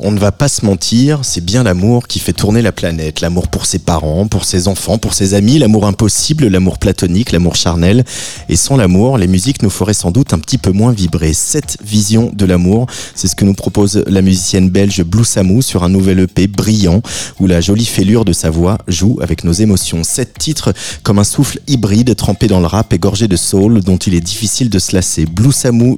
On 0.00 0.12
ne 0.12 0.18
va 0.20 0.30
pas 0.30 0.48
se 0.48 0.64
mentir, 0.64 1.20
c'est 1.22 1.44
bien 1.44 1.64
l'amour 1.64 2.06
qui 2.06 2.20
fait 2.20 2.32
tourner 2.32 2.62
la 2.62 2.70
planète. 2.70 3.20
L'amour 3.20 3.48
pour 3.48 3.66
ses 3.66 3.80
parents, 3.80 4.28
pour 4.28 4.44
ses 4.44 4.68
enfants, 4.68 4.96
pour 4.96 5.12
ses 5.12 5.34
amis, 5.34 5.58
l'amour 5.58 5.86
impossible, 5.86 6.46
l'amour 6.46 6.78
platonique, 6.78 7.32
l'amour 7.32 7.56
charnel. 7.56 8.04
Et 8.48 8.54
sans 8.54 8.76
l'amour, 8.76 9.18
les 9.18 9.26
musiques 9.26 9.60
nous 9.60 9.70
feraient 9.70 9.94
sans 9.94 10.12
doute 10.12 10.32
un 10.32 10.38
petit 10.38 10.56
peu 10.56 10.70
moins 10.70 10.92
vibrer. 10.92 11.32
Cette 11.32 11.78
vision 11.84 12.30
de 12.32 12.44
l'amour, 12.44 12.86
c'est 13.16 13.26
ce 13.26 13.34
que 13.34 13.44
nous 13.44 13.54
propose 13.54 14.04
la 14.06 14.22
musicienne 14.22 14.70
belge 14.70 15.02
Blue 15.02 15.24
sur 15.62 15.82
un 15.82 15.88
nouvel 15.88 16.20
EP 16.20 16.46
brillant, 16.46 17.02
où 17.40 17.48
la 17.48 17.60
jolie 17.60 17.84
fêlure 17.84 18.24
de 18.24 18.32
sa 18.32 18.50
voix 18.50 18.78
joue 18.86 19.18
avec 19.20 19.42
nos 19.42 19.52
émotions. 19.52 20.04
Sept 20.04 20.38
titres 20.38 20.72
comme 21.02 21.18
un 21.18 21.24
souffle 21.24 21.58
hybride 21.66 22.14
trempé 22.14 22.46
dans 22.46 22.60
le 22.60 22.66
rap 22.66 22.92
et 22.92 22.98
gorgé 23.00 23.26
de 23.26 23.36
soul 23.36 23.80
dont 23.80 23.96
il 23.96 24.14
est 24.14 24.20
difficile 24.20 24.70
de 24.70 24.78
se 24.78 24.94
lasser. 24.94 25.26
Blue 25.26 25.50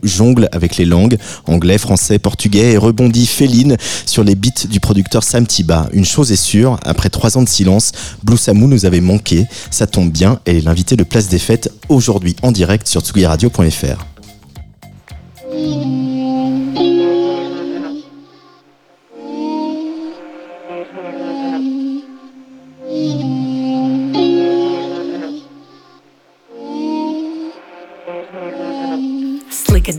jongle 0.02 0.48
avec 0.52 0.78
les 0.78 0.86
langues, 0.86 1.18
anglais, 1.46 1.76
français, 1.76 2.18
portugais 2.18 2.72
et 2.72 2.76
rebondit 2.78 3.26
féline 3.26 3.76
sur 4.06 4.24
les 4.24 4.34
beats 4.34 4.66
du 4.68 4.80
producteur 4.80 5.22
Sam 5.22 5.46
Tiba. 5.46 5.88
Une 5.92 6.04
chose 6.04 6.32
est 6.32 6.36
sûre, 6.36 6.78
après 6.84 7.08
trois 7.10 7.38
ans 7.38 7.42
de 7.42 7.48
silence, 7.48 7.92
Blue 8.22 8.36
Samu 8.36 8.66
nous 8.66 8.86
avait 8.86 9.00
manqué. 9.00 9.46
Ça 9.70 9.86
tombe 9.86 10.10
bien, 10.10 10.40
elle 10.44 10.56
est 10.56 10.60
l'invitée 10.62 10.96
de 10.96 11.04
Place 11.04 11.28
des 11.28 11.38
Fêtes 11.38 11.70
aujourd'hui 11.88 12.36
en 12.42 12.52
direct 12.52 12.86
sur 12.86 13.02
tsugiradio.fr. 13.02 14.06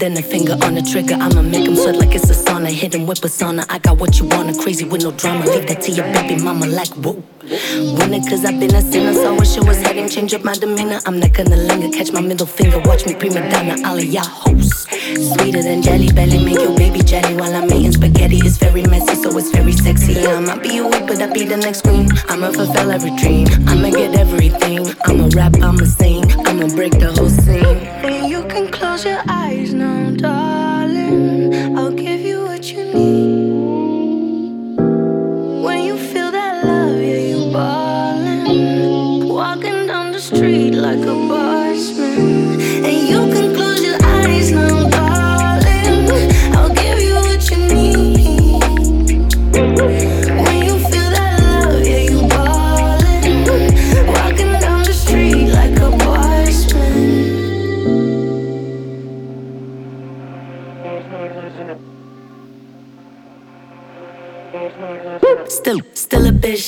than 0.01 0.17
a 0.17 0.21
finger 0.23 0.57
on 0.65 0.73
the 0.73 0.81
trigger. 0.81 1.13
I'ma 1.13 1.43
make 1.43 1.67
him 1.67 1.75
sweat 1.75 1.95
like 1.95 2.15
it's 2.15 2.27
a 2.27 2.33
sauna. 2.33 2.69
Hit 2.69 2.95
him 2.95 3.05
with 3.05 3.21
persona. 3.21 3.63
I 3.69 3.77
got 3.77 3.99
what 3.99 4.17
you 4.19 4.25
wanna. 4.25 4.57
Crazy 4.57 4.83
with 4.83 5.03
no 5.03 5.11
drama. 5.11 5.45
Leave 5.45 5.67
that 5.67 5.81
to 5.83 5.91
your 5.91 6.05
baby 6.11 6.41
mama 6.41 6.65
like 6.65 6.89
whoa. 7.05 7.21
Winner, 7.97 8.21
cause 8.27 8.43
I've 8.43 8.59
been 8.59 8.73
a 8.73 8.81
sinner. 8.81 9.13
Saw 9.13 9.35
where 9.35 9.45
she 9.45 9.59
was 9.59 9.77
heading. 9.77 10.09
Change 10.09 10.33
up 10.33 10.43
my 10.43 10.55
demeanor. 10.55 10.99
I'm 11.05 11.19
not 11.19 11.33
gonna 11.33 11.55
linger. 11.55 11.95
Catch 11.95 12.11
my 12.13 12.21
middle 12.21 12.47
finger. 12.47 12.79
Watch 12.79 13.05
me 13.05 13.13
prima 13.13 13.47
donna. 13.51 13.75
All 13.87 13.97
of 13.97 14.03
y'all 14.03 14.23
hosts. 14.25 14.87
Sweeter 15.35 15.61
than 15.61 15.83
jelly 15.83 16.11
belly. 16.11 16.43
Make 16.43 16.59
your 16.65 16.75
baby 16.75 17.01
jelly 17.03 17.35
while 17.35 17.53
I'm 17.53 17.71
eating 17.71 17.91
spaghetti. 17.91 18.37
It's 18.37 18.57
very 18.57 18.81
messy, 18.83 19.13
so 19.13 19.37
it's 19.37 19.51
very 19.51 19.73
sexy. 19.73 20.25
I 20.25 20.39
might 20.39 20.63
be 20.63 20.79
a 20.79 20.83
week, 20.83 21.05
but 21.05 21.21
I 21.21 21.27
be 21.31 21.45
the 21.45 21.57
next 21.57 21.81
queen. 21.81 22.09
I'ma 22.27 22.51
fulfill 22.51 22.89
every 22.89 23.15
dream. 23.17 23.45
I'ma 23.67 23.91
get 23.91 24.15
everything. 24.17 24.81
I'ma 25.05 25.29
rap, 25.35 25.53
I'ma 25.61 25.85
sing. 25.85 26.23
I'ma 26.47 26.67
break 26.75 26.93
the 26.97 27.11
whole 27.13 27.29
scene. 27.29 28.29
You 28.31 28.41
can 28.47 28.71
close 28.91 29.05
your 29.05 29.23
eyes 29.29 29.73
now, 29.73 30.11
darling. 30.11 31.77
I'll 31.77 31.93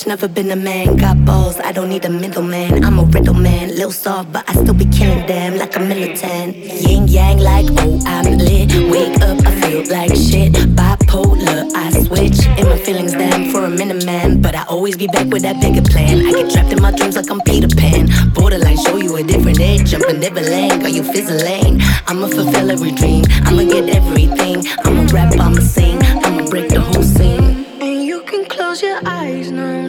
never 0.08 0.28
been 0.28 0.52
a 0.52 0.56
man. 0.56 0.96
Got 0.98 1.24
balls, 1.26 1.60
I 1.60 1.72
don't 1.72 1.90
need 1.90 2.04
a 2.06 2.10
middleman. 2.10 2.84
I'm 2.84 3.00
a 3.00 3.04
riddle 3.04 3.34
man, 3.34 3.70
little 3.70 3.92
soft, 3.92 4.32
but 4.32 4.48
I 4.50 4.54
still 4.54 4.74
be 4.74 4.86
killing 4.86 5.26
them 5.28 5.58
like 5.58 5.76
a 5.76 5.80
militant. 5.80 6.56
Yin 6.56 7.08
yang, 7.08 7.40
like 7.40 7.68
oh 7.70 8.00
I'm 8.06 8.38
lit. 8.38 8.72
Wake 8.90 9.22
up, 9.22 9.46
I 9.46 9.52
feel 9.62 9.84
like 9.90 10.16
shit. 10.16 10.54
Bipolar, 10.78 11.72
I 11.76 11.92
switch 11.92 12.46
in 12.58 12.68
my 12.68 12.78
feelings 12.78 13.14
damn 13.14 13.52
for 13.52 13.66
a 13.66 13.70
minute, 13.70 14.06
man. 14.06 14.42
But 14.42 14.56
I 14.56 14.64
always 14.64 14.98
be 14.98 15.08
back 15.08 15.28
with 15.28 15.44
that 15.44 15.62
bigger 15.62 15.82
plan. 15.82 16.26
I 16.26 16.32
get 16.32 16.52
trapped 16.52 16.72
in 16.74 16.82
my 16.82 16.92
dreams 16.92 17.16
like 17.16 17.30
I'm 17.30 17.42
Peter 17.42 17.68
Pan. 17.68 18.08
Borderline, 18.34 18.78
show 18.78 18.98
you 18.98 19.16
a 19.18 19.24
different 19.24 19.60
edge. 19.60 19.90
Jumping 19.92 20.20
Neverland, 20.20 20.82
got 20.82 20.92
you 20.92 21.04
fizzling. 21.04 21.82
I'ma 22.08 22.28
fulfill 22.28 22.72
every 22.72 22.92
dream. 22.92 23.26
I'ma 23.46 23.64
get 23.64 23.90
everything. 23.90 24.66
I'ma 24.84 25.08
rap, 25.14 25.34
I'ma 25.40 25.62
sing. 25.62 26.00
I'ma 26.26 26.46
break 26.50 26.70
the 26.70 26.82
whole 26.82 27.04
scene. 27.04 27.66
And 27.82 28.04
you 28.04 28.24
can 28.24 28.46
close 28.46 28.82
your 28.82 29.00
eyes 29.06 29.52
now, 29.52 29.83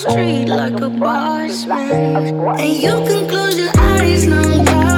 street 0.00 0.46
like 0.46 0.80
a 0.80 0.88
boss 0.88 1.66
man. 1.66 2.16
And 2.58 2.76
you 2.84 2.90
can 3.08 3.28
close 3.28 3.56
your 3.58 3.70
eyes 3.74 4.26
now, 4.26 4.89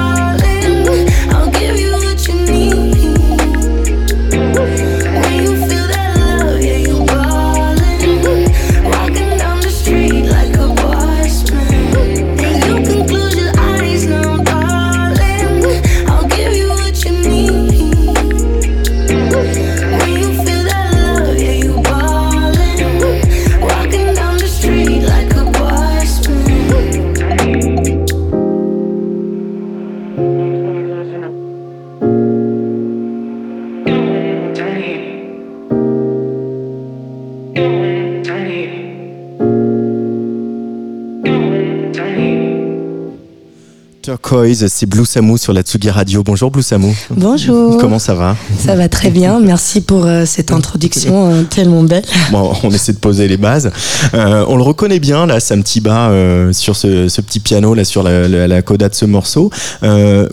C'est 44.67 44.87
Blue 44.87 45.05
Samu 45.05 45.37
sur 45.37 45.53
la 45.53 45.61
Tsugi 45.61 45.91
Radio. 45.91 46.23
Bonjour 46.23 46.49
Blue 46.49 46.63
Samu. 46.63 46.91
Bonjour. 47.11 47.77
Comment 47.77 47.99
ça 47.99 48.15
va? 48.15 48.35
Ça 48.57 48.75
va 48.75 48.89
très 48.89 49.11
bien. 49.11 49.39
Merci 49.39 49.79
pour 49.79 50.07
euh, 50.07 50.25
cette 50.25 50.51
introduction 50.51 51.29
euh, 51.31 51.43
tellement 51.43 51.83
belle. 51.83 52.03
Bon, 52.31 52.51
on 52.63 52.71
essaie 52.71 52.93
de 52.93 52.97
poser 52.97 53.27
les 53.27 53.37
bases. 53.37 53.71
Euh, 54.15 54.43
on 54.47 54.55
le 54.57 54.63
reconnaît 54.63 54.97
bien, 54.97 55.27
là, 55.27 55.39
Sam 55.39 55.61
Tiba, 55.61 56.11
sur 56.51 56.75
ce, 56.75 57.09
ce 57.09 57.21
petit 57.21 57.39
piano, 57.39 57.75
là, 57.75 57.83
sur 57.83 58.01
la, 58.01 58.27
la, 58.27 58.47
la 58.47 58.61
coda 58.63 58.89
de 58.89 58.95
ce 58.95 59.05
morceau. 59.05 59.51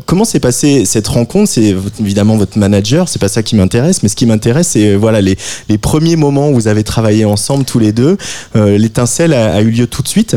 Comment 0.06 0.24
s'est 0.24 0.40
passée 0.40 0.86
cette 0.86 1.08
rencontre? 1.08 1.50
C'est 1.50 1.76
évidemment 2.00 2.38
votre 2.38 2.58
manager, 2.58 3.06
c'est 3.06 3.20
pas 3.20 3.28
ça 3.28 3.42
qui 3.42 3.54
m'intéresse, 3.54 4.02
mais 4.02 4.08
ce 4.08 4.16
qui 4.16 4.24
m'intéresse, 4.24 4.68
c'est 4.68 4.94
voilà, 4.94 5.20
les, 5.20 5.36
les 5.68 5.76
premiers 5.76 6.16
moments 6.16 6.48
où 6.48 6.54
vous 6.54 6.68
avez 6.68 6.84
travaillé 6.84 7.26
ensemble 7.26 7.66
tous 7.66 7.78
les 7.78 7.92
deux. 7.92 8.16
L'étincelle 8.54 9.34
a, 9.34 9.52
a 9.56 9.60
eu 9.60 9.70
lieu 9.70 9.86
tout 9.86 10.02
de 10.02 10.08
suite? 10.08 10.36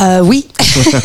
Euh, 0.00 0.20
oui. 0.22 0.46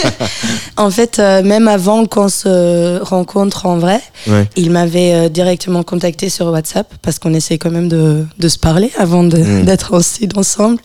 en 0.78 0.90
fait, 0.90 1.20
euh, 1.20 1.44
même 1.44 1.68
avant 1.68 2.06
qu'on 2.06 2.30
se 2.30 3.02
rencontre 3.04 3.66
en 3.66 3.78
vrai, 3.78 4.00
Ouais. 4.28 4.48
il 4.56 4.72
m'avait 4.72 5.14
euh, 5.14 5.30
directement 5.30 5.84
contacté 5.84 6.30
sur 6.30 6.48
WhatsApp 6.48 6.88
parce 7.02 7.20
qu'on 7.20 7.34
essaie 7.34 7.58
quand 7.58 7.72
même 7.72 7.88
de, 7.90 8.26
de 8.40 8.48
se 8.48 8.58
parler 8.58 8.92
avant 8.98 9.24
Mm. 9.24 9.64
d'être 9.66 9.94
en 9.94 10.02
studio 10.02 10.40
ensemble. 10.40 10.78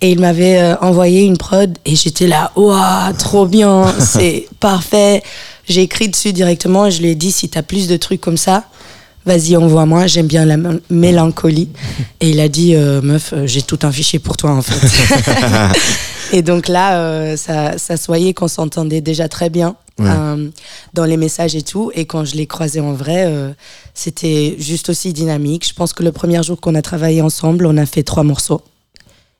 Et 0.00 0.10
il 0.10 0.20
m'avait 0.20 0.74
envoyé 0.80 1.22
une 1.22 1.36
prod 1.36 1.78
et 1.84 1.94
j'étais 1.94 2.26
là, 2.26 2.50
waouh, 2.56 3.12
trop 3.18 3.46
bien, 3.46 3.84
c'est 4.00 4.46
parfait. 4.58 5.22
J'ai 5.68 5.82
écrit 5.82 6.08
dessus 6.08 6.32
directement 6.32 6.86
et 6.86 6.90
je 6.90 7.00
lui 7.02 7.10
ai 7.10 7.14
dit 7.14 7.30
si 7.30 7.48
t'as 7.48 7.62
plus 7.62 7.86
de 7.86 7.96
trucs 7.96 8.20
comme 8.20 8.36
ça, 8.36 8.64
vas-y 9.24 9.56
envoie-moi, 9.56 10.08
j'aime 10.08 10.26
bien 10.26 10.44
la 10.44 10.56
mélancolie. 10.90 11.68
Et 12.20 12.30
il 12.30 12.40
a 12.40 12.48
dit 12.48 12.74
euh, 12.74 13.00
meuf, 13.00 13.32
j'ai 13.44 13.62
tout 13.62 13.78
un 13.82 13.92
fichier 13.92 14.18
pour 14.18 14.36
toi 14.36 14.50
en 14.50 14.62
fait. 14.62 14.74
Et 16.32 16.42
donc 16.42 16.68
là, 16.68 16.98
euh, 16.98 17.36
ça, 17.36 17.78
ça 17.78 17.96
qu'on 18.34 18.48
s'entendait 18.48 19.00
déjà 19.00 19.28
très 19.28 19.50
bien. 19.50 19.76
Ouais. 19.98 20.08
euh, 20.08 20.48
dans 20.94 21.04
les 21.04 21.18
messages 21.18 21.54
et 21.54 21.62
tout. 21.62 21.92
Et 21.94 22.06
quand 22.06 22.24
je 22.24 22.34
l'ai 22.34 22.46
croisé 22.46 22.80
en 22.80 22.94
vrai, 22.94 23.26
euh, 23.26 23.52
c'était 23.92 24.56
juste 24.58 24.88
aussi 24.88 25.12
dynamique. 25.12 25.68
Je 25.68 25.74
pense 25.74 25.92
que 25.92 26.02
le 26.02 26.12
premier 26.12 26.42
jour 26.42 26.58
qu'on 26.58 26.74
a 26.74 26.82
travaillé 26.82 27.20
ensemble, 27.20 27.66
on 27.66 27.76
a 27.76 27.84
fait 27.84 28.02
trois 28.02 28.22
morceaux. 28.22 28.62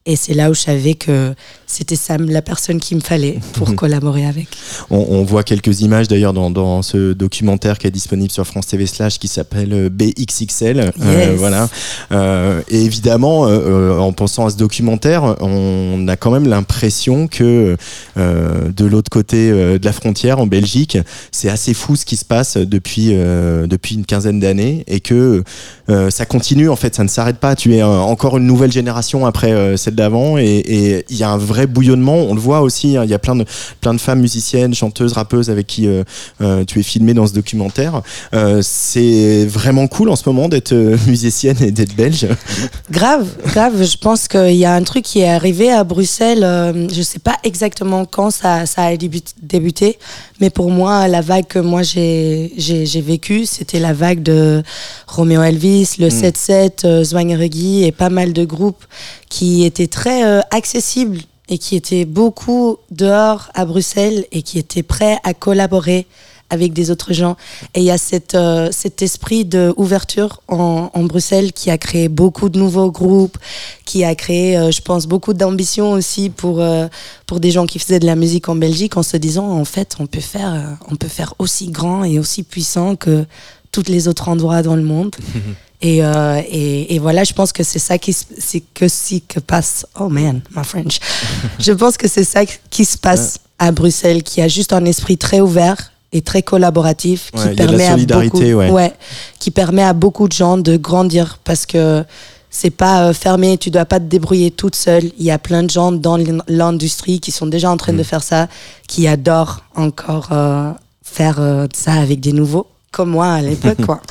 Et 0.05 0.17
c'est 0.17 0.35
là 0.35 0.51
où 0.51 0.55
je 0.55 0.61
savais 0.61 0.95
que 0.95 1.33
c'était 1.67 1.95
Sam, 1.97 2.29
la 2.29 2.43
personne 2.43 2.81
qu'il 2.81 2.97
me 2.97 3.03
fallait 3.03 3.39
pour 3.53 3.75
collaborer 3.77 4.27
avec. 4.27 4.49
On, 4.91 4.97
on 4.97 5.23
voit 5.23 5.45
quelques 5.45 5.81
images 5.81 6.09
d'ailleurs 6.09 6.33
dans, 6.33 6.51
dans 6.51 6.83
ce 6.83 7.13
documentaire 7.13 7.79
qui 7.79 7.87
est 7.87 7.93
disponible 7.93 8.33
sur 8.33 8.47
France 8.47 8.67
TV 8.67 8.87
Slash 8.87 9.19
qui 9.19 9.29
s'appelle 9.29 9.73
euh, 9.73 9.89
BXXL. 9.89 10.93
Euh, 11.01 11.35
voilà. 11.39 11.69
Euh, 12.11 12.63
et 12.69 12.83
évidemment, 12.83 13.47
euh, 13.47 13.97
en 13.99 14.13
pensant 14.13 14.47
à 14.47 14.51
ce 14.51 14.57
documentaire, 14.57 15.37
on 15.41 16.07
a 16.09 16.17
quand 16.17 16.33
même 16.33 16.49
l'impression 16.49 17.29
que 17.29 17.77
de 18.17 18.85
l'autre 18.85 19.11
côté 19.11 19.51
de 19.51 19.85
la 19.85 19.93
frontière, 19.93 20.41
en 20.41 20.47
Belgique, 20.47 20.99
c'est 21.31 21.49
assez 21.49 21.75
fou 21.75 21.97
ce 21.97 22.05
qui 22.05 22.17
se 22.17 22.25
passe 22.25 22.57
depuis, 22.57 23.15
depuis 23.15 23.95
une 23.95 24.05
quinzaine 24.05 24.41
d'années 24.41 24.85
et 24.89 25.01
que 25.01 25.45
ça 26.11 26.27
continue 26.27 26.69
en 26.69 26.77
fait, 26.77 26.95
ça 26.95 27.05
ne 27.05 27.09
s'arrête 27.09 27.39
pas. 27.39 27.55
Tu 27.55 27.75
es 27.75 27.83
encore 27.83 28.39
une 28.39 28.47
nouvelle 28.47 28.73
génération 28.73 29.27
après 29.27 29.53
euh, 29.53 29.77
d'avant 29.94 30.39
et 30.39 31.05
il 31.09 31.17
y 31.17 31.23
a 31.23 31.31
un 31.31 31.37
vrai 31.37 31.67
bouillonnement. 31.67 32.17
On 32.17 32.35
le 32.35 32.41
voit 32.41 32.61
aussi, 32.61 32.97
hein, 32.97 33.05
il 33.05 33.11
y 33.11 33.15
a 33.15 33.19
plein 33.19 33.37
de, 33.37 33.44
plein 33.81 33.94
de 33.94 34.00
femmes 34.00 34.21
musiciennes, 34.21 34.75
chanteuses, 34.75 35.12
rappeuses 35.12 35.50
avec 35.50 35.67
qui 35.67 35.87
euh, 35.87 36.05
euh, 36.41 36.65
tu 36.65 36.81
es 36.81 36.83
filmé 36.83 37.15
dans 37.15 37.27
ce 37.27 37.33
documentaire. 37.33 38.03
Euh, 38.35 38.61
c'est 38.62 39.47
vraiment 39.47 39.87
cool 39.87 40.09
en 40.11 40.17
ce 40.17 40.29
moment 40.29 40.49
d'être 40.49 40.75
musicienne 41.06 41.56
et 41.61 41.71
d'être 41.71 41.94
belge. 41.94 42.27
Grave, 42.91 43.27
grave. 43.47 43.83
Je 43.83 43.97
pense 43.97 44.29
qu'il 44.29 44.56
y 44.56 44.65
a 44.65 44.75
un 44.75 44.83
truc 44.83 45.05
qui 45.05 45.21
est 45.21 45.29
arrivé 45.29 45.71
à 45.71 45.85
Bruxelles. 45.85 46.41
je 46.93 47.03
sais 47.03 47.19
pas 47.19 47.37
exactement 47.44 48.05
quand 48.05 48.31
ça, 48.31 48.67
ça 48.67 48.85
a 48.85 48.97
début- 48.97 49.21
débuté, 49.43 49.99
mais 50.43 50.50
pour 50.50 50.73
moi, 50.73 51.06
la 51.06 51.21
vague 51.21 51.47
que 51.47 51.61
moi 51.61 51.83
j'ai 51.85 52.50
vécue, 52.97 53.47
c'était 53.47 53.79
la 53.79 53.93
vague 53.93 54.25
de 54.25 54.65
Romeo 55.06 55.41
Elvis, 55.41 55.94
le 56.00 56.09
7-7, 56.09 56.85
euh, 56.85 57.05
Zwangeregi 57.05 57.85
et 57.85 57.93
pas 57.93 58.11
mal 58.11 58.33
de 58.33 58.44
groupes 58.44 58.85
qui 59.29 59.65
étaient 59.65 59.87
très 59.87 60.25
euh, 60.25 60.41
accessibles 60.50 61.21
et 61.49 61.59
qui 61.59 61.77
étaient 61.77 62.05
beaucoup 62.05 62.79
dehors 62.91 63.50
à 63.55 63.65
Bruxelles 63.65 64.27
et 64.33 64.43
qui 64.43 64.59
étaient 64.59 64.83
prêts 64.83 65.19
à 65.23 65.33
collaborer 65.33 66.09
avec 66.53 66.73
des 66.73 66.91
autres 66.91 67.13
gens. 67.13 67.37
Et 67.75 67.81
il 67.81 67.85
y 67.87 67.91
a 67.91 67.99
cette, 67.99 68.35
euh, 68.35 68.69
cet 68.71 69.03
esprit 69.03 69.45
d'ouverture 69.45 70.41
en, 70.49 70.91
en 70.93 71.03
Bruxelles 71.05 71.53
qui 71.53 71.71
a 71.71 71.79
créé 71.79 72.09
beaucoup 72.09 72.49
de 72.49 72.59
nouveaux 72.59 72.91
groupes, 72.91 73.39
qui 73.85 74.05
a 74.05 74.15
créé, 74.15 74.57
euh, 74.57 74.71
je 74.71 74.81
pense, 74.83 75.07
beaucoup 75.07 75.33
d'ambition 75.35 75.93
aussi 75.93 76.29
pour, 76.31 76.61
euh, 76.61 76.87
pour 77.27 77.41
des 77.41 77.51
gens 77.51 77.67
qui 77.67 77.79
faisaient 77.79 77.99
de 78.01 78.07
la 78.07 78.17
musique 78.17 78.49
en 78.49 78.55
Belgique 78.55 78.97
en 78.97 79.03
se 79.03 79.17
disant, 79.17 79.49
en 79.51 79.65
fait, 79.65 79.97
on 79.99 80.07
peut 80.07 80.21
faire, 80.21 80.77
on 80.91 80.97
peut 80.97 81.09
faire 81.09 81.35
aussi 81.39 81.69
grand 81.69 82.05
et 82.05 82.19
aussi 82.19 82.43
puissant 82.43 82.95
que 82.97 83.25
tous 83.73 83.85
les 83.89 84.07
autres 84.09 84.29
endroits 84.29 84.63
dans 84.63 84.77
le 84.77 84.83
monde. 84.83 85.15
Et, 85.85 86.05
euh, 86.05 86.41
et, 86.49 86.95
et 86.95 87.01
voilà, 87.01 87.25
je 87.25 87.33
pense 87.33 87.53
que 87.53 87.65
c'est 87.65 87.81
ça 87.81 87.99
qui, 87.99 88.13
se- 88.13 88.25
c'est 88.39 88.63
que 88.73 88.87
si 88.87 89.21
que 89.21 89.41
passe. 89.41 89.85
Oh 89.99 90.09
man, 90.09 90.41
my 90.55 90.63
French. 90.63 91.01
je 91.59 91.73
pense 91.73 91.97
que 91.97 92.07
c'est 92.07 92.23
ça 92.23 92.43
qui 92.71 92.85
se 92.85 92.97
passe 92.97 93.39
à 93.59 93.73
Bruxelles, 93.73 94.23
qui 94.23 94.41
a 94.41 94.47
juste 94.47 94.73
un 94.73 94.85
esprit 94.85 95.19
très 95.19 95.41
ouvert 95.41 95.92
et 96.12 96.20
très 96.23 96.43
collaboratif, 96.43 97.31
qui 97.35 97.41
Ouais, 97.49 97.55
permet 97.55 97.87
à 97.87 97.97
beaucoup, 97.97 98.38
ouais. 98.41 98.93
qui 99.38 99.50
permet 99.50 99.82
à 99.82 99.93
beaucoup 99.93 100.29
de 100.29 100.32
gens 100.32 100.59
de 100.59 100.76
grandir 100.76 101.38
parce 101.44 101.64
que 101.67 102.05
c'est 102.50 102.70
pas 102.70 103.05
euh, 103.09 103.12
fermé, 103.14 103.56
tu 103.56 103.70
dois 103.70 103.87
pas 103.87 103.99
te 103.99 104.05
débrouiller 104.05 104.50
toute 104.50 104.75
seule. 104.76 105.05
Il 105.19 105.25
y 105.25 105.31
a 105.31 105.38
plein 105.38 105.62
de 105.62 105.70
gens 105.70 105.91
dans 105.91 106.19
l'in- 106.19 106.44
l'industrie 106.49 107.19
qui 107.19 107.31
sont 107.32 107.47
déjà 107.47 107.70
en 107.70 107.79
train 107.79 107.93
Mm. 107.94 107.97
de 107.99 108.03
faire 108.03 108.23
ça, 108.23 108.49
qui 108.87 109.09
adorent 109.09 109.62
encore 109.75 110.29
euh, 110.32 110.70
faire 111.03 111.37
euh, 111.41 111.67
ça 111.75 111.93
avec 111.94 112.20
des 112.20 112.32
nouveaux, 112.35 112.67
comme 112.91 113.11
moi 113.11 113.29
à 113.29 113.41
l'époque, 113.41 113.85
quoi. 113.87 114.00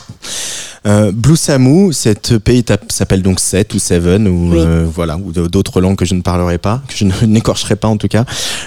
Euh, 0.87 1.11
Blue 1.13 1.37
Samu, 1.37 1.93
cette 1.93 2.39
pays 2.39 2.65
s'appelle 2.89 3.21
donc 3.21 3.39
Set 3.39 3.75
ou 3.75 3.77
Seven 3.77 4.27
ou 4.27 4.53
Oui. 4.53 4.57
euh, 4.59 4.87
voilà 4.91 5.15
ou 5.15 5.31
d'autres 5.31 5.79
langues 5.79 5.95
que 5.95 6.05
je 6.05 6.15
ne 6.15 6.23
parlerai 6.23 6.57
pas, 6.57 6.81
que 6.87 6.95
je 6.95 7.05
n'écorcherai 7.27 7.75
pas 7.75 7.87
en 7.87 7.97
tout 7.97 8.07
cas. 8.07 8.25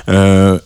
Euh, 0.08 0.60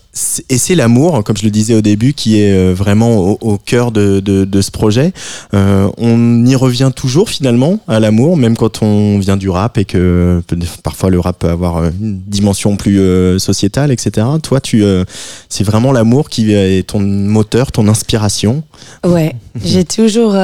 et 0.49 0.59
c'est 0.59 0.75
l'amour, 0.75 1.23
comme 1.25 1.37
je 1.37 1.45
le 1.45 1.51
disais 1.51 1.75
au 1.75 1.81
début, 1.81 2.13
qui 2.13 2.41
est 2.41 2.53
euh, 2.53 2.75
vraiment 2.75 3.17
au, 3.19 3.39
au 3.41 3.59
cœur 3.59 3.93
de, 3.93 4.21
de, 4.21 4.45
de 4.45 4.61
ce 4.61 4.71
projet. 4.71 5.13
Euh, 5.55 5.89
on 5.99 6.45
y 6.45 6.55
revient 6.55 6.91
toujours 6.95 7.29
finalement 7.29 7.81
à 7.89 8.01
l'amour, 8.01 8.37
même 8.37 8.57
quand 8.57 8.83
on 8.83 9.19
vient 9.19 9.37
du 9.37 9.49
rap 9.49 9.79
et 9.79 9.85
que 9.85 10.43
parfois 10.83 11.11
le 11.11 11.21
rap 11.21 11.39
peut 11.39 11.49
avoir 11.49 11.77
euh, 11.77 11.91
une 12.01 12.21
dimension 12.21 12.77
plus 12.77 13.01
euh, 13.01 13.39
sociétale, 13.39 13.91
etc. 13.91 14.27
Toi, 14.43 14.61
tu, 14.61 14.83
euh, 14.83 15.05
c'est 15.49 15.65
vraiment 15.65 15.93
l'amour 15.93 16.29
qui 16.29 16.53
est 16.53 16.87
ton 16.87 17.01
moteur, 17.01 17.73
ton 17.73 17.89
inspiration. 17.89 18.63
Ouais, 19.05 19.35
j'ai 19.65 19.85
toujours, 19.85 20.37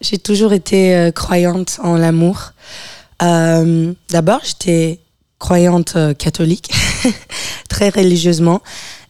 j'ai 0.00 0.18
toujours 0.18 0.52
été 0.52 1.10
croyante 1.14 1.78
en 1.82 1.96
l'amour. 1.96 2.52
D'abord, 3.20 4.40
j'étais 4.44 5.00
croyante 5.38 5.96
catholique, 6.18 6.70
très 7.68 7.90
religieusement. 7.90 8.60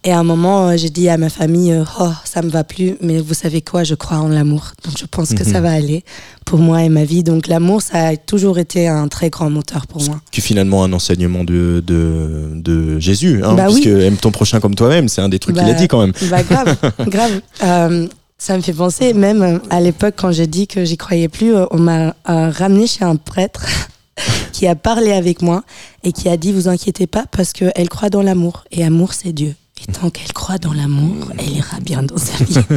Et 0.05 0.13
à 0.13 0.19
un 0.21 0.23
moment, 0.23 0.69
euh, 0.69 0.77
j'ai 0.77 0.91
dit 0.91 1.09
à 1.09 1.17
ma 1.19 1.29
famille, 1.29 1.73
euh, 1.73 1.83
oh, 2.01 2.11
ça 2.25 2.41
me 2.43 2.49
va 2.49 2.63
plus, 2.63 2.97
mais 3.03 3.19
vous 3.19 3.35
savez 3.35 3.63
quoi, 3.63 3.83
je 3.85 3.95
crois 3.97 4.19
en 4.19 4.29
l'amour. 4.29 4.73
Donc 4.85 4.95
je 4.97 5.05
pense 5.07 5.35
que 5.35 5.43
ça 5.45 5.61
va 5.61 5.73
aller 5.73 6.05
pour 6.47 6.61
moi 6.61 6.83
et 6.85 6.89
ma 6.89 7.05
vie. 7.05 7.25
Donc 7.25 7.49
l'amour, 7.49 7.83
ça 7.83 8.07
a 8.09 8.17
toujours 8.17 8.59
été 8.59 8.87
un 8.87 9.09
très 9.09 9.29
grand 9.29 9.51
moteur 9.51 9.87
pour 9.89 10.03
moi. 10.05 10.21
qui 10.31 10.41
finalement 10.41 10.85
un 10.85 10.93
enseignement 10.93 11.43
de, 11.43 11.83
de, 11.85 12.51
de 12.55 12.99
Jésus, 13.01 13.43
hein, 13.45 13.55
Bah 13.55 13.67
oui. 13.69 13.81
puisque 13.83 13.89
aime 13.89 14.17
ton 14.17 14.31
prochain 14.31 14.61
comme 14.61 14.77
toi-même, 14.77 15.09
c'est 15.09 15.21
un 15.21 15.29
des 15.29 15.41
trucs 15.41 15.57
qu'il 15.57 15.65
a 15.65 15.73
Bah, 15.73 15.79
dit 15.79 15.89
quand 15.89 16.01
même. 16.01 16.13
Bah 16.31 16.43
grave, 16.45 16.77
grave. 17.09 17.41
Euh, 17.65 18.07
ça 18.39 18.57
me 18.57 18.63
fait 18.63 18.73
penser, 18.73 19.15
même 19.15 19.61
à 19.69 19.81
l'époque 19.81 20.15
quand 20.17 20.31
j'ai 20.31 20.47
dit 20.47 20.69
que 20.69 20.85
j'y 20.85 20.97
croyais 20.97 21.29
plus, 21.29 21.55
on 21.73 21.79
m'a 21.79 22.15
euh, 22.29 22.51
ramené 22.51 22.87
chez 22.87 23.05
un 23.05 23.17
prêtre 23.17 23.67
qui 24.53 24.69
a 24.69 24.77
parlé 24.77 25.11
avec 25.11 25.43
moi 25.43 25.65
et 26.05 26.13
qui 26.13 26.29
a 26.29 26.37
dit 26.37 26.53
vous 26.53 26.69
inquiétez 26.69 27.09
pas 27.09 27.25
parce 27.33 27.53
qu'elle 27.53 27.89
croit 27.89 28.11
dans 28.11 28.23
l'amour 28.23 28.65
et 28.71 28.85
amour 28.85 29.13
c'est 29.13 29.33
Dieu. 29.33 29.55
Et 29.87 29.93
tant 29.93 30.11
qu'elle 30.11 30.33
croit 30.33 30.59
dans 30.59 30.73
l'amour, 30.73 31.31
elle 31.39 31.57
ira 31.57 31.79
bien 31.81 32.03
dans 32.03 32.19
sa 32.19 32.43
vie. 32.45 32.59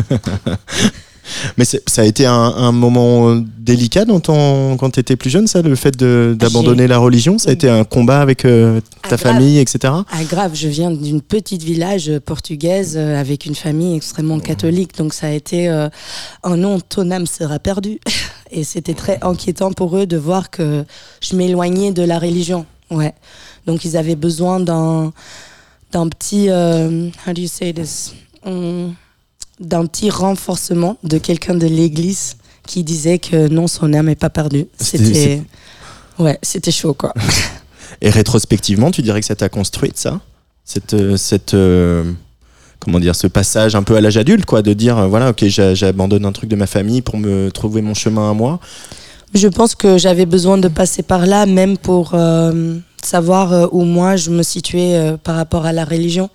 Mais 1.58 1.66
ça 1.66 2.02
a 2.02 2.04
été 2.04 2.26
un, 2.26 2.34
un 2.34 2.72
moment 2.72 3.36
délicat 3.58 4.06
dans 4.06 4.20
ton, 4.20 4.76
quand 4.78 4.90
tu 4.90 5.00
étais 5.00 5.16
plus 5.16 5.30
jeune, 5.30 5.48
ça, 5.48 5.62
le 5.62 5.76
fait 5.76 5.96
d'abandonner 5.98 6.88
la 6.88 6.98
religion? 6.98 7.38
Ça 7.38 7.52
a 7.52 7.54
été 7.54 7.70
un 7.70 7.84
combat 7.84 8.22
avec 8.22 8.44
euh, 8.44 8.82
ta 8.82 9.02
Ah, 9.04 9.08
grave. 9.10 9.20
famille, 9.20 9.60
etc. 9.60 9.94
Ah 10.12 10.24
grave, 10.28 10.52
je 10.56 10.68
viens 10.68 10.92
d'une 10.92 11.22
petite 11.22 11.64
village 11.64 12.10
euh, 12.10 12.20
portugaise 12.20 12.96
euh, 12.98 13.20
avec 13.20 13.46
une 13.46 13.56
famille 13.56 13.96
extrêmement 13.96 14.40
catholique, 14.40 14.98
donc 14.98 15.14
ça 15.14 15.28
a 15.28 15.32
été 15.32 15.70
euh, 15.70 15.90
oh 16.44 16.56
non, 16.56 16.80
ton 16.80 17.12
âme 17.12 17.28
sera 17.28 17.60
perdue. 17.60 18.00
Et 18.52 18.64
c'était 18.66 18.96
très 18.96 19.18
inquiétant 19.22 19.72
pour 19.72 19.96
eux 19.98 20.06
de 20.06 20.18
voir 20.18 20.50
que 20.50 20.84
je 21.22 21.36
m'éloignais 21.38 21.92
de 21.94 22.02
la 22.04 22.20
religion. 22.20 22.66
Ouais. 22.90 23.14
Donc 23.68 23.86
ils 23.86 23.96
avaient 23.96 24.18
besoin 24.18 24.60
d'un 24.60 25.14
d'un 25.92 26.08
petit 26.10 26.50
euh, 26.50 27.08
how 27.28 27.34
do 27.34 27.42
you 27.42 27.48
say 27.48 27.74
this? 27.74 28.14
D'un 28.46 29.86
petit 29.86 30.10
renforcement 30.10 30.98
de 31.04 31.18
quelqu'un 31.20 31.54
de 31.54 31.68
l'église 31.68 32.38
qui 32.66 32.84
disait 32.84 33.20
que 33.20 33.48
non, 33.48 33.68
son 33.68 33.94
âme 33.94 34.08
n'est 34.08 34.16
pas 34.16 34.30
perdue. 34.30 34.66
C'était- 34.80 35.44
ouais, 36.20 36.40
c'était 36.42 36.72
chaud 36.72 36.94
quoi. 36.94 37.14
Et 38.02 38.10
rétrospectivement, 38.10 38.90
tu 38.90 39.02
dirais 39.04 39.20
que 39.20 39.26
ça 39.28 39.36
t'a 39.36 39.50
construite, 39.50 39.98
ça? 39.98 40.20
Cette, 40.66 40.94
euh, 40.96 41.18
cette 41.18 41.54
euh, 41.54 42.12
comment 42.80 43.00
dire, 43.00 43.16
ce 43.16 43.28
passage 43.28 43.76
un 43.76 43.84
peu 43.84 43.96
à 43.96 44.02
l'âge 44.02 44.18
adulte, 44.18 44.46
quoi, 44.46 44.62
de 44.64 44.74
dire, 44.74 45.08
voilà, 45.08 45.30
ok, 45.30 45.46
j'a- 45.48 45.76
j'abandonne 45.76 46.26
un 46.26 46.32
truc 46.32 46.50
de 46.50 46.56
ma 46.56 46.66
famille 46.68 47.02
pour 47.02 47.18
me 47.18 47.50
trouver 47.52 47.82
mon 47.84 47.94
chemin 47.94 48.32
à 48.32 48.34
moi? 48.34 48.60
Je 49.36 49.48
pense 49.48 49.76
que 49.76 49.98
j'avais 50.00 50.26
besoin 50.26 50.58
de 50.58 50.68
passer 50.68 51.04
par 51.04 51.26
là, 51.28 51.46
même 51.46 51.78
pour 51.78 52.12
euh, 52.16 52.78
savoir 53.06 53.54
euh, 53.54 53.68
où 53.72 53.84
moi 53.84 54.16
je 54.16 54.30
me 54.30 54.44
situais 54.44 54.96
euh, 54.96 55.18
par 55.18 55.36
rapport 55.36 55.66
à 55.66 55.74
la 55.74 55.86
religion. 55.86 56.30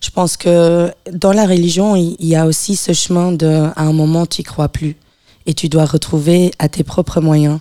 Je 0.00 0.10
pense 0.10 0.36
que 0.36 0.90
dans 1.12 1.32
la 1.32 1.46
religion, 1.46 1.94
il 1.94 2.16
y, 2.18 2.34
a 2.34 2.46
aussi 2.46 2.74
ce 2.74 2.92
chemin 2.92 3.30
de, 3.30 3.46
à 3.76 3.82
un 3.82 3.92
moment, 3.92 4.26
tu 4.26 4.40
y 4.40 4.44
crois 4.44 4.68
plus. 4.68 4.96
Et 5.46 5.54
tu 5.54 5.68
dois 5.68 5.84
retrouver 5.84 6.50
à 6.58 6.68
tes 6.68 6.82
propres 6.82 7.20
moyens 7.20 7.60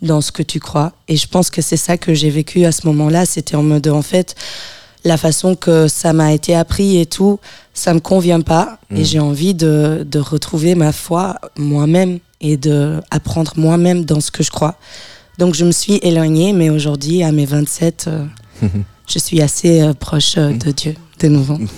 dans 0.00 0.22
ce 0.22 0.32
que 0.32 0.42
tu 0.42 0.58
crois. 0.58 0.92
Et 1.08 1.16
je 1.16 1.28
pense 1.28 1.50
que 1.50 1.60
c'est 1.60 1.76
ça 1.76 1.98
que 1.98 2.14
j'ai 2.14 2.30
vécu 2.30 2.64
à 2.64 2.72
ce 2.72 2.86
moment-là. 2.86 3.26
C'était 3.26 3.56
en 3.56 3.62
mode, 3.62 3.88
en 3.88 4.00
fait, 4.00 4.34
la 5.04 5.18
façon 5.18 5.54
que 5.54 5.86
ça 5.86 6.14
m'a 6.14 6.32
été 6.32 6.54
appris 6.54 6.98
et 6.98 7.04
tout, 7.04 7.38
ça 7.74 7.92
me 7.92 8.00
convient 8.00 8.40
pas. 8.40 8.78
Et 8.94 9.04
j'ai 9.04 9.20
envie 9.20 9.52
de, 9.52 10.06
de 10.10 10.18
retrouver 10.18 10.74
ma 10.74 10.92
foi 10.92 11.36
moi-même 11.58 12.20
et 12.40 12.56
de 12.56 13.00
apprendre 13.10 13.52
moi-même 13.56 14.06
dans 14.06 14.20
ce 14.20 14.30
que 14.30 14.42
je 14.42 14.50
crois. 14.50 14.76
Donc 15.38 15.54
je 15.54 15.64
me 15.64 15.72
suis 15.72 15.98
éloignée, 16.02 16.52
mais 16.52 16.70
aujourd'hui, 16.70 17.22
à 17.22 17.32
mes 17.32 17.46
27, 17.46 18.04
euh, 18.08 18.24
je 19.08 19.18
suis 19.18 19.40
assez 19.40 19.80
euh, 19.80 19.94
proche 19.94 20.34
euh, 20.36 20.52
de 20.52 20.70
Dieu, 20.70 20.94
de 21.20 21.28
nouveau. 21.28 21.58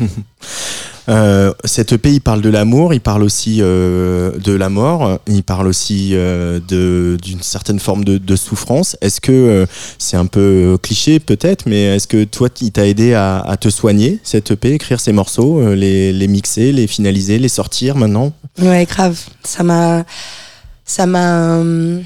Euh, 1.06 1.52
cette 1.64 1.92
EP, 1.92 2.12
il 2.14 2.23
parle 2.23 2.40
de 2.40 2.49
l'amour, 2.49 2.94
il 2.94 3.00
parle 3.02 3.23
aussi 3.25 3.58
euh, 3.61 4.30
de 4.38 4.52
la 4.54 4.70
mort, 4.70 5.18
il 5.26 5.42
parle 5.42 5.66
aussi 5.66 6.12
euh, 6.14 6.61
d'une 6.61 7.42
certaine 7.42 7.78
forme 7.78 8.04
de, 8.04 8.16
de 8.16 8.37
souffrance. 8.37 8.96
Est-ce 9.02 9.20
que 9.20 9.66
c'est 9.99 10.16
un 10.16 10.25
peu 10.25 10.78
cliché 10.82 11.20
peut-être, 11.20 11.66
mais 11.66 11.96
est-ce 11.96 12.08
que 12.08 12.25
toi, 12.25 12.49
il 12.62 12.73
t'a 12.73 12.87
aidé 12.87 13.12
à, 13.12 13.40
à 13.40 13.58
te 13.58 13.68
soigner 13.68 14.18
cette 14.23 14.52
EP, 14.52 14.73
écrire 14.73 14.99
ces 14.99 15.12
morceaux, 15.12 15.75
les, 15.75 16.11
les 16.11 16.26
mixer, 16.26 16.73
les 16.73 16.87
finaliser, 16.87 17.38
les 17.38 17.50
sortir 17.50 17.96
maintenant? 17.96 18.32
Ouais, 18.62 18.87
grave. 18.87 19.20
Ça 19.42 19.62
m'a, 19.62 20.04
ça 20.87 21.04
m'a, 21.04 21.58
euh, 21.58 22.00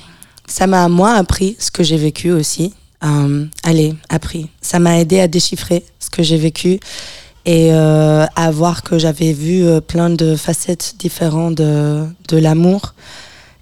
ça 0.49 0.67
m'a 0.67 0.88
moi 0.88 1.12
appris 1.12 1.57
ce 1.59 1.71
que 1.71 1.83
j'ai 1.83 1.97
vécu 1.97 2.33
aussi. 2.33 2.75
euh, 3.05 3.45
allez, 3.62 3.95
appris. 4.09 4.49
Ça 4.61 4.78
m'a 4.81 4.99
aidé 4.99 5.21
à 5.21 5.28
déchiffrer 5.28 5.85
ce 6.00 6.11
que 6.11 6.23
j'ai 6.23 6.37
vécu 6.37 6.81
et 7.45 7.73
euh, 7.73 8.26
à 8.35 8.50
voir 8.50 8.83
que 8.83 8.99
j'avais 8.99 9.33
vu 9.33 9.64
euh, 9.64 9.81
plein 9.81 10.11
de 10.11 10.35
facettes 10.37 10.95
différentes 10.99 11.55
de, 11.55 12.05
de 12.28 12.37
l'amour 12.37 12.95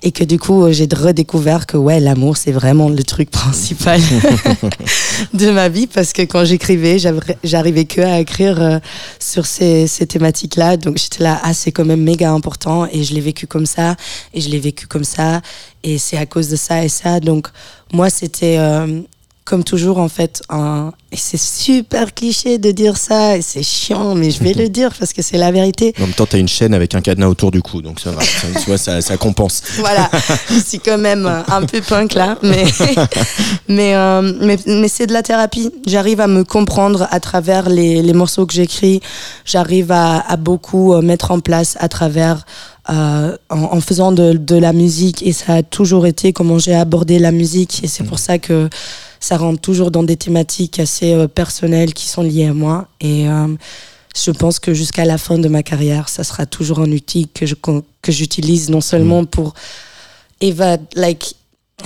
et 0.03 0.13
que 0.13 0.25
du 0.25 0.39
coup 0.39 0.71
j'ai 0.71 0.87
redécouvert 0.93 1.67
que 1.67 1.77
ouais 1.77 2.01
l'amour 2.01 2.37
c'est 2.37 2.53
vraiment 2.53 2.89
le 2.89 3.03
truc 3.03 3.31
principal 3.31 4.01
de 5.35 5.51
ma 5.51 5.69
vie. 5.69 5.87
Parce 5.87 6.13
que 6.13 6.23
quand 6.23 6.45
j'écrivais 6.45 6.99
j'arrivais 7.43 7.85
que 7.87 8.01
à 8.01 8.21
écrire 8.21 8.61
euh, 8.61 8.79
sur 9.19 9.47
ces, 9.47 9.87
ces 9.87 10.07
thématiques 10.07 10.57
là 10.57 10.77
donc 10.77 10.99
j'étais 10.99 11.25
là 11.25 11.41
ah 11.43 11.55
c'est 11.55 11.73
quand 11.73 11.85
même 11.85 12.03
méga 12.03 12.31
important. 12.31 12.87
Et 12.93 13.05
je 13.05 13.15
l'ai 13.15 13.21
vécu 13.21 13.47
comme 13.47 13.67
ça. 13.67 13.97
Et 14.35 14.41
je 14.41 14.51
l'ai 14.51 14.59
vécu 14.59 14.87
comme 14.87 15.05
ça. 15.05 15.41
Et 15.83 15.99
c'est 15.99 16.17
à 16.17 16.27
cause 16.27 16.49
de 16.49 16.57
ça 16.57 16.85
et 16.85 16.89
ça. 16.89 17.21
Donc 17.21 17.49
moi 17.93 18.11
c'était 18.11 18.57
euh, 18.59 19.01
comme 19.47 19.65
toujours 19.65 19.99
en 19.99 20.09
fait 20.09 20.43
un 20.51 20.93
et 21.13 21.17
c'est 21.17 21.41
super 21.41 22.13
cliché 22.13 22.59
de 22.59 22.73
dire 22.73 22.97
ça 22.97 23.37
et 23.37 23.43
c'est 23.43 23.63
chiant 23.63 24.17
mais 24.17 24.31
je 24.33 24.43
vais 24.43 24.53
le 24.53 24.69
dire 24.79 24.91
parce 24.99 25.13
que 25.13 25.23
c'est 25.23 25.39
la 25.39 25.53
vérité 25.53 25.95
En 25.99 26.03
même 26.03 26.13
temps, 26.13 26.27
t'as 26.27 26.39
une 26.39 26.49
chaîne 26.49 26.75
avec 26.75 26.95
un 26.95 27.01
cadenas 27.01 27.29
autour 27.29 27.53
du 27.53 27.63
cou, 27.63 27.81
donc 27.81 28.01
ça 28.01 28.11
va. 28.11 28.21
Ça, 28.23 28.77
ça, 28.77 29.01
ça 29.01 29.17
compense. 29.17 29.63
voilà, 29.79 30.11
je 30.51 30.59
suis 30.59 30.81
quand 30.81 30.99
même 30.99 31.27
un 31.27 31.63
peu 31.63 31.81
punk 31.81 32.15
là, 32.15 32.37
mais 32.43 32.65
mais 33.69 33.95
euh, 33.95 34.33
mais, 34.41 34.59
mais 34.67 34.89
c'est 34.89 35.07
de 35.07 35.13
la 35.13 35.23
thérapie. 35.23 35.71
J'arrive 35.87 36.21
à 36.21 36.27
me 36.27 36.43
comprendre 36.45 37.07
à 37.11 37.21
travers 37.21 37.69
les, 37.69 38.03
les 38.03 38.13
morceaux 38.13 38.47
que 38.47 38.53
j'écris. 38.53 39.01
J'arrive 39.45 39.93
à, 39.93 40.19
à 40.19 40.37
beaucoup 40.37 40.93
euh, 40.93 41.03
mettre 41.03 41.31
en 41.31 41.39
place 41.41 41.77
à 41.81 41.89
travers 41.89 42.45
euh, 42.91 43.37
en, 43.49 43.63
en 43.63 43.81
faisant 43.81 44.13
de, 44.13 44.33
de 44.33 44.57
la 44.57 44.73
musique 44.73 45.25
et 45.27 45.33
ça 45.33 45.55
a 45.55 45.63
toujours 45.63 46.07
été 46.07 46.33
comment 46.33 46.59
j'ai 46.59 46.75
abordé 46.75 47.19
la 47.19 47.33
musique 47.33 47.83
et 47.85 47.89
c'est 47.89 48.05
pour 48.05 48.19
ça 48.19 48.39
que 48.39 48.69
ça 49.27 49.37
rentre 49.39 49.61
toujours 49.61 49.91
dans 49.91 50.05
des 50.05 50.17
thématiques 50.17 50.79
assez 50.79 51.13
euh, 51.13 51.27
personnelles 51.27 51.95
qui 51.95 52.07
sont 52.07 52.23
liées 52.23 52.47
à 52.47 52.55
moi 52.55 52.87
et 53.01 53.29
euh, 53.29 53.49
je 54.15 54.31
pense 54.31 54.61
que 54.61 54.73
jusqu'à 54.73 55.05
la 55.05 55.19
fin 55.19 55.37
de 55.37 55.49
ma 55.49 55.65
carrière, 55.65 56.09
ça 56.09 56.23
sera 56.23 56.47
toujours 56.47 56.79
un 56.79 56.93
outil 56.93 57.29
que 57.35 57.45
je 57.45 57.57
que 58.03 58.13
j'utilise 58.13 58.71
non 58.71 58.81
seulement 58.81 59.25
pour 59.25 59.55
eva 60.41 60.77
like 60.95 61.35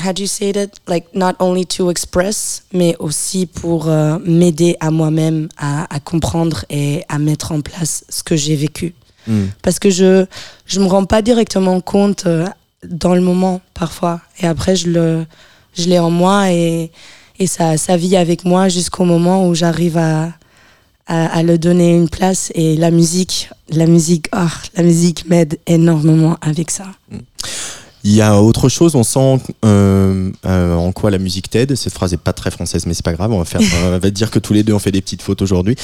how 0.04 0.12
do 0.12 0.20
you 0.20 0.28
say 0.28 0.52
that? 0.52 0.68
Like 0.86 1.06
not 1.14 1.34
only 1.38 1.64
to 1.76 1.90
express 1.90 2.62
mais 2.74 2.94
aussi 2.98 3.46
pour 3.46 3.88
euh, 3.88 4.18
m'aider 4.22 4.76
à 4.78 4.90
moi-même 4.90 5.48
à, 5.56 5.92
à 5.94 5.98
comprendre 5.98 6.66
et 6.68 7.04
à 7.08 7.18
mettre 7.18 7.52
en 7.52 7.62
place 7.62 8.04
ce 8.10 8.22
que 8.22 8.36
j'ai 8.36 8.54
vécu. 8.54 8.94
Mm. 9.26 9.46
parce 9.62 9.78
que 9.78 9.88
je 9.88 10.26
je 10.66 10.80
me 10.80 10.86
rends 10.86 11.06
pas 11.06 11.22
directement 11.22 11.80
compte 11.80 12.26
dans 12.84 13.14
le 13.14 13.22
moment 13.22 13.62
parfois. 13.72 14.20
Et 14.40 14.46
après 14.46 14.76
je 14.76 14.88
le 14.90 15.26
je 15.72 15.84
l'ai 15.88 15.98
en 15.98 16.10
moi 16.10 16.52
et 16.52 16.90
et 17.40 17.46
ça 17.48 17.76
ça 17.76 17.96
vit 17.96 18.16
avec 18.16 18.44
moi 18.44 18.68
jusqu'au 18.68 19.04
moment 19.04 19.48
où 19.48 19.54
j'arrive 19.54 19.96
à, 19.96 20.32
à 21.06 21.42
le 21.42 21.58
donner 21.58 21.96
une 21.96 22.08
place. 22.08 22.52
Et 22.54 22.76
la 22.76 22.90
musique 22.92 23.50
la 23.70 23.86
musique 23.86 24.28
ah 24.32 24.48
la 24.76 24.82
musique 24.84 25.28
m'aide 25.28 25.58
énormément 25.66 26.36
avec 26.40 26.70
ça 26.70 26.86
Il 28.02 28.12
y 28.12 28.22
a 28.22 28.40
autre 28.40 28.68
chose, 28.68 28.94
on 28.94 29.02
sent 29.02 29.40
euh, 29.64 30.30
euh, 30.46 30.74
en 30.74 30.90
quoi 30.92 31.10
la 31.10 31.18
musique 31.18 31.50
t'aide. 31.50 31.74
Cette 31.76 31.92
phrase 31.92 32.12
est 32.14 32.16
pas 32.20 32.32
très 32.32 32.50
française, 32.50 32.86
mais 32.86 32.94
c'est 32.94 33.04
pas 33.04 33.12
grave. 33.12 33.30
On 33.32 33.38
va 33.38 33.44
faire, 33.44 33.60
on 33.84 33.98
va 33.98 34.10
dire 34.10 34.30
que 34.30 34.38
tous 34.38 34.52
les 34.54 34.62
deux 34.62 34.72
on 34.72 34.78
fait 34.78 34.92
des 34.92 35.02
petites 35.02 35.22
fautes 35.22 35.42
aujourd'hui. 35.42 35.76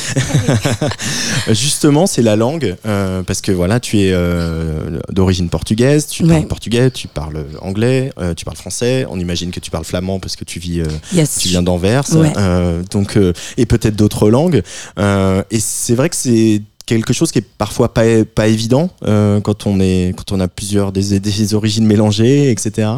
Justement, 1.51 2.07
c'est 2.07 2.23
la 2.23 2.37
langue, 2.37 2.77
euh, 2.87 3.23
parce 3.23 3.41
que 3.41 3.53
voilà, 3.53 3.81
tu 3.81 4.01
es 4.01 4.11
euh, 4.13 4.99
d'origine 5.11 5.49
portugaise, 5.49 6.07
tu 6.07 6.25
parles 6.25 6.47
portugais, 6.47 6.91
tu 6.91 7.09
parles 7.09 7.45
anglais, 7.61 8.13
euh, 8.19 8.35
tu 8.35 8.45
parles 8.45 8.57
français. 8.57 9.07
On 9.11 9.19
imagine 9.21 9.51
que 9.51 9.61
tu 9.61 9.71
parles 9.71 9.85
flamand 9.85 10.19
parce 10.19 10.37
que 10.37 10.45
tu 10.45 10.59
vis, 10.59 10.81
euh, 10.81 10.87
yes 11.13 11.37
tu 11.39 11.49
viens 11.49 11.63
d'Anvers, 11.63 12.05
Ouais. 12.15 12.33
euh, 12.37 12.83
donc 12.91 13.17
euh, 13.17 13.33
et 13.57 13.67
peut-être 13.67 13.97
d'autres 13.97 14.31
langues. 14.31 14.63
Euh, 14.99 15.43
et 15.51 15.61
c'est 15.61 15.95
vrai 15.95 16.09
que 16.09 16.17
c'est 16.17 16.63
quelque 16.87 17.13
chose 17.13 17.33
qui 17.33 17.41
est 17.41 17.47
parfois 17.59 17.93
pas, 17.93 18.25
pas 18.25 18.47
évident 18.47 18.91
euh, 19.05 19.41
quand 19.41 19.67
on 19.67 19.81
est 19.81 20.15
quand 20.17 20.33
on 20.33 20.41
a 20.41 20.49
plusieurs 20.49 20.93
des, 20.93 21.19
des 21.21 21.55
origines 21.55 21.85
mélangées, 21.85 22.51
etc. 22.51 22.89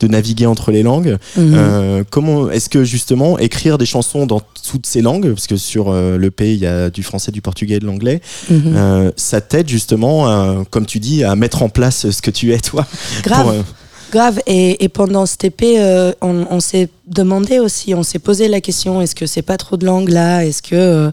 De 0.00 0.06
naviguer 0.06 0.46
entre 0.46 0.70
les 0.70 0.82
langues. 0.82 1.16
Mhm. 1.36 1.54
Euh, 1.54 2.04
comment 2.10 2.50
est-ce 2.50 2.68
que 2.68 2.84
justement 2.84 3.38
écrire 3.38 3.78
des 3.78 3.86
chansons 3.86 4.26
dans 4.26 4.42
toutes 4.70 4.86
ces 4.86 5.00
langues, 5.00 5.32
parce 5.32 5.46
que 5.46 5.56
sur 5.56 5.88
euh, 5.88 6.18
le 6.18 6.30
pays 6.30 6.54
il 6.54 6.60
y 6.60 6.66
a 6.66 6.90
du 6.90 7.02
français, 7.02 7.32
du 7.32 7.40
portugais, 7.40 7.76
et 7.76 7.80
de 7.80 7.86
l'anglais, 7.86 8.20
euh, 8.50 9.10
ça 9.16 9.40
t'aide 9.40 9.68
justement, 9.68 10.64
comme 10.70 10.86
tu 10.86 10.98
dis, 10.98 11.24
à 11.24 11.34
mettre 11.34 11.62
en 11.62 11.68
place 11.68 12.10
ce 12.10 12.22
que 12.22 12.30
tu 12.30 12.52
es 12.52 12.58
toi? 12.58 12.86
grave 13.22 13.48
euh, 13.48 13.62
Grave, 14.10 14.40
et, 14.46 14.82
et 14.82 14.88
pendant 14.88 15.26
cet 15.26 15.44
épée, 15.44 15.78
euh, 15.80 16.12
on, 16.22 16.46
on 16.50 16.60
s'est 16.60 16.88
demandé 17.06 17.58
aussi, 17.58 17.92
on 17.94 18.02
s'est 18.02 18.18
posé 18.18 18.48
la 18.48 18.62
question, 18.62 19.02
est-ce 19.02 19.14
que 19.14 19.26
c'est 19.26 19.42
pas 19.42 19.58
trop 19.58 19.76
de 19.76 19.84
langue 19.84 20.08
là? 20.08 20.46
Est-ce 20.46 20.62
que 20.62 20.74
euh, 20.74 21.10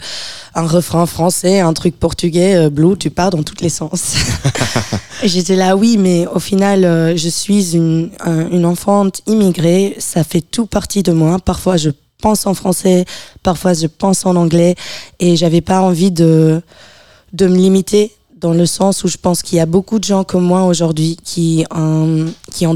un 0.56 0.66
refrain 0.66 1.06
français, 1.06 1.60
un 1.60 1.74
truc 1.74 2.00
portugais, 2.00 2.56
euh, 2.56 2.70
blue, 2.70 2.98
tu 2.98 3.10
pars 3.10 3.32
dans 3.32 3.44
tous 3.44 3.62
les 3.62 3.68
sens? 3.70 4.16
J'étais 5.24 5.58
là, 5.58 5.76
oui, 5.76 5.98
mais 5.98 6.26
au 6.34 6.40
final, 6.40 6.86
euh, 6.86 7.18
je 7.18 7.28
suis 7.28 7.76
une, 7.76 8.12
un- 8.22 8.50
une 8.50 8.66
enfante 8.66 9.22
immigrée, 9.28 9.96
ça 10.00 10.24
fait 10.24 10.42
tout 10.42 10.66
partie 10.66 11.04
de 11.04 11.12
moi. 11.12 11.38
Parfois, 11.40 11.76
je 11.76 11.90
pense 12.22 12.46
en 12.46 12.54
français, 12.54 13.04
parfois, 13.44 13.74
je 13.74 13.88
pense 13.88 14.26
en 14.26 14.38
anglais, 14.38 14.76
et 15.20 15.36
j'avais 15.36 15.62
pas 15.62 15.82
envie 15.82 16.12
de, 16.12 16.62
de 17.34 17.48
me 17.48 17.58
limiter 17.58 18.14
dans 18.46 18.54
le 18.54 18.68
sens 18.68 19.04
où 19.04 19.08
je 19.08 19.18
pense 19.18 19.42
qu'il 19.42 19.58
y 19.58 19.60
a 19.60 19.66
beaucoup 19.66 19.98
de 19.98 20.04
gens 20.04 20.24
comme 20.24 20.44
moi 20.44 20.66
aujourd'hui 20.66 21.18
qui, 21.24 21.66
euh, 21.76 22.30
qui 22.52 22.68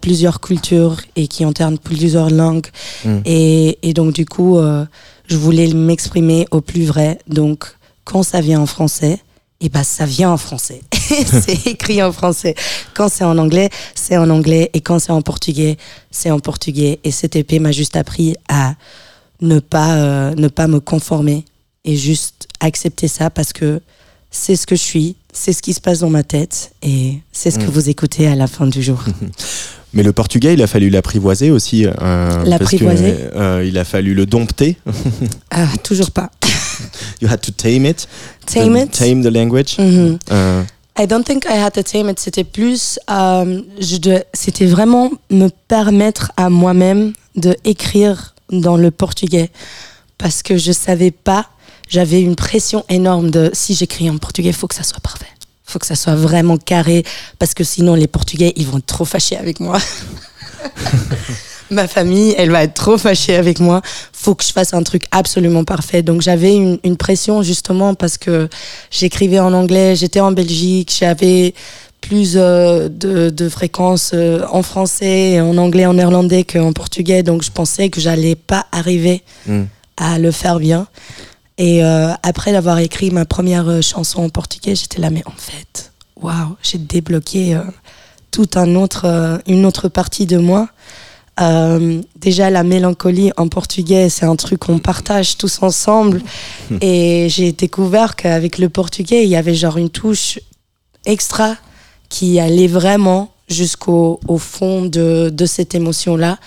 plusieurs 0.00 0.40
cultures 0.40 0.98
et 1.16 1.26
qui 1.26 1.42
alternent 1.44 1.80
plusieurs 1.80 2.30
langues. 2.30 2.68
Mm. 3.04 3.18
Et, 3.24 3.78
et 3.82 3.92
donc, 3.92 4.12
du 4.12 4.24
coup, 4.24 4.56
euh, 4.56 4.84
je 5.26 5.36
voulais 5.36 5.66
m'exprimer 5.74 6.46
au 6.52 6.60
plus 6.60 6.84
vrai. 6.84 7.18
Donc, 7.26 7.64
quand 8.04 8.22
ça 8.22 8.40
vient 8.40 8.60
en 8.60 8.66
français, 8.66 9.18
et 9.60 9.68
ben 9.68 9.82
ça 9.82 10.06
vient 10.06 10.30
en 10.30 10.36
français. 10.36 10.82
c'est 10.92 11.66
écrit 11.66 12.00
en 12.04 12.12
français. 12.12 12.54
Quand 12.94 13.08
c'est 13.08 13.24
en 13.24 13.36
anglais, 13.36 13.70
c'est 13.96 14.16
en 14.16 14.30
anglais. 14.30 14.70
Et 14.74 14.80
quand 14.80 15.00
c'est 15.00 15.12
en 15.12 15.22
portugais, 15.22 15.76
c'est 16.12 16.30
en 16.30 16.38
portugais. 16.38 17.00
Et 17.02 17.10
cette 17.10 17.34
épée 17.34 17.58
m'a 17.58 17.72
juste 17.72 17.96
appris 17.96 18.36
à 18.48 18.74
ne 19.40 19.58
pas, 19.58 19.96
euh, 19.96 20.34
ne 20.36 20.46
pas 20.46 20.68
me 20.68 20.78
conformer 20.78 21.44
et 21.84 21.96
juste 21.96 22.46
accepter 22.60 23.08
ça 23.08 23.28
parce 23.28 23.52
que 23.52 23.80
c'est 24.36 24.56
ce 24.56 24.66
que 24.66 24.76
je 24.76 24.82
suis, 24.82 25.16
c'est 25.32 25.52
ce 25.52 25.62
qui 25.62 25.72
se 25.72 25.80
passe 25.80 26.00
dans 26.00 26.10
ma 26.10 26.22
tête 26.22 26.72
et 26.82 27.18
c'est 27.32 27.50
ce 27.50 27.58
que 27.58 27.64
Mm. 27.64 27.70
vous 27.70 27.88
écoutez 27.88 28.26
à 28.28 28.34
la 28.34 28.46
fin 28.46 28.66
du 28.66 28.82
jour. 28.82 29.02
Mais 29.94 30.02
le 30.02 30.12
portugais, 30.12 30.52
il 30.54 30.62
a 30.62 30.66
fallu 30.66 30.90
l'apprivoiser 30.90 31.50
aussi. 31.50 31.86
euh, 31.86 32.44
L'apprivoiser 32.44 33.14
euh, 33.34 33.64
Il 33.66 33.78
a 33.78 33.84
fallu 33.84 34.12
le 34.14 34.26
dompter. 34.26 34.76
ah, 35.50 35.66
toujours 35.82 36.10
pas. 36.10 36.30
You 37.22 37.28
had 37.28 37.40
to 37.40 37.50
tame 37.52 37.86
it. 37.86 38.06
Tame 38.44 38.74
The- 38.74 38.82
it? 38.84 38.90
Tame 38.92 39.22
the 39.22 39.32
language. 39.34 39.76
Mhm. 39.78 40.18
Euh, 40.30 40.62
I 40.98 41.06
don't 41.06 41.24
think 41.24 41.44
I 41.46 41.56
had 41.58 41.72
to 41.72 41.82
tame 41.82 42.10
it. 42.10 42.18
C'était 42.20 42.44
plus, 42.44 42.98
euh, 43.10 43.62
c'était 44.34 44.66
vraiment 44.66 45.10
me 45.30 45.48
permettre 45.68 46.30
à 46.36 46.50
moi-même 46.50 47.12
de 47.36 47.56
écrire 47.64 48.34
dans 48.50 48.76
le 48.76 48.90
portugais 48.90 49.50
parce 50.18 50.42
que 50.42 50.58
je 50.58 50.72
savais 50.72 51.10
pas. 51.10 51.46
J'avais 51.88 52.20
une 52.20 52.36
pression 52.36 52.84
énorme 52.88 53.30
de 53.30 53.50
si 53.52 53.74
j'écris 53.74 54.10
en 54.10 54.18
portugais, 54.18 54.52
faut 54.52 54.66
que 54.66 54.74
ça 54.74 54.82
soit 54.82 55.00
parfait, 55.00 55.26
faut 55.64 55.78
que 55.78 55.86
ça 55.86 55.94
soit 55.94 56.14
vraiment 56.16 56.56
carré 56.56 57.04
parce 57.38 57.54
que 57.54 57.64
sinon 57.64 57.94
les 57.94 58.06
Portugais 58.08 58.52
ils 58.56 58.66
vont 58.66 58.78
être 58.78 58.86
trop 58.86 59.04
fâchés 59.04 59.36
avec 59.36 59.60
moi. 59.60 59.78
Ma 61.70 61.88
famille, 61.88 62.32
elle 62.38 62.50
va 62.52 62.62
être 62.62 62.74
trop 62.74 62.96
fâchée 62.96 63.34
avec 63.34 63.58
moi. 63.58 63.82
Faut 64.12 64.36
que 64.36 64.44
je 64.44 64.52
fasse 64.52 64.72
un 64.72 64.84
truc 64.84 65.04
absolument 65.10 65.64
parfait. 65.64 66.02
Donc 66.02 66.22
j'avais 66.22 66.54
une, 66.54 66.78
une 66.84 66.96
pression 66.96 67.42
justement 67.42 67.94
parce 67.94 68.18
que 68.18 68.48
j'écrivais 68.92 69.40
en 69.40 69.52
anglais, 69.52 69.96
j'étais 69.96 70.20
en 70.20 70.30
Belgique, 70.30 70.94
j'avais 70.96 71.54
plus 72.00 72.34
euh, 72.36 72.88
de, 72.88 73.30
de 73.30 73.48
fréquences 73.48 74.12
euh, 74.14 74.42
en 74.52 74.62
français, 74.62 75.40
en 75.40 75.56
anglais, 75.56 75.86
en 75.86 75.94
néerlandais 75.94 76.44
qu'en 76.44 76.72
portugais. 76.72 77.24
Donc 77.24 77.42
je 77.42 77.50
pensais 77.50 77.88
que 77.90 78.00
j'allais 78.00 78.36
pas 78.36 78.66
arriver 78.70 79.22
Mm. 79.46 79.64
à 79.96 80.18
le 80.20 80.30
faire 80.30 80.60
bien. 80.60 80.86
Et 81.58 81.82
euh, 81.82 82.12
après 82.22 82.52
d'avoir 82.52 82.78
écrit 82.78 83.10
ma 83.10 83.24
première 83.24 83.68
euh, 83.68 83.80
chanson 83.80 84.22
en 84.22 84.28
portugais, 84.28 84.74
j'étais 84.74 85.00
là, 85.00 85.10
mais 85.10 85.22
en 85.26 85.36
fait, 85.36 85.92
waouh, 86.20 86.56
j'ai 86.62 86.78
débloqué 86.78 87.54
euh, 87.54 87.62
tout 88.30 88.48
un 88.56 88.74
autre, 88.74 89.06
euh, 89.06 89.38
une 89.46 89.64
autre 89.64 89.88
partie 89.88 90.26
de 90.26 90.36
moi. 90.36 90.68
Euh, 91.40 92.00
déjà, 92.16 92.50
la 92.50 92.62
mélancolie 92.62 93.30
en 93.36 93.48
portugais, 93.48 94.08
c'est 94.08 94.26
un 94.26 94.36
truc 94.36 94.60
qu'on 94.60 94.78
partage 94.78 95.36
tous 95.36 95.62
ensemble. 95.62 96.22
Et 96.80 97.28
j'ai 97.30 97.52
découvert 97.52 98.16
qu'avec 98.16 98.58
le 98.58 98.68
portugais, 98.68 99.24
il 99.24 99.28
y 99.28 99.36
avait 99.36 99.54
genre 99.54 99.76
une 99.76 99.90
touche 99.90 100.38
extra 101.04 101.56
qui 102.08 102.40
allait 102.40 102.68
vraiment 102.68 103.32
jusqu'au 103.48 104.20
au 104.28 104.38
fond 104.38 104.82
de, 104.82 105.30
de 105.32 105.46
cette 105.46 105.74
émotion-là. 105.74 106.38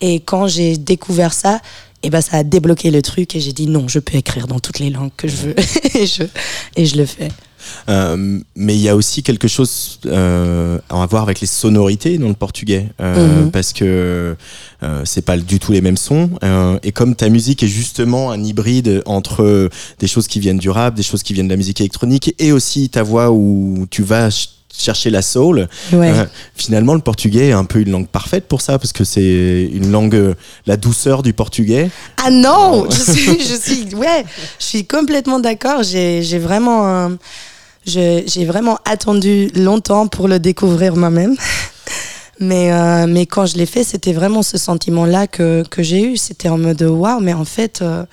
Et 0.00 0.20
quand 0.20 0.46
j'ai 0.46 0.78
découvert 0.78 1.34
ça, 1.34 1.60
et 2.02 2.10
ben 2.10 2.20
ça 2.20 2.38
a 2.38 2.42
débloqué 2.44 2.90
le 2.90 3.02
truc 3.02 3.34
et 3.36 3.40
j'ai 3.40 3.52
dit 3.52 3.66
non, 3.66 3.86
je 3.88 3.98
peux 3.98 4.16
écrire 4.16 4.46
dans 4.46 4.58
toutes 4.60 4.78
les 4.78 4.90
langues 4.90 5.10
que 5.16 5.28
je 5.28 5.36
veux. 5.36 5.54
et, 5.94 6.06
je, 6.06 6.22
et 6.76 6.86
je 6.86 6.96
le 6.96 7.06
fais. 7.06 7.28
Euh, 7.90 8.40
mais 8.56 8.74
il 8.74 8.80
y 8.80 8.88
a 8.88 8.96
aussi 8.96 9.22
quelque 9.22 9.46
chose 9.46 10.00
euh, 10.06 10.78
à 10.88 11.04
voir 11.06 11.24
avec 11.24 11.42
les 11.42 11.46
sonorités 11.46 12.16
dans 12.16 12.28
le 12.28 12.34
portugais, 12.34 12.88
euh, 13.00 13.42
Mhm. 13.44 13.50
parce 13.50 13.74
que 13.74 14.34
euh, 14.82 15.02
c'est 15.04 15.20
pas 15.24 15.36
du 15.36 15.58
tout 15.58 15.70
les 15.72 15.82
mêmes 15.82 15.98
sons. 15.98 16.30
euh, 16.42 16.78
et 16.82 16.90
comme 16.90 17.14
ta 17.14 17.28
musique 17.28 17.62
est 17.62 17.68
justement 17.68 18.30
un 18.30 18.42
hybride 18.42 19.02
entre 19.04 19.68
des 19.98 20.06
choses 20.06 20.26
qui 20.26 20.40
viennent 20.40 20.58
du 20.58 20.70
rap, 20.70 20.94
des 20.94 21.02
choses 21.02 21.22
qui 21.22 21.34
viennent 21.34 21.48
de 21.48 21.52
la 21.52 21.58
musique 21.58 21.80
électronique, 21.80 22.34
et 22.38 22.50
aussi 22.50 22.88
ta 22.88 23.02
voix 23.02 23.30
où 23.30 23.86
tu 23.90 24.02
vas 24.02 24.30
chercher 24.76 25.10
la 25.10 25.22
soul. 25.22 25.68
Ouais. 25.92 26.10
euh, 26.10 26.24
finalement, 26.54 26.94
le 26.94 27.00
portugais 27.00 27.48
est 27.48 27.52
un 27.52 27.64
peu 27.64 27.80
une 27.80 27.90
langue 27.90 28.08
parfaite 28.08 28.46
pour 28.48 28.60
ça, 28.60 28.78
parce 28.78 28.92
que 28.92 29.04
c'est 29.04 29.68
une 29.72 29.90
langue, 29.90 30.14
euh, 30.14 30.34
la 30.66 30.76
douceur 30.76 31.22
du 31.22 31.32
portugais. 31.32 31.90
Ah 32.24 32.30
non, 32.30 32.86
je 32.90 33.12
suis, 33.12 33.40
je 33.48 33.54
suis, 33.54 33.94
ouais, 33.94 34.24
je 34.58 34.64
suis 34.64 34.84
complètement 34.86 35.38
d'accord. 35.40 35.82
J'ai, 35.82 36.22
j'ai 36.22 36.38
vraiment, 36.38 37.10
je- 37.86 38.22
j'ai 38.26 38.44
vraiment 38.44 38.78
attendu 38.84 39.48
longtemps 39.54 40.06
pour 40.06 40.28
le 40.28 40.38
découvrir 40.38 40.96
moi-même. 40.96 41.36
Mais, 42.42 42.72
euh, 42.72 43.06
mais 43.06 43.26
quand 43.26 43.44
je 43.44 43.58
l'ai 43.58 43.66
fait, 43.66 43.84
c'était 43.84 44.14
vraiment 44.14 44.42
ce 44.42 44.56
sentiment-là 44.56 45.26
que, 45.26 45.62
que 45.70 45.82
j'ai 45.82 46.02
eu. 46.02 46.16
C'était 46.16 46.48
en 46.48 46.56
mode 46.56 46.80
waouh, 46.80 47.20
mais 47.20 47.34
en 47.34 47.44
fait, 47.44 47.80
euh, 47.82 48.06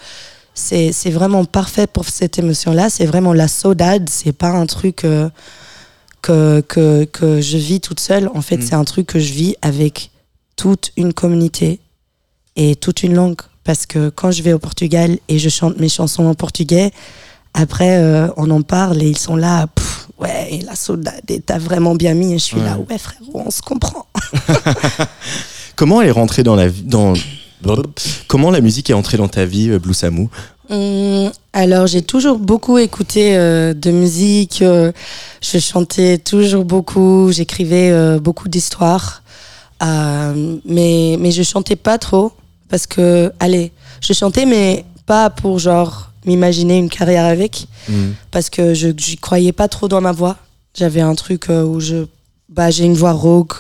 c'est, 0.54 0.92
c'est 0.92 1.12
vraiment 1.12 1.46
parfait 1.46 1.88
pour 1.88 2.04
cette 2.10 2.38
émotion-là. 2.38 2.90
C'est 2.90 3.06
vraiment 3.06 3.32
la 3.32 3.48
saudade. 3.48 4.10
C'est 4.12 4.34
pas 4.34 4.50
un 4.50 4.66
truc 4.66 5.06
euh, 5.06 5.30
que, 6.28 6.62
que, 6.62 7.06
que 7.06 7.42
je 7.42 7.58
vis 7.58 7.80
toute 7.80 8.00
seule. 8.00 8.30
En 8.34 8.42
fait, 8.42 8.58
Mm. 8.58 8.62
c'est 8.62 8.76
un 8.76 8.84
truc 8.84 9.08
que 9.08 9.20
je 9.20 9.32
vis 9.34 9.56
avec 9.62 10.12
toute 10.56 10.92
une 10.98 11.14
communauté 11.14 11.80
et 12.56 12.76
toute 12.76 13.04
une 13.04 13.14
langue. 13.14 13.42
Parce 13.64 13.86
que 13.86 14.10
quand 14.10 14.32
je 14.32 14.42
vais 14.44 14.54
au 14.54 14.60
Portugal 14.60 15.18
et 15.28 15.40
je 15.40 15.50
chante 15.50 15.78
mes 15.80 15.90
chansons 15.90 16.26
en 16.26 16.36
portugais, 16.36 16.92
après, 17.54 17.98
euh, 17.98 18.28
on 18.38 18.50
en 18.52 18.62
parle 18.62 19.02
et 19.02 19.08
ils 19.10 19.18
sont 19.18 19.36
là, 19.36 19.68
pff, 19.68 20.08
ouais, 20.20 20.48
et 20.54 20.62
la 20.62 20.76
saudade, 20.76 21.22
et 21.30 21.40
t'as 21.42 21.58
vraiment 21.60 21.96
bien 21.96 22.14
mis. 22.14 22.34
Et 22.34 22.40
je 22.40 22.44
suis 22.44 22.60
là, 22.62 22.78
Ouais. 22.90 22.98
frérot, 22.98 23.44
on 23.46 23.52
se 23.52 23.62
comprend. 23.62 24.06
Comment 25.76 26.02
elle 26.02 26.08
est 26.10 26.12
rentrée 26.12 26.44
dans 26.44 26.56
la 26.56 26.68
vie 26.68 26.84
dans 26.84 27.14
Comment 28.28 28.52
la 28.52 28.62
musique 28.62 28.90
est 28.92 28.94
entrée 28.94 29.18
dans 29.18 29.28
ta 29.28 29.46
vie, 29.46 29.70
euh, 29.70 29.80
Blue 29.80 29.94
Samu? 29.94 30.28
Hum, 30.70 31.32
alors, 31.54 31.88
j'ai 31.88 32.02
toujours 32.02 32.40
beaucoup 32.40 32.78
écouté 32.78 33.38
euh, 33.38 33.74
de 33.74 33.92
musique. 33.92 34.62
euh, 34.62 34.92
je 35.42 35.60
chantais 35.60 36.18
toujours 36.18 36.66
beaucoup. 36.66 37.32
J'écrivais 37.32 37.90
euh, 37.92 38.20
beaucoup 38.20 38.50
d'histoires. 38.50 39.24
Mais, 39.82 41.18
mais 41.20 41.32
je 41.32 41.44
chantais 41.44 41.76
pas 41.76 41.98
trop. 41.98 42.32
Parce 42.70 42.86
que, 42.86 43.32
allez, 43.40 43.72
je 44.02 44.12
chantais, 44.14 44.46
mais 44.46 44.84
pas 45.06 45.30
pour 45.30 45.58
genre 45.60 46.12
m'imaginer 46.26 46.78
une 46.78 46.90
carrière 46.90 47.26
avec. 47.26 47.68
Parce 48.32 48.50
que 48.50 48.74
je 48.74 48.90
j'y 48.98 49.18
croyais 49.18 49.54
pas 49.54 49.68
trop 49.70 49.88
dans 49.88 50.02
ma 50.02 50.12
voix. 50.12 50.36
J'avais 50.74 51.02
un 51.02 51.16
truc 51.16 51.48
où 51.50 51.80
je. 51.80 52.06
Bah, 52.50 52.70
j'ai 52.72 52.86
une 52.86 52.94
voix 52.96 53.14
rauque. 53.14 53.54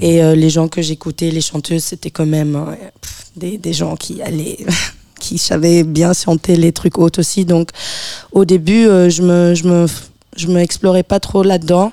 Et 0.00 0.22
euh, 0.22 0.34
les 0.34 0.50
gens 0.50 0.68
que 0.68 0.82
j'écoutais, 0.82 1.30
les 1.30 1.40
chanteuses, 1.40 1.84
c'était 1.84 2.10
quand 2.10 2.26
même 2.26 2.76
pff, 3.00 3.26
des, 3.36 3.58
des 3.58 3.72
gens 3.72 3.96
qui 3.96 4.20
allaient. 4.22 4.58
qui 5.20 5.38
savaient 5.38 5.84
bien 5.84 6.12
chanter 6.12 6.56
les 6.56 6.72
trucs 6.72 6.98
hautes 6.98 7.20
aussi. 7.20 7.44
Donc, 7.44 7.70
au 8.32 8.44
début, 8.44 8.86
euh, 8.86 9.08
je 9.08 9.22
me, 9.22 9.54
je 9.54 9.64
me, 9.68 9.86
je 10.36 10.48
me 10.48 11.02
pas 11.02 11.20
trop 11.20 11.44
là-dedans. 11.44 11.92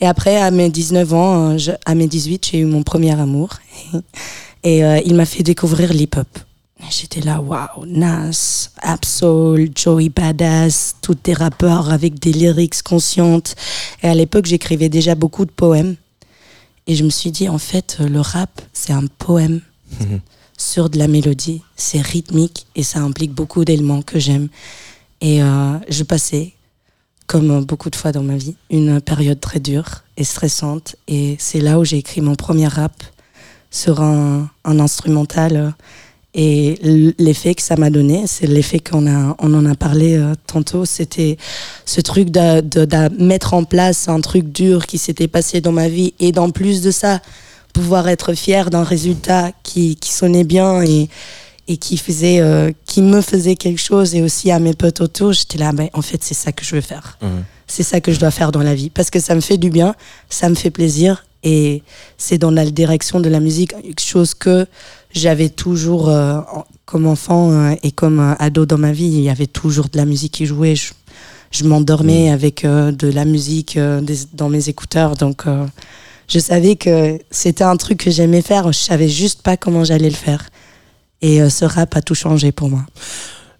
Et 0.00 0.06
après, 0.06 0.36
à 0.36 0.50
mes 0.50 0.68
19 0.68 1.14
ans, 1.14 1.56
euh, 1.58 1.72
à 1.84 1.94
mes 1.94 2.06
18, 2.06 2.48
j'ai 2.50 2.58
eu 2.58 2.64
mon 2.66 2.82
premier 2.82 3.18
amour. 3.18 3.50
Et 4.62 4.84
euh, 4.84 5.00
il 5.04 5.14
m'a 5.14 5.26
fait 5.26 5.42
découvrir 5.42 5.92
l'hip-hop. 5.92 6.28
J'étais 6.90 7.20
là, 7.20 7.40
waouh, 7.40 7.86
Nas, 7.86 8.70
Absol, 8.82 9.68
Joey 9.74 10.10
Badass, 10.10 10.96
tous 11.00 11.16
des 11.24 11.32
rappeurs 11.32 11.90
avec 11.90 12.18
des 12.18 12.32
lyrics 12.32 12.82
conscientes. 12.82 13.56
Et 14.02 14.08
à 14.08 14.14
l'époque, 14.14 14.46
j'écrivais 14.46 14.88
déjà 14.88 15.14
beaucoup 15.14 15.44
de 15.46 15.50
poèmes. 15.50 15.96
Et 16.86 16.94
je 16.94 17.02
me 17.02 17.10
suis 17.10 17.30
dit, 17.30 17.48
en 17.48 17.58
fait, 17.58 17.98
le 18.00 18.20
rap, 18.20 18.60
c'est 18.72 18.92
un 18.92 19.06
poème 19.18 19.60
sur 20.56 20.90
de 20.90 20.98
la 20.98 21.08
mélodie. 21.08 21.62
C'est 21.76 22.00
rythmique 22.00 22.66
et 22.74 22.82
ça 22.82 23.00
implique 23.00 23.32
beaucoup 23.32 23.64
d'éléments 23.64 24.02
que 24.02 24.18
j'aime. 24.18 24.48
Et 25.20 25.42
euh, 25.42 25.78
je 25.88 26.02
passais, 26.02 26.52
comme 27.26 27.64
beaucoup 27.64 27.90
de 27.90 27.96
fois 27.96 28.12
dans 28.12 28.22
ma 28.22 28.36
vie, 28.36 28.56
une 28.70 29.00
période 29.00 29.40
très 29.40 29.60
dure 29.60 30.04
et 30.16 30.24
stressante. 30.24 30.96
Et 31.08 31.36
c'est 31.38 31.60
là 31.60 31.78
où 31.78 31.84
j'ai 31.84 31.98
écrit 31.98 32.20
mon 32.20 32.34
premier 32.34 32.68
rap 32.68 33.02
sur 33.70 34.00
un, 34.00 34.48
instrumental. 34.64 35.74
Et 36.34 36.78
l'effet 37.18 37.54
que 37.54 37.62
ça 37.62 37.76
m'a 37.76 37.88
donné, 37.88 38.26
c'est 38.26 38.46
l'effet 38.46 38.78
qu'on 38.78 39.06
en 39.06 39.66
a 39.66 39.74
parlé 39.74 40.16
euh, 40.16 40.34
tantôt, 40.46 40.84
c'était 40.84 41.38
ce 41.86 42.02
truc 42.02 42.28
de, 42.30 43.22
mettre 43.22 43.54
en 43.54 43.64
place 43.64 44.08
un 44.08 44.20
truc 44.20 44.52
dur 44.52 44.86
qui 44.86 44.98
s'était 44.98 45.28
passé 45.28 45.62
dans 45.62 45.72
ma 45.72 45.88
vie 45.88 46.12
et 46.20 46.32
d'en 46.32 46.50
plus 46.50 46.82
de 46.82 46.90
ça, 46.90 47.20
pouvoir 47.76 48.08
être 48.08 48.32
fier 48.32 48.70
d'un 48.70 48.84
résultat 48.84 49.52
qui, 49.62 49.96
qui 49.96 50.10
sonnait 50.12 50.44
bien 50.44 50.80
et, 50.82 51.10
et 51.68 51.76
qui, 51.76 51.98
faisait, 51.98 52.40
euh, 52.40 52.72
qui 52.86 53.02
me 53.02 53.20
faisait 53.20 53.54
quelque 53.56 53.80
chose 53.90 54.14
et 54.14 54.22
aussi 54.22 54.50
à 54.50 54.58
mes 54.58 54.72
potes 54.72 55.02
autour, 55.02 55.32
j'étais 55.34 55.58
là, 55.58 55.72
ben, 55.72 55.88
en 55.92 56.00
fait, 56.00 56.24
c'est 56.24 56.34
ça 56.44 56.52
que 56.52 56.64
je 56.64 56.74
veux 56.74 56.80
faire. 56.80 57.18
C'est 57.66 57.82
ça 57.82 58.00
que 58.00 58.12
je 58.12 58.18
dois 58.18 58.30
faire 58.30 58.50
dans 58.50 58.62
la 58.62 58.74
vie 58.74 58.88
parce 58.88 59.10
que 59.10 59.20
ça 59.20 59.34
me 59.34 59.40
fait 59.42 59.58
du 59.58 59.68
bien, 59.70 59.94
ça 60.30 60.48
me 60.48 60.54
fait 60.54 60.70
plaisir 60.70 61.26
et 61.42 61.82
c'est 62.16 62.38
dans 62.38 62.50
la 62.50 62.64
direction 62.64 63.20
de 63.20 63.28
la 63.28 63.40
musique, 63.40 63.72
quelque 63.82 64.00
chose 64.00 64.32
que 64.34 64.66
j'avais 65.12 65.50
toujours 65.50 66.08
euh, 66.08 66.40
comme 66.86 67.06
enfant 67.06 67.50
euh, 67.52 67.74
et 67.82 67.90
comme 67.90 68.34
ado 68.38 68.64
dans 68.64 68.78
ma 68.78 68.92
vie, 68.92 69.04
il 69.18 69.20
y 69.20 69.28
avait 69.28 69.46
toujours 69.60 69.88
de 69.90 69.98
la 69.98 70.06
musique 70.06 70.32
qui 70.32 70.46
jouait. 70.46 70.76
Je, 70.76 70.92
je 71.50 71.64
m'endormais 71.64 72.30
avec 72.30 72.64
euh, 72.64 72.90
de 72.90 73.08
la 73.08 73.24
musique 73.26 73.78
des- 73.78 74.24
dans 74.32 74.48
mes 74.48 74.68
écouteurs, 74.70 75.14
donc 75.14 75.44
je 76.28 76.38
savais 76.38 76.76
que 76.76 77.18
c'était 77.30 77.64
un 77.64 77.76
truc 77.76 77.98
que 77.98 78.10
j'aimais 78.10 78.42
faire. 78.42 78.72
Je 78.72 78.78
savais 78.78 79.08
juste 79.08 79.42
pas 79.42 79.56
comment 79.56 79.84
j'allais 79.84 80.10
le 80.10 80.16
faire. 80.16 80.48
Et 81.22 81.40
euh, 81.40 81.48
ce 81.48 81.64
rap 81.64 81.96
a 81.96 82.02
tout 82.02 82.14
changé 82.14 82.52
pour 82.52 82.68
moi. 82.68 82.84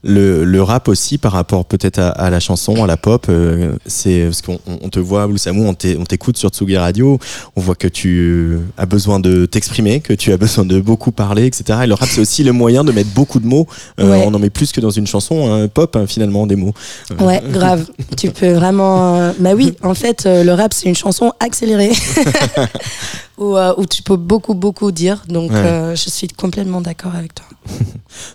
Le, 0.09 0.45
le 0.45 0.63
rap 0.63 0.87
aussi 0.89 1.19
par 1.19 1.33
rapport 1.33 1.65
peut-être 1.65 1.99
à, 1.99 2.11
à 2.11 2.31
la 2.31 2.39
chanson, 2.39 2.85
à 2.85 2.87
la 2.87 2.97
pop, 2.97 3.27
euh, 3.29 3.75
c'est 3.87 4.25
parce 4.27 4.41
qu'on 4.41 4.61
on- 4.67 4.79
on 4.83 4.89
te 4.89 5.01
voit, 5.01 5.27
Blue 5.27 5.37
Samu, 5.39 5.67
on 5.67 5.75
t'é- 5.75 5.97
on 5.99 6.05
t'écoute 6.05 6.37
sur 6.37 6.51
Tsugi 6.51 6.77
Radio, 6.77 7.19
on 7.57 7.61
voit 7.61 7.75
que 7.75 7.89
tu 7.89 8.57
as 8.79 8.87
besoin 8.87 9.19
de 9.19 9.47
t'exprimer, 9.47 10.01
que 10.01 10.13
tu 10.13 10.33
as 10.33 10.37
besoin 10.37 10.65
de 10.65 10.81
beaucoup 10.81 11.11
parler, 11.11 11.47
etc. 11.47 11.81
Et 11.83 11.87
le 11.89 11.95
rap 11.95 12.09
c'est 12.09 12.21
aussi 12.21 12.45
le 12.45 12.53
moyen 12.53 12.85
de 12.85 12.93
mettre 12.93 13.11
beaucoup 13.11 13.41
de 13.41 13.47
mots. 13.47 13.67
Euh, 13.99 14.07
Ouais. 14.11 14.23
On 14.25 14.33
en 14.33 14.39
met 14.39 14.51
plus 14.51 14.71
que 14.73 14.81
dans 14.81 14.91
une 14.91 15.07
chanson 15.09 15.53
hein, 15.53 15.67
pop 15.67 15.97
hein, 15.97 16.07
finalement 16.07 16.47
des 16.47 16.55
mots. 16.57 16.73
Ouais, 17.19 17.43
grave. 17.51 17.87
tu 18.17 18.31
peux 18.31 18.53
vraiment. 18.53 19.17
euh, 19.17 19.33
Bah 19.41 19.55
oui, 19.57 19.75
en 19.83 19.95
fait, 19.95 20.25
euh, 20.27 20.45
le 20.45 20.53
rap, 20.53 20.73
c'est 20.73 20.89
une 20.89 20.95
chanson 20.95 21.33
accélérée. 21.41 21.91
où, 23.39 23.57
euh, 23.57 23.75
où 23.77 23.85
tu 23.87 24.03
peux 24.03 24.17
beaucoup, 24.17 24.55
beaucoup 24.55 24.91
dire. 24.93 25.25
Donc, 25.29 25.51
Ouais. 25.51 25.57
euh, 25.57 25.95
je 25.97 26.09
suis 26.09 26.29
complètement 26.29 26.81
d'accord 26.81 27.15
avec 27.15 27.35
toi. 27.35 27.47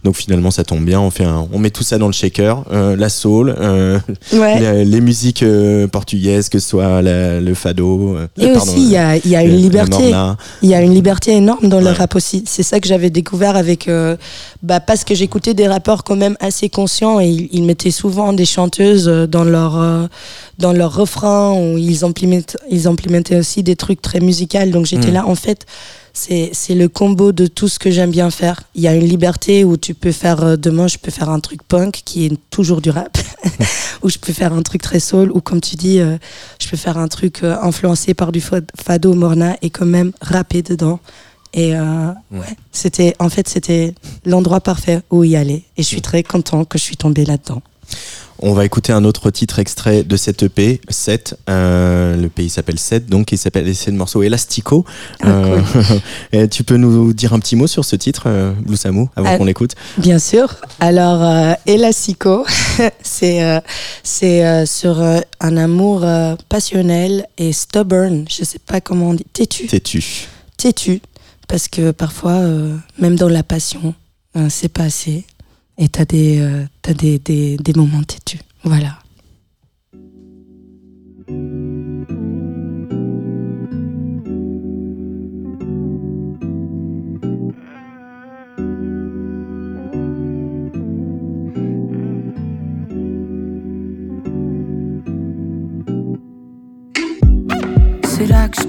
Donc 0.04 0.16
finalement 0.16 0.52
ça 0.52 0.64
tombe 0.64 0.84
bien, 0.86 1.00
on 1.00 1.10
fait 1.10 1.24
un- 1.24 1.48
on 1.54 1.58
met 1.62 1.70
tout 1.70 1.84
ça 1.84 1.98
dans 1.98 2.08
le 2.08 2.14
shaker, 2.14 2.66
euh, 2.72 2.96
la 2.98 3.08
soul, 3.10 3.56
euh, 3.58 4.00
Ouais. 4.34 4.60
les, 4.60 4.86
les 4.86 5.02
musiques 5.02 5.44
euh, 5.44 5.88
portugaises, 5.88 6.50
que 6.50 6.60
ce 6.60 6.68
soit 6.70 7.02
la- 7.02 7.40
le 7.40 7.54
fado. 7.54 8.18
Et 8.38 8.48
pardon, 8.48 8.62
aussi, 8.72 8.82
il 8.84 8.90
y 8.92 8.98
a, 8.98 9.16
il 9.16 9.28
y 9.30 9.36
a 9.36 9.44
le- 9.44 9.50
une 9.52 9.56
liberté. 9.58 10.12
Il 10.62 10.70
y 10.70 10.74
a 10.76 10.82
une 10.82 10.94
liberté 10.94 11.32
énorme 11.32 11.70
dans 11.70 11.80
le 11.80 11.86
Ouais. 11.86 11.92
rap 11.94 12.16
aussi. 12.16 12.44
C'est 12.48 12.64
ça 12.64 12.80
que 12.80 12.88
j'avais 12.88 13.10
découvert 13.10 13.56
avec. 13.56 13.90
bah, 14.64 14.80
parce 14.80 15.04
que 15.04 15.16
j'écoutais 15.16 15.54
des 15.54 15.68
rappeurs 15.68 16.04
quand 16.04 16.16
même 16.16 16.36
assez 16.40 16.70
conscients 16.70 17.20
et 17.20 17.28
ils, 17.28 17.50
ils 17.52 17.64
mettaient 17.64 17.92
souvent 17.92 18.34
des 18.34 18.46
chanteuses 18.46 19.06
dans 19.08 19.44
leur, 19.44 20.10
dans 20.62 20.72
leur 20.74 20.94
refrain 20.94 21.52
ou 21.54 21.78
ils 21.78 22.06
implémentaient, 22.06 22.58
ils 22.70 22.88
implémentaient 22.88 23.38
aussi 23.38 23.64
des 23.64 23.76
trucs 23.76 24.02
très 24.02 24.20
musicaux. 24.22 24.66
Donc 24.68 24.86
j'étais 24.86 25.10
Mm. 25.12 25.14
là, 25.14 25.28
en 25.28 25.36
fait, 25.36 25.66
c'est 26.14 26.52
le 26.76 26.88
combo 26.88 27.32
de 27.32 27.48
tout 27.48 27.68
ce 27.68 27.80
que 27.80 27.90
j'aime 27.92 28.12
bien 28.12 28.30
faire. 28.32 28.64
Il 28.76 28.82
y 28.82 28.88
a 28.88 28.94
une 28.96 29.08
liberté 29.08 29.64
où 29.64 29.76
tu 29.78 29.94
peux 29.94 30.12
faire. 30.12 30.44
euh, 30.44 30.56
demain, 30.58 30.88
je 30.88 30.98
peux 30.98 31.12
faire 31.12 31.30
un 31.30 31.40
truc 31.40 31.64
punk 31.64 32.02
qui 32.06 32.26
est 32.26 32.38
toujours 32.50 32.82
du 32.82 32.90
rap. 32.90 33.18
ou 34.04 34.10
je 34.10 34.18
peux 34.18 34.34
faire 34.34 34.54
un 34.54 34.62
truc 34.62 34.82
très 34.82 35.00
soul. 35.00 35.32
Ou 35.32 35.42
comme 35.42 35.62
tu 35.62 35.76
dis, 35.76 36.00
euh, 36.00 36.18
je 36.62 36.68
peux 36.70 36.78
faire 36.78 36.98
un 36.98 37.08
truc 37.08 37.44
euh, 37.44 37.56
influencé 37.62 38.14
par 38.14 38.32
du 38.32 38.42
fa- 38.42 38.62
fado 38.82 39.14
morna 39.14 39.56
et 39.62 39.70
quand 39.70 39.86
même 39.86 40.12
rapper 40.22 40.62
dedans. 40.62 41.00
Et 41.54 41.74
ouais, 42.32 42.56
c'était 42.72 43.14
en 43.20 43.28
fait 43.28 43.50
c'était 43.50 43.94
l'endroit 44.26 44.62
parfait 44.62 45.02
où 45.12 45.26
y 45.26 45.36
aller. 45.36 45.66
Et 45.76 45.84
je 45.84 45.88
suis 45.88 46.02
très 46.02 46.24
content 46.24 46.64
que 46.64 46.78
je 46.78 46.84
suis 46.84 46.96
tombée 46.96 47.26
là-dedans. 47.26 47.62
On 48.44 48.54
va 48.54 48.66
écouter 48.66 48.92
un 48.92 49.04
autre 49.06 49.30
titre 49.30 49.60
extrait 49.60 50.04
de 50.04 50.18
cette 50.18 50.42
EP, 50.42 50.82
7. 50.90 51.38
Euh, 51.48 52.16
le 52.18 52.28
pays 52.28 52.50
s'appelle 52.50 52.80
7, 52.80 53.06
donc 53.06 53.32
il 53.32 53.38
s'appelle 53.38 53.74
c'est 53.76 53.92
le 53.92 53.98
morceau 53.98 54.24
Elastico. 54.24 54.84
Euh, 55.26 55.62
et 56.32 56.48
tu 56.48 56.64
peux 56.64 56.78
nous 56.78 57.14
dire 57.14 57.34
un 57.34 57.40
petit 57.40 57.56
mot 57.56 57.68
sur 57.68 57.86
ce 57.86 57.96
titre, 57.96 58.24
euh, 58.26 58.52
Blue 58.54 58.78
Samu, 58.78 59.06
avant 59.16 59.30
Ah. 59.30 59.38
qu'on 59.38 59.46
l'écoute? 59.46 59.76
Bien 60.00 60.18
sûr. 60.18 60.56
Alors, 60.80 61.22
euh, 61.24 61.54
Elastico, 61.68 62.44
c'est 63.04 63.44
euh, 63.44 63.60
c'est 64.02 64.44
euh, 64.44 64.66
sur 64.66 65.00
euh, 65.00 65.20
un 65.40 65.56
amour 65.58 66.04
euh, 66.04 66.36
passionnel 66.50 67.28
et 67.38 67.54
stubborn. 67.54 68.26
Je 68.28 68.44
sais 68.44 68.60
pas 68.60 68.82
comment 68.82 69.10
on 69.10 69.14
dit. 69.14 69.26
Têtu. 69.34 69.68
T'es-tu 69.68 70.04
Têtu. 70.58 71.00
Parce 71.48 71.68
que 71.68 71.92
parfois, 71.92 72.32
euh, 72.34 72.76
même 72.98 73.18
dans 73.18 73.30
la 73.30 73.44
passion, 73.44 73.94
euh, 74.36 74.48
c'est 74.50 74.70
pas 74.70 74.84
assez 74.86 75.26
et 75.82 75.90
tu 75.90 76.00
as, 76.00 76.06
des, 76.06 76.40
euh, 76.40 76.66
as 76.88 76.94
des, 76.94 77.18
des, 77.18 77.58
des, 77.58 77.74
moments 77.74 78.04
têtus. 78.04 78.40
Voilà. 78.64 79.00
C'est 98.04 98.28
là 98.28 98.48
que 98.50 98.62
je 98.62 98.68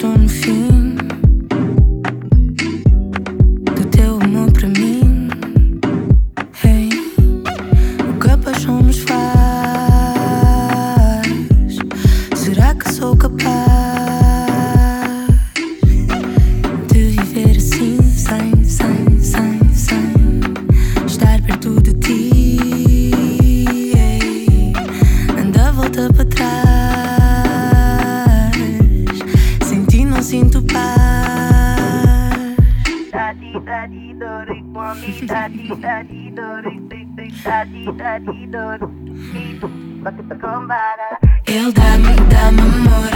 Ele 41.46 41.72
dá-me, 41.72 42.14
dá-me 42.30 42.60
amor 42.60 43.10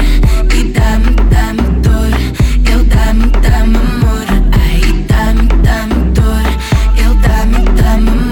E 0.53 0.65
dá-me, 0.73 1.15
dá-me 1.31 1.81
dor. 1.81 2.13
Ele 2.71 2.85
dá-me, 2.85 3.31
dá-me 3.31 3.79
amor 3.79 4.27
Ai, 4.53 4.81
dá-me, 5.09 5.49
dá-me 5.63 6.11
dor. 6.13 6.47
Ele 6.97 7.15
dá-me, 7.27 7.65
dá-me 7.81 8.11
amor 8.11 8.26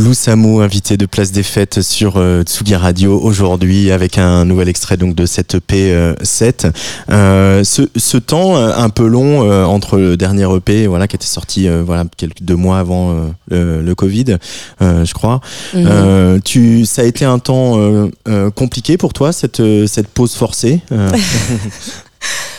Blue 0.00 0.14
Samo, 0.14 0.60
invité 0.60 0.96
de 0.96 1.04
Place 1.04 1.30
des 1.30 1.42
Fêtes 1.42 1.82
sur 1.82 2.14
euh, 2.16 2.42
Tsugi 2.42 2.74
Radio 2.74 3.20
aujourd'hui 3.20 3.90
avec 3.90 4.16
un 4.16 4.46
nouvel 4.46 4.70
extrait 4.70 4.96
donc 4.96 5.14
de 5.14 5.26
cette 5.26 5.56
EP 5.56 5.92
euh, 5.92 6.14
7. 6.22 6.68
Euh, 7.10 7.62
ce, 7.64 7.82
ce 7.94 8.16
temps 8.16 8.56
un 8.56 8.88
peu 8.88 9.06
long 9.06 9.44
euh, 9.44 9.64
entre 9.64 9.98
le 9.98 10.16
dernier 10.16 10.46
EP 10.56 10.86
voilà 10.86 11.06
qui 11.06 11.16
était 11.16 11.26
sorti 11.26 11.68
voilà 11.68 12.04
quelques 12.16 12.42
deux 12.42 12.56
mois 12.56 12.78
avant 12.78 13.14
le, 13.50 13.82
le 13.82 13.94
Covid, 13.94 14.38
je 14.80 15.12
crois. 15.12 15.42
Mhm. 15.74 16.40
Tu, 16.46 16.86
ça 16.86 17.02
a 17.02 17.04
été 17.04 17.26
un 17.26 17.38
temps 17.38 18.08
compliqué 18.54 18.96
pour 18.96 19.12
toi 19.12 19.32
cette 19.32 19.62
cette 19.86 20.08
pause 20.08 20.32
forcée. 20.32 20.80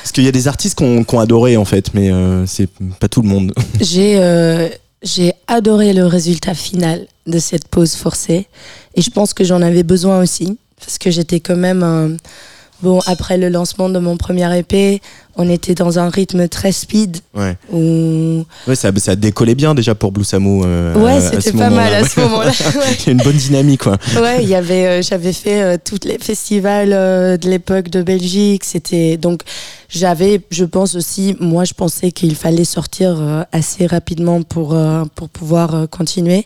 Parce 0.01 0.11
qu'il 0.13 0.23
y 0.23 0.27
a 0.27 0.31
des 0.31 0.47
artistes 0.47 0.77
qui 0.77 0.83
ont 0.83 1.19
adoré 1.19 1.57
en 1.57 1.65
fait, 1.65 1.93
mais 1.93 2.11
euh, 2.11 2.45
c'est 2.45 2.67
pas 2.99 3.07
tout 3.07 3.21
le 3.21 3.29
monde. 3.29 3.53
J'ai 3.79 4.17
euh, 4.17 4.67
j'ai 5.03 5.33
adoré 5.47 5.93
le 5.93 6.05
résultat 6.05 6.53
final 6.53 7.07
de 7.27 7.39
cette 7.39 7.67
pause 7.67 7.93
forcée 7.95 8.47
et 8.95 9.01
je 9.01 9.09
pense 9.09 9.33
que 9.33 9.43
j'en 9.43 9.61
avais 9.61 9.83
besoin 9.83 10.21
aussi 10.21 10.57
parce 10.79 10.97
que 10.97 11.11
j'étais 11.11 11.39
quand 11.39 11.55
même 11.55 11.83
euh, 11.83 12.09
bon 12.81 12.99
après 13.05 13.37
le 13.37 13.49
lancement 13.49 13.89
de 13.89 13.99
mon 13.99 14.17
premier 14.17 14.57
EP, 14.57 14.99
on 15.35 15.47
était 15.47 15.75
dans 15.75 15.99
un 15.99 16.09
rythme 16.09 16.47
très 16.47 16.71
speed 16.71 17.17
Ouais. 17.35 17.55
où 17.71 18.43
Ouais, 18.67 18.75
ça, 18.75 18.91
ça 18.97 19.15
décollait 19.15 19.53
bien 19.53 19.75
déjà 19.75 19.93
pour 19.93 20.11
Blue 20.11 20.23
Samo. 20.23 20.65
euh, 20.65 20.95
ouais, 20.95 21.21
c'était 21.21 21.51
pas 21.55 21.69
mal 21.69 21.93
à 21.93 22.03
ce 22.07 22.19
moment-là. 22.21 22.51
Ouais. 22.75 22.97
Il 23.01 23.05
y 23.05 23.09
a 23.09 23.11
une 23.11 23.19
bonne 23.21 23.37
dynamique, 23.37 23.81
quoi. 23.83 23.97
Ouais, 24.19 24.43
y 24.43 24.55
avait, 24.55 24.87
euh, 24.87 25.01
j'avais 25.03 25.31
fait 25.33 25.61
euh, 25.61 25.77
tous 25.83 25.99
les 26.05 26.17
festivals 26.17 26.89
de 26.89 27.49
l'époque 27.49 27.89
de 27.89 28.01
Belgique. 28.01 28.63
C'était 28.63 29.15
donc 29.17 29.43
j'avais, 29.87 30.41
je 30.49 30.65
pense 30.65 30.95
aussi, 30.95 31.35
moi 31.39 31.63
je 31.65 31.73
pensais 31.75 32.11
qu'il 32.11 32.35
fallait 32.35 32.65
sortir 32.65 33.45
assez 33.51 33.85
rapidement 33.85 34.41
pour 34.41 34.75
pour 35.15 35.29
pouvoir 35.29 35.87
continuer. 35.91 36.45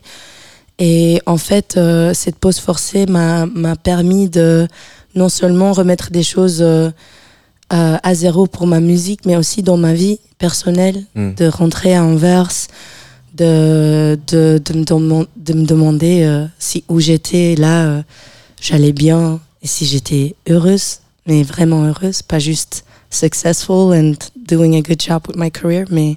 Et 0.78 1.20
en 1.26 1.38
fait, 1.38 1.76
euh, 1.76 2.12
cette 2.14 2.36
pause 2.36 2.58
forcée 2.58 3.06
m'a 3.06 3.46
m'a 3.46 3.76
permis 3.76 4.28
de 4.28 4.68
non 5.14 5.28
seulement 5.28 5.72
remettre 5.72 6.10
des 6.10 6.22
choses 6.22 6.58
euh, 6.60 6.90
euh, 7.72 7.96
à 8.02 8.14
zéro 8.14 8.46
pour 8.46 8.66
ma 8.66 8.80
musique, 8.80 9.24
mais 9.24 9.36
aussi 9.36 9.62
dans 9.62 9.78
ma 9.78 9.94
vie 9.94 10.18
personnelle, 10.38 11.04
Mm. 11.14 11.34
de 11.34 11.46
rentrer 11.46 11.94
à 11.96 12.04
Anvers, 12.04 12.50
de, 13.34 14.18
de, 14.26 14.60
de, 14.64 14.72
me, 14.78 14.84
deman- 14.84 15.26
de 15.36 15.52
me 15.54 15.64
demander 15.66 16.22
euh, 16.24 16.46
si 16.58 16.84
où 16.88 17.00
j'étais 17.00 17.54
là, 17.56 18.02
j'allais 18.60 18.92
bien, 18.92 19.40
et 19.62 19.66
si 19.66 19.84
j'étais 19.86 20.34
heureuse, 20.48 20.98
mais 21.26 21.42
vraiment 21.42 21.84
heureuse, 21.84 22.22
pas 22.22 22.38
juste 22.38 22.84
successful 23.10 23.94
and 23.94 24.12
doing 24.48 24.74
a 24.76 24.82
good 24.82 25.00
job 25.00 25.22
with 25.28 25.36
my 25.36 25.50
career, 25.50 25.84
mais 25.90 26.16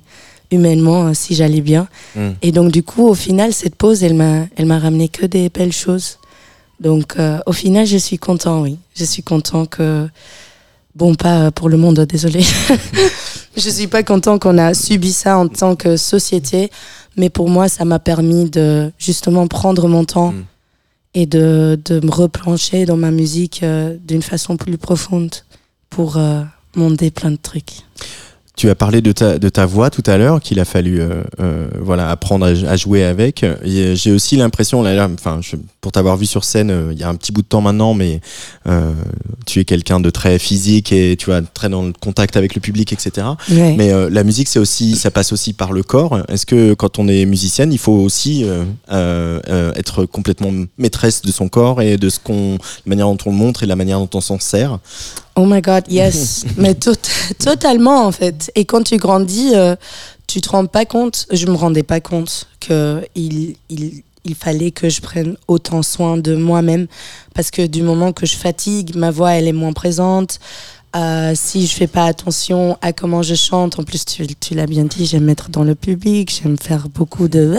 humainement, 0.52 1.08
euh, 1.08 1.14
si 1.14 1.36
j'allais 1.36 1.62
bien. 1.62 1.88
Mm. 2.16 2.30
Et 2.42 2.52
donc, 2.52 2.72
du 2.72 2.84
coup, 2.84 3.08
au 3.08 3.14
final, 3.14 3.54
cette 3.54 3.76
pause, 3.76 4.04
elle 4.04 4.16
m'a, 4.16 4.46
elle 4.56 4.66
m'a 4.66 4.80
ramené 4.80 5.10
que 5.10 5.26
des 5.26 5.50
belles 5.50 5.74
choses. 5.74 6.18
Donc, 6.80 7.16
euh, 7.18 7.40
au 7.46 7.52
final, 7.52 7.86
je 7.86 7.98
suis 7.98 8.18
content, 8.18 8.62
oui. 8.62 8.78
Je 8.96 9.04
suis 9.06 9.24
content 9.24 9.66
que. 9.66 10.08
Bon, 10.96 11.16
pas 11.16 11.52
pour 11.52 11.70
le 11.70 11.78
monde, 11.78 12.00
désolé. 12.10 12.42
je 13.58 13.70
suis 13.70 13.88
pas 13.88 14.04
content 14.04 14.40
qu'on 14.40 14.58
a 14.58 14.74
subi 14.74 15.14
ça 15.14 15.38
en 15.38 15.48
tant 15.48 15.76
que 15.76 15.98
société, 15.98 16.72
mais 17.16 17.30
pour 17.30 17.50
moi, 17.50 17.70
ça 17.70 17.86
m'a 17.86 18.00
permis 18.00 18.50
de 18.50 18.92
justement 18.98 19.48
prendre 19.48 19.88
mon 19.88 20.04
temps 20.04 20.34
Mm. 20.34 20.46
et 21.16 21.26
de, 21.26 21.80
de 21.86 22.00
me 22.06 22.12
replancher 22.12 22.86
dans 22.86 22.98
ma 22.98 23.12
musique 23.12 23.62
euh, 23.64 23.98
d'une 24.06 24.22
façon 24.22 24.58
plus 24.58 24.78
profonde 24.78 25.34
pour 25.90 26.18
euh, 26.18 26.44
monter 26.76 27.12
plein 27.12 27.32
de 27.32 27.38
trucs. 27.38 27.84
Tu 28.60 28.70
as 28.70 28.76
parlé 28.76 29.00
de 29.02 29.14
ta, 29.14 29.40
de 29.40 29.48
ta 29.48 29.66
voix 29.66 29.90
tout 29.90 30.04
à 30.06 30.18
l'heure, 30.18 30.42
qu'il 30.42 30.60
a 30.60 30.66
fallu 30.66 31.00
euh, 31.00 31.24
euh, 31.40 31.70
voilà, 31.80 32.10
apprendre 32.10 32.46
à, 32.46 32.50
à 32.70 32.76
jouer 32.76 33.06
avec. 33.06 33.46
Et 33.64 33.96
J'ai 33.96 34.12
aussi 34.12 34.36
l'impression, 34.36 34.84
là, 34.84 34.94
là, 34.94 35.08
enfin, 35.14 35.40
je- 35.42 35.56
pour 35.80 35.94
t'avoir 35.94 36.18
vu 36.18 36.26
sur 36.26 36.44
scène 36.44 36.70
euh, 36.70 36.90
il 36.92 37.00
y 37.00 37.04
a 37.04 37.08
un 37.08 37.16
petit 37.16 37.32
bout 37.32 37.42
de 37.42 37.48
temps 37.48 37.62
maintenant, 37.62 37.94
mais 37.94 38.20
euh, 38.68 38.92
tu 39.46 39.62
es 39.62 39.64
quelqu'un 39.64 40.02
de 40.02 40.10
très 40.10 40.40
physique 40.40 40.92
et 40.92 41.16
tu 41.18 41.28
vois 41.28 41.42
très 41.42 41.70
dans 41.70 41.84
le 41.84 41.94
contact 41.94 42.36
avec 42.36 42.54
le 42.54 42.60
public, 42.60 42.92
etc. 42.92 43.28
Ouais. 43.50 43.76
Mais 43.78 43.94
euh, 43.94 44.10
la 44.12 44.26
musique, 44.26 44.50
c'est 44.50 44.60
aussi, 44.60 44.98
ça 44.98 45.10
passe 45.10 45.32
aussi 45.32 45.54
par 45.54 45.72
le 45.72 45.82
corps. 45.82 46.20
Est-ce 46.28 46.46
que 46.46 46.74
quand 46.74 47.00
on 47.00 47.08
est 47.08 47.24
musicienne, 47.26 47.72
il 47.72 47.80
faut 47.80 47.94
aussi 47.94 48.44
euh, 48.44 48.66
euh, 48.92 49.40
euh, 49.48 49.72
être 49.76 50.04
complètement 50.04 50.52
maîtresse 50.78 51.22
de 51.22 51.32
son 51.32 51.48
corps 51.48 51.82
et 51.82 51.96
de 51.96 52.10
ce 52.10 52.20
qu'on, 52.20 52.58
la 52.86 52.90
manière 52.90 53.08
dont 53.08 53.18
on 53.26 53.30
le 53.32 53.38
montre 53.38 53.64
et 53.64 53.68
la 53.68 53.78
manière 53.78 54.00
dont 54.00 54.10
on 54.16 54.22
s'en 54.22 54.38
sert? 54.38 54.80
Oh 55.40 55.46
my 55.46 55.62
God, 55.62 55.86
yes. 55.90 56.44
Mais 56.58 56.74
tot- 56.74 57.00
totalement, 57.40 58.06
en 58.06 58.12
fait. 58.12 58.52
Et 58.56 58.66
quand 58.66 58.84
tu 58.84 58.98
grandis, 58.98 59.52
euh, 59.56 59.76
tu 60.28 60.42
te 60.42 60.50
rends 60.50 60.66
pas 60.66 60.84
compte, 60.86 61.28
je 61.32 61.46
me 61.46 61.54
rendais 61.54 61.84
pas 61.84 62.02
compte 62.02 62.48
que 62.60 63.02
il, 63.16 63.56
il, 63.70 64.04
il 64.26 64.36
fallait 64.36 64.72
que 64.72 64.90
je 64.90 65.00
prenne 65.00 65.38
autant 65.48 65.82
soin 65.82 66.18
de 66.18 66.36
moi-même 66.36 66.88
parce 67.34 67.52
que 67.52 67.66
du 67.66 67.84
moment 67.84 68.12
que 68.12 68.26
je 68.26 68.36
fatigue, 68.36 68.96
ma 68.96 69.12
voix 69.12 69.32
elle 69.32 69.48
est 69.48 69.54
moins 69.54 69.74
présente. 69.74 70.40
Euh, 70.96 71.34
si 71.36 71.68
je 71.68 71.74
fais 71.76 71.88
pas 71.88 72.06
attention 72.06 72.78
à 72.82 72.94
comment 72.94 73.22
je 73.22 73.36
chante, 73.36 73.80
en 73.80 73.84
plus 73.84 74.04
tu, 74.06 74.26
tu 74.36 74.56
l'as 74.56 74.66
bien 74.66 74.84
dit, 74.86 75.06
j'aime 75.06 75.30
être 75.30 75.50
dans 75.50 75.64
le 75.64 75.76
public, 75.76 76.36
j'aime 76.44 76.58
faire 76.58 76.90
beaucoup 76.90 77.28
de 77.28 77.56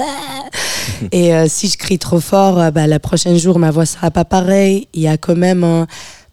et 1.12 1.34
euh, 1.34 1.46
si 1.48 1.68
je 1.68 1.78
crie 1.78 1.98
trop 1.98 2.20
fort, 2.20 2.58
euh, 2.60 2.70
bah, 2.72 2.86
la 2.86 2.98
prochaine 3.00 3.38
jour 3.38 3.58
ma 3.58 3.70
voix 3.70 3.86
sera 3.86 4.10
pas 4.10 4.24
pareille. 4.24 4.88
Il 4.94 5.02
y 5.02 5.08
a 5.08 5.16
quand 5.16 5.36
même 5.36 5.86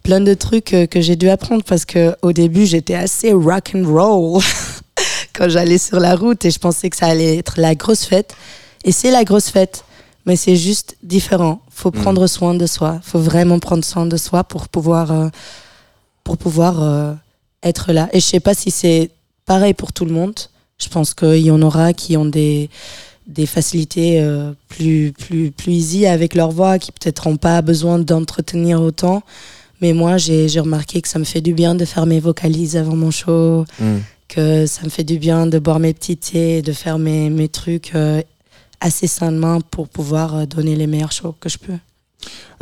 plein 0.08 0.20
de 0.22 0.32
trucs 0.32 0.72
euh, 0.72 0.86
que 0.86 1.02
j'ai 1.02 1.16
dû 1.16 1.28
apprendre 1.28 1.62
parce 1.64 1.84
que 1.84 2.16
au 2.22 2.32
début 2.32 2.64
j'étais 2.64 2.94
assez 2.94 3.30
rock 3.30 3.72
and 3.74 3.84
roll 3.86 4.40
quand 5.34 5.50
j'allais 5.50 5.76
sur 5.76 6.00
la 6.00 6.16
route 6.16 6.46
et 6.46 6.50
je 6.50 6.58
pensais 6.58 6.88
que 6.88 6.96
ça 6.96 7.08
allait 7.08 7.36
être 7.36 7.60
la 7.60 7.74
grosse 7.74 8.06
fête. 8.06 8.34
Et 8.84 8.92
c'est 8.92 9.10
la 9.10 9.24
grosse 9.24 9.50
fête, 9.50 9.84
mais 10.24 10.34
c'est 10.34 10.56
juste 10.56 10.96
différent. 11.02 11.60
Faut 11.68 11.90
prendre 11.90 12.26
soin 12.26 12.54
de 12.54 12.64
soi. 12.66 13.00
Faut 13.02 13.18
vraiment 13.18 13.58
prendre 13.58 13.84
soin 13.84 14.06
de 14.06 14.16
soi 14.16 14.44
pour 14.44 14.70
pouvoir, 14.70 15.12
euh, 15.12 15.28
pour 16.24 16.38
pouvoir 16.38 16.82
euh, 16.82 17.12
être 17.62 17.92
là. 17.92 18.08
Et 18.14 18.20
je 18.20 18.24
sais 18.24 18.40
pas 18.40 18.54
si 18.54 18.70
c'est 18.70 19.10
pareil 19.44 19.74
pour 19.74 19.92
tout 19.92 20.06
le 20.06 20.12
monde. 20.12 20.40
Je 20.78 20.88
pense 20.88 21.12
qu'il 21.12 21.44
y 21.44 21.50
en 21.50 21.60
aura 21.60 21.92
qui 21.92 22.16
ont 22.16 22.24
des 22.24 22.70
des 23.26 23.44
facilités 23.44 24.22
euh, 24.22 24.52
plus 24.68 25.12
plus 25.12 25.50
plus 25.50 25.72
easy 25.72 26.06
avec 26.06 26.34
leur 26.34 26.50
voix, 26.50 26.78
qui 26.78 26.92
peut-être 26.92 27.28
n'ont 27.28 27.36
pas 27.36 27.60
besoin 27.60 27.98
d'entretenir 27.98 28.80
autant. 28.80 29.22
Mais 29.80 29.92
moi, 29.92 30.16
j'ai 30.16 30.48
remarqué 30.60 31.00
que 31.00 31.08
ça 31.08 31.18
me 31.18 31.24
fait 31.24 31.40
du 31.40 31.54
bien 31.54 31.74
de 31.74 31.84
faire 31.84 32.06
mes 32.06 32.20
vocalises 32.20 32.76
avant 32.76 32.96
mon 32.96 33.10
show 33.10 33.64
Mm. 33.80 33.98
que 34.28 34.66
ça 34.66 34.82
me 34.84 34.88
fait 34.90 35.04
du 35.04 35.18
bien 35.18 35.46
de 35.46 35.58
boire 35.58 35.78
mes 35.78 35.94
petits 35.94 36.16
thés, 36.16 36.60
de 36.62 36.72
faire 36.72 36.98
mes, 36.98 37.30
mes 37.30 37.48
trucs 37.48 37.92
euh, 37.94 38.20
assez 38.80 39.06
sainement 39.06 39.60
pour 39.60 39.88
pouvoir 39.88 40.36
euh, 40.36 40.46
donner 40.46 40.76
les 40.76 40.86
meilleurs 40.86 41.12
shows 41.12 41.34
que 41.40 41.48
je 41.48 41.58
peux. 41.58 41.72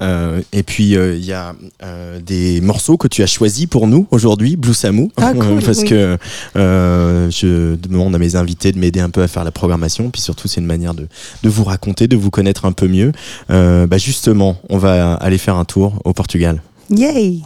Euh, 0.03 0.43
et 0.53 0.63
puis 0.63 0.91
il 0.93 1.25
y 1.25 1.33
a 1.33 1.55
euh, 1.83 2.21
des 2.21 2.61
morceaux 2.61 2.99
que 2.99 3.09
tu 3.09 3.23
as 3.23 3.27
choisis 3.27 3.65
pour 3.67 3.87
nous 3.87 4.07
aujourd'hui, 4.11 4.55
Blue 4.57 4.75
Samu, 4.75 5.11
Ah, 5.17 5.33
cool, 5.39 5.63
parce 5.65 5.79
oui. 5.81 5.89
que 5.89 6.19
je 6.55 7.75
demande 7.77 8.15
à 8.15 8.19
mes 8.19 8.37
invités 8.37 8.71
de 8.73 8.79
m'aider 8.79 9.01
un 9.01 9.11
peu 9.11 9.23
à 9.23 9.29
faire 9.29 9.45
la 9.45 9.51
programmation, 9.51 10.11
puis 10.11 10.21
surtout 10.21 10.47
c'est 10.49 10.61
une 10.61 10.67
manière 10.67 10.93
de, 10.95 11.09
de 11.43 11.49
vous 11.49 11.65
raconter, 11.65 12.07
de 12.07 12.17
vous 12.17 12.31
connaître 12.31 12.67
un 12.67 12.73
peu 12.73 12.87
mieux. 12.87 13.13
Bah 13.49 13.97
justement, 13.99 14.59
on 14.69 14.77
va 14.79 15.15
aller 15.15 15.39
faire 15.39 15.57
un 15.57 15.65
tour 15.65 16.01
au 16.05 16.13
Portugal. 16.13 16.61
Yay! 16.89 17.43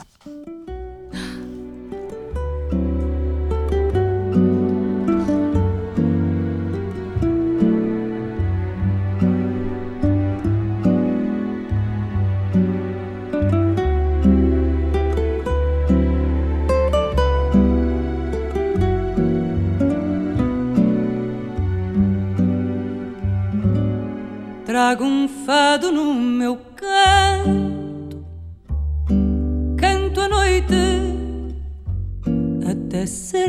Trago 24.66 25.04
um 25.04 25.26
fado 25.26 25.90
no 25.90 25.99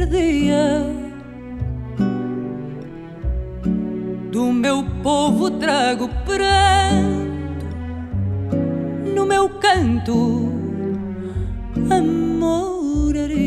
até 0.01 0.05
ser 0.05 0.05
dia. 0.07 0.81
Do 4.31 4.51
meu 4.51 4.83
povo 5.03 5.51
trago 5.51 6.09
pranto, 6.25 7.65
no 9.13 9.25
meu 9.25 9.49
canto 9.49 10.51
amoraria. 11.89 13.41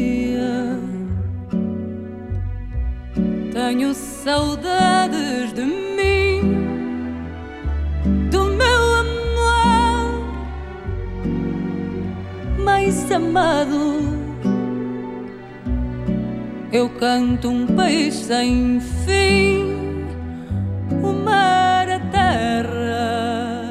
Tenho 3.53 3.95
saudades 3.95 5.53
de 5.55 5.63
mim 5.63 6.41
do 8.31 8.45
meu 8.45 8.95
amor 9.01 10.25
mais 12.59 13.11
amado. 13.11 14.24
Eu 16.77 16.89
canto 16.89 17.49
um 17.49 17.67
país 17.69 18.15
sem 18.15 18.81
fim, 19.07 19.63
o 21.05 21.13
mar, 21.13 21.89
a 21.89 22.01
terra, 22.11 23.63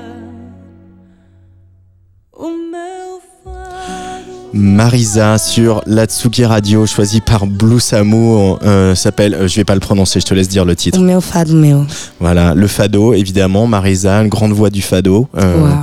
o 2.34 2.48
meu 2.48 3.20
fado. 3.44 4.50
Marisa 4.54 5.38
sur 5.38 5.82
la 5.86 6.06
Tsugi 6.06 6.46
Radio, 6.46 6.86
choisie 6.88 7.20
par 7.20 7.46
Blue 7.46 7.82
Samu, 7.82 8.56
euh, 8.64 8.96
s'appelle, 8.96 9.34
euh, 9.34 9.48
je 9.50 9.56
vais 9.58 9.66
pas 9.66 9.74
le 9.76 9.82
prononcer, 9.82 10.22
je 10.22 10.26
te 10.26 10.34
laisse 10.34 10.48
dire 10.48 10.64
le 10.64 10.74
titre. 10.78 10.98
O 10.98 11.02
meu 11.02 11.20
fado 11.20 11.54
meu. 11.54 11.86
Voilà, 12.22 12.54
le 12.56 12.68
fado, 12.68 13.14
évidemment, 13.14 13.68
Marisa, 13.68 14.22
une 14.22 14.30
grande 14.30 14.54
voix 14.54 14.70
du 14.70 14.82
fado. 14.82 15.28
Euh, 15.36 15.60
Wow. 15.60 15.78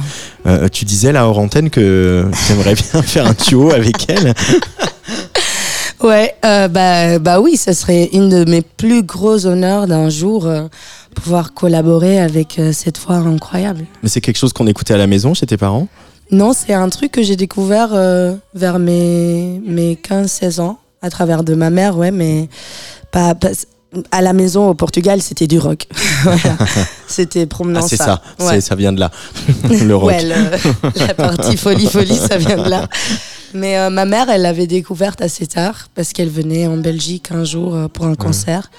euh, 0.47 0.69
tu 0.73 0.87
disais 0.87 1.13
là 1.13 1.27
hors 1.29 1.39
antenne 1.39 1.69
que 1.69 2.25
tu 2.47 2.53
aimerais 2.55 2.75
bien 2.75 3.03
faire 3.03 3.27
un 3.27 3.35
duo 3.47 3.71
avec 3.73 4.09
elle. 4.09 4.33
Ouais, 6.03 6.35
euh, 6.45 6.69
bah, 6.69 7.19
bah 7.19 7.41
oui, 7.41 7.57
ça 7.57 7.75
serait 7.75 8.05
une 8.13 8.29
de 8.31 8.51
mes 8.51 8.63
plus 8.63 9.03
gros 9.03 9.45
honneurs 9.47 9.87
d'un 9.87 10.09
jour 10.09 10.47
euh, 10.47 10.63
pouvoir 11.15 11.53
collaborer 11.53 12.19
avec 12.19 12.59
euh, 12.59 12.73
cette 12.73 12.99
voix 12.99 13.17
incroyable. 13.17 13.85
Mais 14.03 14.09
c'est 14.09 14.21
quelque 14.23 14.39
chose 14.39 14.53
qu'on 14.55 14.67
écoutait 14.67 14.95
à 14.95 14.99
la 14.99 15.07
maison 15.07 15.35
chez 15.35 15.47
tes 15.47 15.57
parents? 15.59 15.89
Non, 16.31 16.53
c'est 16.55 16.73
un 16.73 16.89
truc 16.89 17.13
que 17.13 17.23
j'ai 17.23 17.37
découvert 17.37 17.89
euh, 17.93 18.35
vers 18.55 18.79
mes, 18.79 19.61
mes 19.67 19.95
15-16 19.97 20.61
ans, 20.61 20.79
à 21.03 21.11
travers 21.11 21.45
de 21.45 21.55
ma 21.55 21.69
mère, 21.71 21.99
ouais, 21.99 22.11
mais 22.13 22.49
pas, 23.11 23.35
pas- 23.35 23.49
à 24.13 24.23
la 24.23 24.33
maison 24.33 24.69
au 24.69 24.75
Portugal, 24.75 25.21
c'était 25.21 25.49
du 25.49 25.59
rock. 25.59 25.87
Voilà. 26.23 26.57
C'était 27.09 27.45
promenant 27.47 27.81
Ah, 27.83 27.87
c'est 27.89 27.97
ça, 27.97 28.23
ça. 28.39 28.47
Ouais. 28.47 28.61
ça 28.61 28.75
vient 28.77 28.93
de 28.93 29.01
là, 29.01 29.11
le 29.69 29.97
rock. 29.97 30.11
Ouais, 30.13 30.23
le- 30.23 30.99
la 31.07 31.15
partie 31.15 31.57
folie 31.57 31.87
folie, 31.87 32.17
ça 32.17 32.37
vient 32.39 32.57
de 32.63 32.69
là. 32.71 32.87
Mais 33.55 33.79
euh, 33.79 33.91
ma 33.91 34.05
mère, 34.05 34.29
elle 34.31 34.43
l'avait 34.43 34.67
découverte 34.67 35.21
assez 35.23 35.47
tard 35.47 35.89
parce 35.95 36.13
qu'elle 36.13 36.29
venait 36.29 36.67
en 36.67 36.77
Belgique 36.77 37.31
un 37.33 37.45
jour 37.45 37.75
euh, 37.75 37.89
pour 37.89 38.07
un 38.07 38.15
concert. 38.15 38.71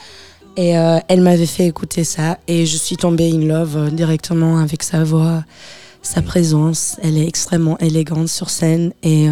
Et 0.58 0.78
euh, 0.78 0.98
elle 1.08 1.22
m'avait 1.22 1.46
fait 1.46 1.66
écouter 1.68 2.04
ça 2.04 2.38
et 2.48 2.66
je 2.66 2.76
suis 2.78 2.98
tombée 2.98 3.32
in 3.34 3.40
love 3.48 3.90
directement 3.92 4.58
avec 4.60 4.84
sa 4.84 5.04
voix, 5.04 5.44
sa 6.02 6.22
présence. 6.22 6.98
Elle 7.02 7.18
est 7.18 7.26
extrêmement 7.28 7.78
élégante 7.80 8.28
sur 8.28 8.50
scène 8.50 8.92
et 9.02 9.28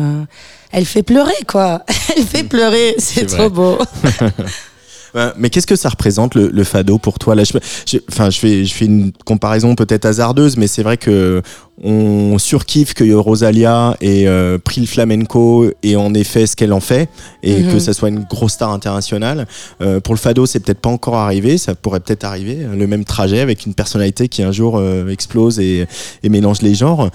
elle 0.72 0.86
fait 0.86 1.04
pleurer 1.04 1.34
quoi. 1.46 1.84
Elle 2.16 2.24
fait 2.24 2.44
pleurer, 2.46 2.96
c'est 3.00 3.26
trop 3.26 3.50
beau. 3.50 3.78
Mais 5.38 5.50
qu'est-ce 5.50 5.66
que 5.68 5.76
ça 5.76 5.90
représente 5.90 6.36
le, 6.36 6.50
le 6.50 6.64
fado 6.64 7.00
pour 7.00 7.18
toi? 7.18 7.34
Là 7.34 7.44
je, 7.44 7.54
je- 7.88 7.98
Enfin, 8.12 8.30
je 8.30 8.38
fais, 8.40 8.64
je 8.64 8.74
fais 8.74 8.86
une 8.86 9.12
comparaison 9.26 9.74
peut-être 9.76 10.06
hasardeuse, 10.06 10.56
mais 10.56 10.68
c'est 10.68 10.84
vrai 10.84 10.98
que 10.98 11.42
on 11.84 12.38
surkiffe 12.38 12.94
que 12.94 13.14
Rosalia 13.14 13.96
ait 14.02 14.28
euh, 14.28 14.58
pris 14.58 14.82
le 14.82 14.88
flamenco 14.88 15.66
et 15.82 15.96
en 15.96 16.14
ait 16.14 16.24
fait 16.26 16.46
ce 16.46 16.56
qu'elle 16.56 16.74
en 16.74 16.80
fait, 16.82 17.10
et 17.42 17.62
Mhm. 17.62 17.72
que 17.74 17.80
ça 17.80 17.94
soit 17.94 18.10
une 18.10 18.26
grosse 18.30 18.54
star 18.54 18.72
internationale. 18.72 19.48
Euh, 19.82 20.00
pour 20.00 20.14
le 20.14 20.20
fado, 20.20 20.46
c'est 20.46 20.60
peut-être 20.60 20.82
pas 20.82 20.90
encore 20.90 21.16
arrivé, 21.16 21.58
ça 21.58 21.76
pourrait 21.76 22.02
peut-être 22.02 22.26
arriver, 22.26 22.58
le 22.76 22.88
même 22.88 23.06
trajet 23.06 23.40
avec 23.40 23.66
une 23.66 23.74
personnalité 23.74 24.28
qui 24.28 24.44
un 24.44 24.52
jour 24.52 24.78
euh, 24.78 25.08
explose 25.10 25.60
et, 25.60 25.88
et 26.24 26.30
mélange 26.30 26.62
les 26.62 26.76
genres. 26.76 27.10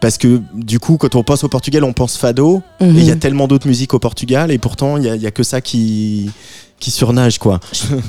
Parce 0.00 0.18
que 0.18 0.40
du 0.54 0.78
coup, 0.80 0.96
quand 0.96 1.14
on 1.14 1.22
pense 1.22 1.44
au 1.44 1.48
Portugal, 1.48 1.84
on 1.84 1.92
pense 1.92 2.16
fado, 2.16 2.62
et 2.80 2.84
il 2.86 3.04
y 3.04 3.10
a 3.10 3.14
Mhm. 3.14 3.20
tellement 3.20 3.48
d'autres 3.48 3.66
musiques 3.68 3.94
au 3.94 3.98
Portugal, 3.98 4.50
et 4.50 4.58
pourtant, 4.58 4.96
il 4.96 5.04
y 5.04 5.08
a, 5.08 5.14
il 5.16 5.22
y 5.22 5.26
a 5.26 5.30
que 5.30 5.42
ça 5.42 5.60
qui 5.60 6.30
qui 6.78 6.90
surnage 6.90 7.38
quoi. 7.38 7.58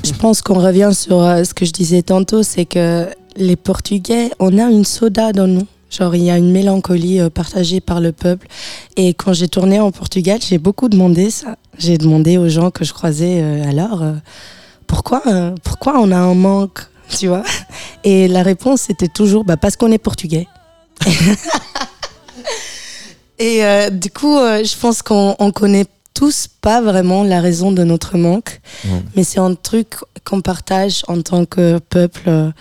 Je 0.04 0.12
pense 0.12 0.42
qu'on 0.42 0.58
revient 0.62 0.90
sur 0.92 1.22
euh, 1.22 1.42
ce 1.42 1.54
que 1.54 1.64
je 1.64 1.72
disais 1.72 2.02
tantôt, 2.02 2.42
c'est 2.42 2.66
que 2.66 3.06
les 3.38 3.56
Portugais, 3.56 4.30
on 4.38 4.58
a 4.58 4.64
une 4.70 4.84
soda 4.84 5.32
dans 5.32 5.46
nous. 5.46 5.66
Genre, 5.90 6.14
il 6.14 6.22
y 6.22 6.30
a 6.30 6.36
une 6.36 6.52
mélancolie 6.52 7.18
euh, 7.18 7.30
partagée 7.30 7.80
par 7.80 8.00
le 8.00 8.12
peuple. 8.12 8.46
Et 8.96 9.14
quand 9.14 9.32
j'ai 9.32 9.48
tourné 9.48 9.80
en 9.80 9.90
Portugal, 9.90 10.38
j'ai 10.46 10.58
beaucoup 10.58 10.90
demandé 10.90 11.30
ça. 11.30 11.56
J'ai 11.78 11.96
demandé 11.96 12.36
aux 12.36 12.48
gens 12.48 12.70
que 12.70 12.84
je 12.84 12.92
croisais, 12.92 13.40
euh, 13.40 13.66
alors, 13.68 14.02
euh, 14.02 14.12
pourquoi, 14.86 15.22
pourquoi 15.62 15.98
on 15.98 16.10
a 16.10 16.16
un 16.16 16.34
manque, 16.34 16.80
tu 17.08 17.28
vois? 17.28 17.44
Et 18.04 18.28
la 18.28 18.42
réponse, 18.42 18.82
c'était 18.82 19.08
toujours, 19.08 19.44
bah, 19.44 19.56
parce 19.56 19.76
qu'on 19.76 19.90
est 19.92 19.98
portugais. 19.98 20.46
Et 23.40 23.62
du 23.92 24.10
coup, 24.10 24.36
je 24.36 24.76
pense 24.80 25.00
qu'on 25.00 25.36
on 25.38 25.52
connaît 25.52 25.86
tous 26.12 26.48
pas 26.60 26.80
vraiment 26.80 27.22
la 27.22 27.40
raison 27.40 27.70
de 27.70 27.84
notre 27.84 28.18
manque, 28.18 28.60
mais 29.14 29.22
c'est 29.22 29.38
un 29.38 29.54
truc 29.54 29.94
qu'on 30.24 30.40
partage 30.40 31.04
en 31.06 31.22
tant 31.22 31.44
que 31.44 31.78
peuple 31.78 32.52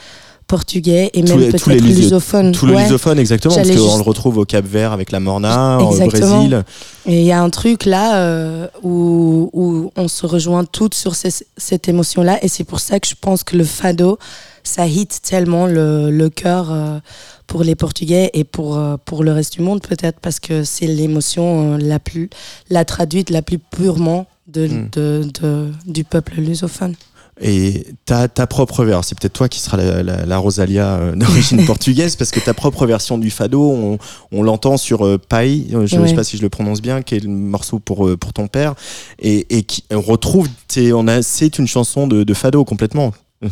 portugais 0.47 1.09
et 1.13 1.21
même 1.23 1.37
peut-être 1.51 1.69
lusophone. 1.71 2.51
Tout 2.53 2.65
le 2.67 2.73
Ouais. 2.75 2.83
lusophone 2.83 3.19
exactement 3.19 3.53
parce 3.55 3.67
qu'on 3.67 3.73
juste- 3.73 3.97
le 3.97 4.01
retrouve 4.03 4.37
au 4.37 4.45
Cap 4.45 4.65
Vert 4.65 4.91
avec 4.93 5.11
la 5.11 5.19
Morna, 5.19 5.77
au. 5.79 5.93
Brésil. 6.07 6.63
Et 7.05 7.19
il 7.19 7.25
y 7.25 7.31
a 7.31 7.41
un 7.41 7.49
truc 7.49 7.85
là 7.85 8.17
euh, 8.17 8.67
où, 8.83 9.49
où 9.53 9.91
on 9.95 10.07
se 10.07 10.25
rejoint 10.25 10.63
toutes 10.65 10.93
sur 10.95 11.15
ces- 11.15 11.45
cette 11.57 11.87
émotion-là 11.89 12.39
et 12.43 12.47
c'est 12.47 12.63
pour 12.63 12.79
ça 12.79 12.99
que 12.99 13.07
je 13.07 13.15
pense 13.19 13.43
que 13.43 13.57
le 13.57 13.63
fado, 13.63 14.17
ça 14.63 14.87
hit 14.87 15.19
tellement 15.21 15.65
le, 15.67 16.09
le 16.11 16.29
cœur 16.29 16.71
euh, 16.71 16.99
pour 17.45 17.63
les 17.63 17.75
Portugais 17.75 18.29
et 18.33 18.43
pour, 18.43 18.77
euh, 18.77 18.95
pour 19.05 19.23
le 19.23 19.31
reste 19.31 19.53
du 19.53 19.61
monde 19.61 19.81
peut-être 19.81 20.19
parce 20.21 20.39
que 20.39 20.63
c'est 20.63 20.87
l'émotion 20.87 21.77
la 21.77 21.99
plus 21.99 22.29
la 22.69 22.83
traduite 22.85 23.29
la 23.29 23.41
plus 23.41 23.59
purement 23.59 24.27
de, 24.47 24.67
Mm. 24.67 24.89
de, 24.93 25.27
de- 25.41 25.71
du 25.85 26.03
peuple 26.05 26.35
lusophone. 26.39 26.95
Et 27.39 27.85
ta, 28.05 28.27
ta 28.27 28.47
propre 28.47 28.83
version, 28.83 29.03
c'est 29.09 29.19
peut-être 29.19 29.33
toi 29.33 29.47
qui 29.47 29.59
sera 29.59 29.77
la, 29.77 30.01
la- 30.01 30.25
la 30.25 30.37
Rosalia 30.39 30.85
euh, 30.95 31.11
d'origine 31.15 31.65
portugaise, 31.67 32.15
parce 32.15 32.31
que 32.31 32.39
ta 32.39 32.53
propre 32.55 32.85
version 32.87 33.17
du 33.19 33.29
fado, 33.29 33.61
on, 33.61 33.97
on 34.31 34.41
l'entend 34.43 34.77
sur 34.77 35.05
euh, 35.05 35.17
Pai, 35.19 35.65
euh, 35.73 35.85
je 35.85 35.95
ne 35.97 36.01
Ouais. 36.01 36.07
sais 36.07 36.15
pas 36.15 36.23
si 36.23 36.37
je 36.37 36.41
le 36.41 36.49
prononce 36.49 36.81
bien, 36.81 37.03
qui 37.03 37.13
est 37.15 37.19
le 37.19 37.29
morceau 37.29 37.77
pour, 37.79 38.07
euh, 38.07 38.17
pour 38.17 38.33
ton 38.33 38.47
père, 38.47 38.73
et, 39.19 39.55
et 39.55 39.63
qui 39.63 39.83
on 39.91 40.01
retrouve, 40.01 40.47
on 40.77 41.07
a, 41.07 41.21
c'est 41.21 41.59
une 41.59 41.67
chanson 41.67 42.07
de, 42.07 42.23
de 42.23 42.33
fado 42.33 42.65
complètement. 42.65 43.11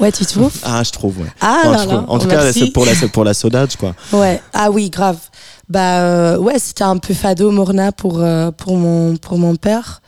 Ouais, 0.00 0.10
tu 0.10 0.26
trouves? 0.26 0.52
Ah, 0.64 0.82
je 0.82 0.90
trouve, 0.90 1.20
ouais. 1.20 1.28
Ah 1.40 1.62
là 1.66 1.72
je 1.78 1.82
trouve. 1.84 1.92
là, 1.92 2.04
en 2.08 2.18
tout 2.18 2.26
cas, 2.26 2.42
merci. 2.42 2.70
pour 2.72 2.84
la, 2.84 2.92
pour 3.12 3.22
la 3.22 3.34
Sodage, 3.34 3.76
quoi. 3.76 3.94
Ouais, 4.12 4.40
ah 4.52 4.68
oui, 4.72 4.90
grave. 4.90 5.18
Bah 5.68 6.00
euh, 6.02 6.38
ouais, 6.38 6.58
c'était 6.58 6.82
un 6.82 6.98
peu 6.98 7.14
fado 7.14 7.52
morna 7.52 7.92
pour 7.92 8.20
euh, 8.20 8.50
pour 8.50 8.76
mon 8.76 9.16
pour 9.16 9.38
mon 9.38 9.54
père. 9.54 10.02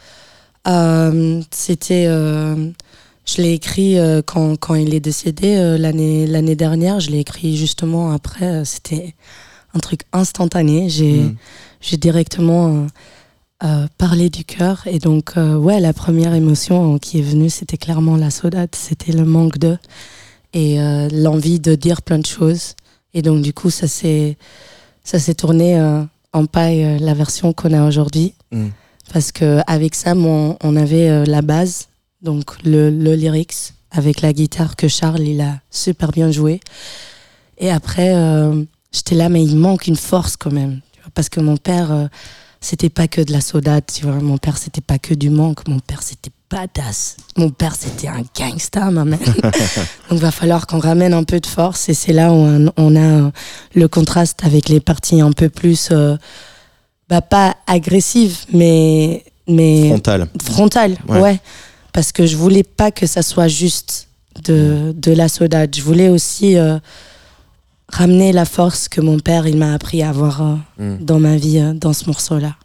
C'était 1.53 2.07
je 3.27 3.41
l'ai 3.43 3.53
écrit 3.53 3.99
euh, 3.99 4.23
quand 4.25 4.57
quand 4.57 4.75
il 4.75 4.95
est 4.95 5.01
décédé 5.01 5.57
euh, 5.57 5.79
l'année 5.79 6.27
l'année 6.27 6.57
dernière, 6.57 7.01
je 7.01 7.11
l'ai 7.11 7.21
écrit 7.21 7.57
justement 7.57 8.13
après, 8.13 8.47
euh, 8.47 8.65
c'était 8.65 9.15
un 9.75 9.79
truc 9.79 10.03
instantané, 10.13 10.89
j'ai 10.89 11.23
Mm. 11.23 11.37
j'ai 11.81 11.97
directement 11.97 12.87
parlé 13.97 14.29
du 14.29 14.45
cœur 14.45 14.83
et 14.87 14.99
donc 14.99 15.33
ouais, 15.37 15.81
la 15.81 15.95
première 15.95 16.35
émotion 16.35 16.99
qui 16.99 17.21
est 17.21 17.23
venue, 17.23 17.49
c'était 17.49 17.79
clairement 17.79 18.17
la 18.17 18.31
saudade, 18.31 18.75
c'était 18.75 19.13
le 19.13 19.25
manque 19.25 19.59
de 19.59 19.79
et 20.53 20.79
l'envie 21.11 21.61
de 21.61 21.75
dire 21.75 22.03
plein 22.03 22.19
de 22.19 22.27
choses. 22.27 22.75
Et 23.15 23.23
donc, 23.23 23.41
du 23.43 23.53
coup, 23.55 23.71
ça 23.71 23.89
s'est, 23.89 24.37
ça 25.03 25.19
s'est 25.19 25.35
tourné 25.35 25.81
en 26.33 26.47
paille, 26.47 26.99
la 27.01 27.15
version 27.15 27.55
qu'on 27.55 27.73
a 27.73 27.89
aujourd'hui. 27.89 28.35
Mm. 28.53 28.69
Parce 29.13 29.33
que 29.33 29.61
avec 29.67 29.95
Sam, 29.95 30.27
on, 30.27 30.59
on 30.63 30.77
avait 30.77 31.25
la 31.25 31.41
base, 31.41 31.89
donc 32.25 32.57
le, 32.65 32.91
le 32.91 33.15
lyrics, 33.15 33.75
avec 33.91 34.23
la 34.23 34.33
guitare 34.33 34.75
que 34.77 34.89
Charles, 34.89 35.21
il 35.21 35.41
a 35.41 35.61
super 35.71 36.11
bien 36.11 36.31
joué. 36.33 36.61
Et 37.59 37.71
après, 37.71 38.15
euh, 38.15 38.65
j'étais 38.93 39.15
là, 39.15 39.29
mais 39.29 39.45
il 39.45 39.57
manque 39.57 39.87
une 39.87 39.97
force 39.97 40.37
quand 40.37 40.51
même. 40.53 40.81
tu 40.93 41.01
vois, 41.01 41.11
Parce 41.15 41.29
que 41.29 41.39
mon 41.41 41.57
père, 41.57 41.93
euh, 41.93 42.07
c'était 42.61 42.89
pas 42.89 43.07
que 43.07 43.21
de 43.21 43.31
la 43.31 43.41
saudade, 43.41 43.85
tu 43.93 44.05
vois. 44.07 44.15
Mon 44.15 44.39
père, 44.39 44.57
c'était 44.59 44.81
pas 44.81 44.99
que 44.99 45.15
du 45.15 45.31
manque. 45.31 45.69
Mon 45.69 45.79
père, 45.79 46.03
c'était 46.03 46.31
badass. 46.51 47.17
Mon 47.37 47.51
père, 47.51 47.77
c'était 47.77 48.09
un 48.09 48.23
gangsta, 48.37 48.91
ma 48.91 49.05
mère. 49.05 49.21
Donc, 50.11 50.19
va 50.19 50.31
falloir 50.33 50.67
qu'on 50.67 50.79
ramène 50.81 51.13
un 51.13 51.25
peu 51.25 51.39
de 51.39 51.47
force. 51.47 51.89
Et 51.89 51.95
c'est 51.95 52.13
là 52.13 52.33
où 52.33 52.37
on, 52.37 52.73
on 52.77 52.97
a 52.97 53.31
le 53.75 53.89
contraste 53.89 54.41
avec 54.45 54.69
les 54.69 54.81
parties 54.81 55.21
un 55.21 55.33
peu 55.33 55.49
plus, 55.51 55.91
euh, 55.93 56.17
bah, 57.09 57.21
pas 57.21 57.55
agressives, 57.69 58.39
mais, 58.53 59.25
mais 59.47 59.89
Frontal. 59.91 60.27
frontales. 60.43 60.97
Ouais. 61.07 61.21
Ouais. 61.21 61.41
Parce 61.95 62.13
que 62.13 62.27
je 62.27 62.37
voulais 62.37 62.65
pas 62.65 62.91
que 62.91 63.07
ça 63.07 63.23
soit 63.23 63.49
juste 63.49 64.09
de, 64.45 64.93
de 64.95 65.13
la 65.13 65.29
saudade. 65.29 65.75
Je 65.75 65.81
voulais 65.81 66.09
aussi 66.09 66.59
euh, 66.59 66.79
ramener 67.89 68.33
la 68.33 68.45
force 68.45 68.89
que 68.89 69.01
mon 69.01 69.21
père, 69.21 69.47
il 69.47 69.57
m'a 69.57 69.73
appris 69.73 70.03
à 70.03 70.11
avoir 70.11 70.43
euh, 70.43 70.55
Mm. 70.77 71.05
dans 71.05 71.21
ma 71.21 71.37
vie, 71.37 71.61
euh, 71.61 71.73
dans 71.73 71.93
ce 71.93 72.07
morceau-là. 72.07 72.57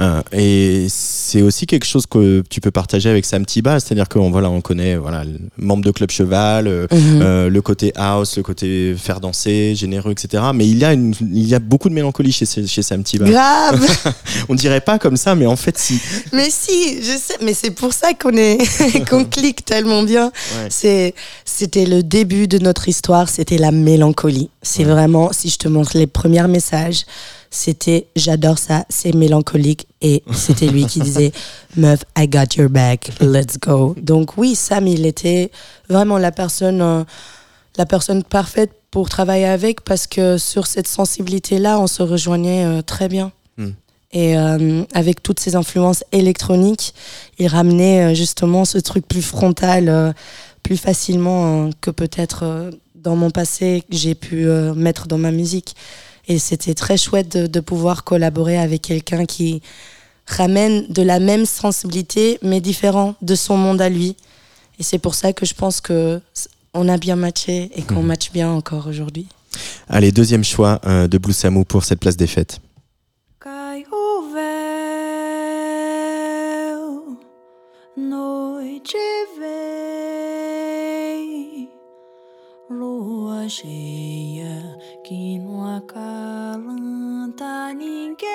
Euh, 0.00 0.22
et 0.32 0.86
c'est 0.88 1.42
aussi 1.42 1.66
quelque 1.66 1.84
chose 1.84 2.06
que 2.06 2.42
tu 2.48 2.60
peux 2.60 2.70
partager 2.70 3.10
avec 3.10 3.24
Sam 3.26 3.44
Tiba, 3.44 3.78
c'est-à-dire 3.80 4.08
qu'on 4.08 4.30
voilà, 4.30 4.48
on 4.50 4.60
connaît 4.60 4.96
voilà, 4.96 5.24
le 5.24 5.38
membre 5.58 5.84
de 5.84 5.90
Club 5.90 6.10
Cheval, 6.10 6.66
euh, 6.66 6.86
Mhm. 6.90 7.20
euh, 7.22 7.48
le 7.50 7.62
côté 7.62 7.92
house, 7.96 8.36
le 8.38 8.42
côté 8.42 8.94
faire 8.96 9.20
danser, 9.20 9.74
généreux, 9.74 10.12
etc. 10.12 10.42
Mais 10.54 10.66
il 10.66 10.78
y 10.78 10.84
a, 10.84 10.92
une, 10.94 11.14
il 11.20 11.46
y 11.46 11.54
a 11.54 11.58
beaucoup 11.58 11.88
de 11.88 11.94
mélancolie 11.94 12.32
chez, 12.32 12.46
chez 12.46 12.82
Sam 12.82 13.02
Tiba. 13.02 13.28
Grave 13.28 13.86
On 14.48 14.54
dirait 14.54 14.80
pas 14.80 14.98
comme 14.98 15.16
ça, 15.16 15.34
mais 15.34 15.46
en 15.46 15.56
fait, 15.56 15.76
si. 15.78 16.00
Mais 16.32 16.48
si, 16.50 17.02
je 17.02 17.16
sais, 17.18 17.36
mais 17.42 17.52
c'est 17.54 17.70
pour 17.70 17.92
ça 17.92 18.14
qu'on 18.14 18.36
est 18.36 18.58
qu'on 19.10 19.24
clique 19.24 19.64
tellement 19.64 20.02
bien. 20.02 20.32
Ouais. 20.82 21.12
C'était 21.44 21.86
le 21.86 22.02
début 22.02 22.48
de 22.48 22.58
notre 22.58 22.88
histoire, 22.88 23.28
c'était 23.28 23.58
la 23.58 23.70
mélancolie. 23.70 24.48
C'est 24.62 24.84
vraiment 24.84 25.30
si 25.32 25.50
je 25.50 25.58
te 25.58 25.68
montre 25.68 25.96
les 25.96 26.06
premiers 26.06 26.46
messages, 26.48 27.04
c'était 27.50 28.06
j'adore 28.16 28.58
ça, 28.58 28.84
c'est 28.88 29.14
mélancolique 29.14 29.86
et 30.00 30.22
c'était 30.32 30.68
lui 30.68 30.86
qui 30.86 31.00
disait 31.00 31.32
meuf, 31.76 32.04
I 32.16 32.28
got 32.28 32.56
your 32.56 32.70
back, 32.70 33.10
let's 33.20 33.58
go. 33.58 33.94
Donc 34.00 34.36
oui, 34.36 34.54
Sam, 34.54 34.86
il 34.86 35.04
était 35.04 35.50
vraiment 35.88 36.18
la 36.18 36.32
personne 36.32 36.80
euh, 36.80 37.04
la 37.76 37.86
personne 37.86 38.22
parfaite 38.22 38.72
pour 38.90 39.08
travailler 39.08 39.46
avec 39.46 39.82
parce 39.82 40.06
que 40.06 40.38
sur 40.38 40.66
cette 40.66 40.88
sensibilité 40.88 41.58
là, 41.58 41.78
on 41.78 41.86
se 41.86 42.02
rejoignait 42.02 42.64
euh, 42.64 42.82
très 42.82 43.08
bien. 43.08 43.32
Hmm. 43.56 43.70
Et 44.12 44.36
euh, 44.36 44.82
avec 44.92 45.22
toutes 45.22 45.38
ces 45.38 45.54
influences 45.54 46.04
électroniques, 46.10 46.94
il 47.38 47.46
ramenait 47.46 48.14
justement 48.14 48.64
ce 48.64 48.78
truc 48.78 49.06
plus 49.06 49.22
frontal, 49.22 50.14
plus 50.62 50.76
facilement 50.76 51.66
euh, 51.66 51.70
que 51.80 51.92
peut-être 51.92 52.70
dans 52.96 53.14
mon 53.14 53.30
passé 53.30 53.82
que 53.88 53.96
j'ai 53.96 54.14
pu 54.14 54.44
mettre 54.74 55.06
dans 55.06 55.16
ma 55.16 55.30
musique. 55.30 55.74
Et 56.30 56.38
c'était 56.38 56.74
très 56.74 56.96
chouette 56.96 57.36
de, 57.36 57.46
de 57.48 57.58
pouvoir 57.58 58.04
collaborer 58.04 58.56
avec 58.56 58.82
quelqu'un 58.82 59.26
qui 59.26 59.62
ramène 60.28 60.86
de 60.88 61.02
la 61.02 61.18
même 61.18 61.44
sensibilité, 61.44 62.38
mais 62.40 62.60
différent 62.60 63.16
de 63.20 63.34
son 63.34 63.56
monde 63.56 63.82
à 63.82 63.88
lui. 63.88 64.14
Et 64.78 64.84
c'est 64.84 65.00
pour 65.00 65.16
ça 65.16 65.32
que 65.32 65.44
je 65.44 65.54
pense 65.54 65.80
que 65.80 66.20
on 66.72 66.88
a 66.88 66.98
bien 66.98 67.16
matché 67.16 67.72
et 67.74 67.82
qu'on 67.82 68.04
matche 68.04 68.30
bien 68.30 68.48
encore 68.48 68.86
aujourd'hui. 68.86 69.26
Allez, 69.88 70.12
deuxième 70.12 70.44
choix 70.44 70.80
euh, 70.86 71.08
de 71.08 71.18
Blue 71.18 71.32
Samu 71.32 71.64
pour 71.64 71.82
cette 71.84 71.98
place 71.98 72.16
des 72.16 72.28
fêtes. 72.28 72.60
Cai 83.50 84.09
que 85.10 85.40
não 85.40 85.76
acalanta 85.76 87.74
ninguém. 87.74 88.28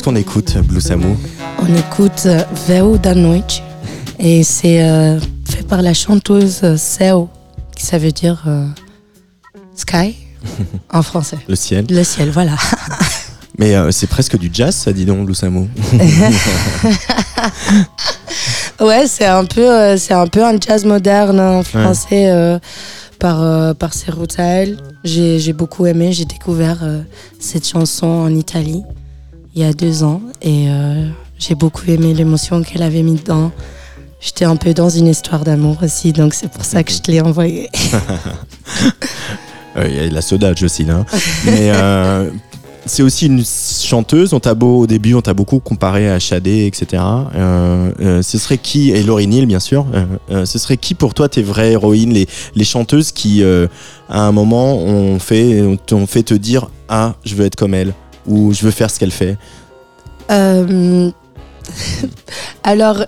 Qu'est-ce 0.00 0.08
qu'on 0.08 0.16
écoute, 0.16 0.56
Blue 0.64 0.80
Samu 0.80 1.14
On 1.58 1.74
écoute 1.76 2.22
euh, 2.24 2.42
Véu 2.66 2.98
da 2.98 3.14
Noite 3.14 3.62
et 4.18 4.42
c'est 4.44 4.82
euh, 4.82 5.20
fait 5.44 5.62
par 5.62 5.82
la 5.82 5.92
chanteuse 5.92 6.60
euh, 6.64 6.78
Céu, 6.78 7.26
qui 7.76 7.84
ça 7.84 7.98
veut 7.98 8.10
dire 8.10 8.42
euh, 8.46 8.64
sky 9.76 10.16
en 10.90 11.02
français. 11.02 11.36
Le 11.46 11.54
ciel. 11.54 11.84
Le 11.90 12.02
ciel, 12.02 12.30
voilà. 12.30 12.56
Mais 13.58 13.74
euh, 13.74 13.90
c'est 13.90 14.06
presque 14.06 14.38
du 14.38 14.48
jazz, 14.50 14.74
ça, 14.74 14.90
dis 14.90 15.04
donc, 15.04 15.26
Blue 15.26 15.34
Samu. 15.34 15.68
Ouais, 18.80 19.06
c'est 19.06 19.26
un 19.26 19.44
peu, 19.44 19.98
c'est 19.98 20.14
un 20.14 20.26
peu 20.26 20.42
un 20.42 20.58
jazz 20.58 20.86
moderne 20.86 21.38
en 21.38 21.62
français 21.62 22.30
euh, 22.30 22.58
par 23.18 23.42
euh, 23.42 23.74
par. 23.74 23.92
J'ai 25.04 25.52
beaucoup 25.52 25.84
aimé. 25.84 26.12
J'ai 26.12 26.24
découvert 26.24 26.78
euh, 26.82 27.02
cette 27.38 27.68
chanson 27.68 28.06
en 28.06 28.34
Italie 28.34 28.82
il 29.54 29.62
y 29.62 29.64
a 29.64 29.72
deux 29.72 30.02
ans 30.02 30.20
et 30.42 30.66
euh, 30.68 31.08
j'ai 31.38 31.54
beaucoup 31.54 31.82
aimé 31.88 32.14
l'émotion 32.14 32.62
qu'elle 32.62 32.82
avait 32.82 33.02
mis 33.02 33.16
dedans 33.16 33.50
j'étais 34.20 34.44
un 34.44 34.56
peu 34.56 34.74
dans 34.74 34.90
une 34.90 35.06
histoire 35.06 35.44
d'amour 35.44 35.78
aussi, 35.82 36.12
donc 36.12 36.34
c'est 36.34 36.50
pour 36.50 36.64
ça 36.64 36.82
que 36.82 36.92
je 36.92 36.98
te 36.98 37.10
l'ai 37.10 37.20
envoyé. 37.20 37.68
Euh, 39.76 39.86
Il 39.88 39.94
y 39.94 40.00
a 40.00 40.10
la 40.10 40.20
Sodage 40.20 40.64
aussi 40.64 40.84
là. 40.84 41.06
Mais 41.44 41.70
euh, 41.70 42.28
c'est 42.86 43.04
aussi 43.04 43.26
une 43.26 43.44
chanteuse. 43.44 44.32
On 44.32 44.40
t'a 44.40 44.54
beau 44.54 44.80
au 44.80 44.86
début, 44.88 45.14
on 45.14 45.20
t'a 45.20 45.32
beaucoup 45.32 45.60
comparé 45.60 46.10
à 46.10 46.18
Shadé, 46.18 46.66
etc. 46.66 47.00
Euh, 47.36 47.92
euh, 48.00 48.20
ce 48.20 48.36
serait 48.36 48.58
qui 48.58 48.90
et 48.90 49.04
Laurie 49.04 49.28
Neal, 49.28 49.46
bien 49.46 49.60
sûr. 49.60 49.86
euh, 50.30 50.44
ce 50.44 50.58
serait 50.58 50.76
qui 50.76 50.94
pour 50.94 51.14
toi 51.14 51.28
tes 51.28 51.44
vraies 51.44 51.70
héroïnes, 51.70 52.12
les, 52.12 52.26
les 52.56 52.64
chanteuses 52.64 53.12
qui, 53.12 53.44
à 53.44 54.20
un 54.26 54.32
moment, 54.32 54.76
ont 54.78 55.20
fait, 55.20 55.62
ont 55.92 56.06
fait 56.08 56.24
te 56.24 56.34
dire 56.34 56.68
ah, 56.88 57.14
je 57.24 57.36
veux 57.36 57.46
être 57.46 57.54
comme 57.54 57.74
elle? 57.74 57.94
Ou 58.30 58.52
je 58.52 58.62
veux 58.62 58.70
faire 58.70 58.90
ce 58.90 58.98
qu'elle 58.98 59.10
fait. 59.10 59.36
Euh, 60.30 61.10
Alors, 62.62 63.04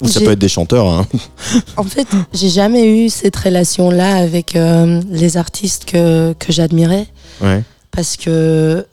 Ou 0.00 0.08
ça 0.08 0.20
peut 0.20 0.32
être 0.32 0.38
des 0.38 0.48
chanteurs. 0.48 0.86
Hein. 0.86 1.06
en 1.76 1.84
fait, 1.84 2.06
j'ai 2.32 2.48
jamais 2.48 3.04
eu 3.04 3.08
cette 3.08 3.36
relation-là 3.36 4.16
avec 4.16 4.56
euh, 4.56 5.00
les 5.10 5.36
artistes 5.36 5.84
que, 5.84 6.34
que 6.38 6.52
j'admirais. 6.52 7.06
Ouais. 7.40 7.62
parce 7.90 8.16
que 8.18 8.86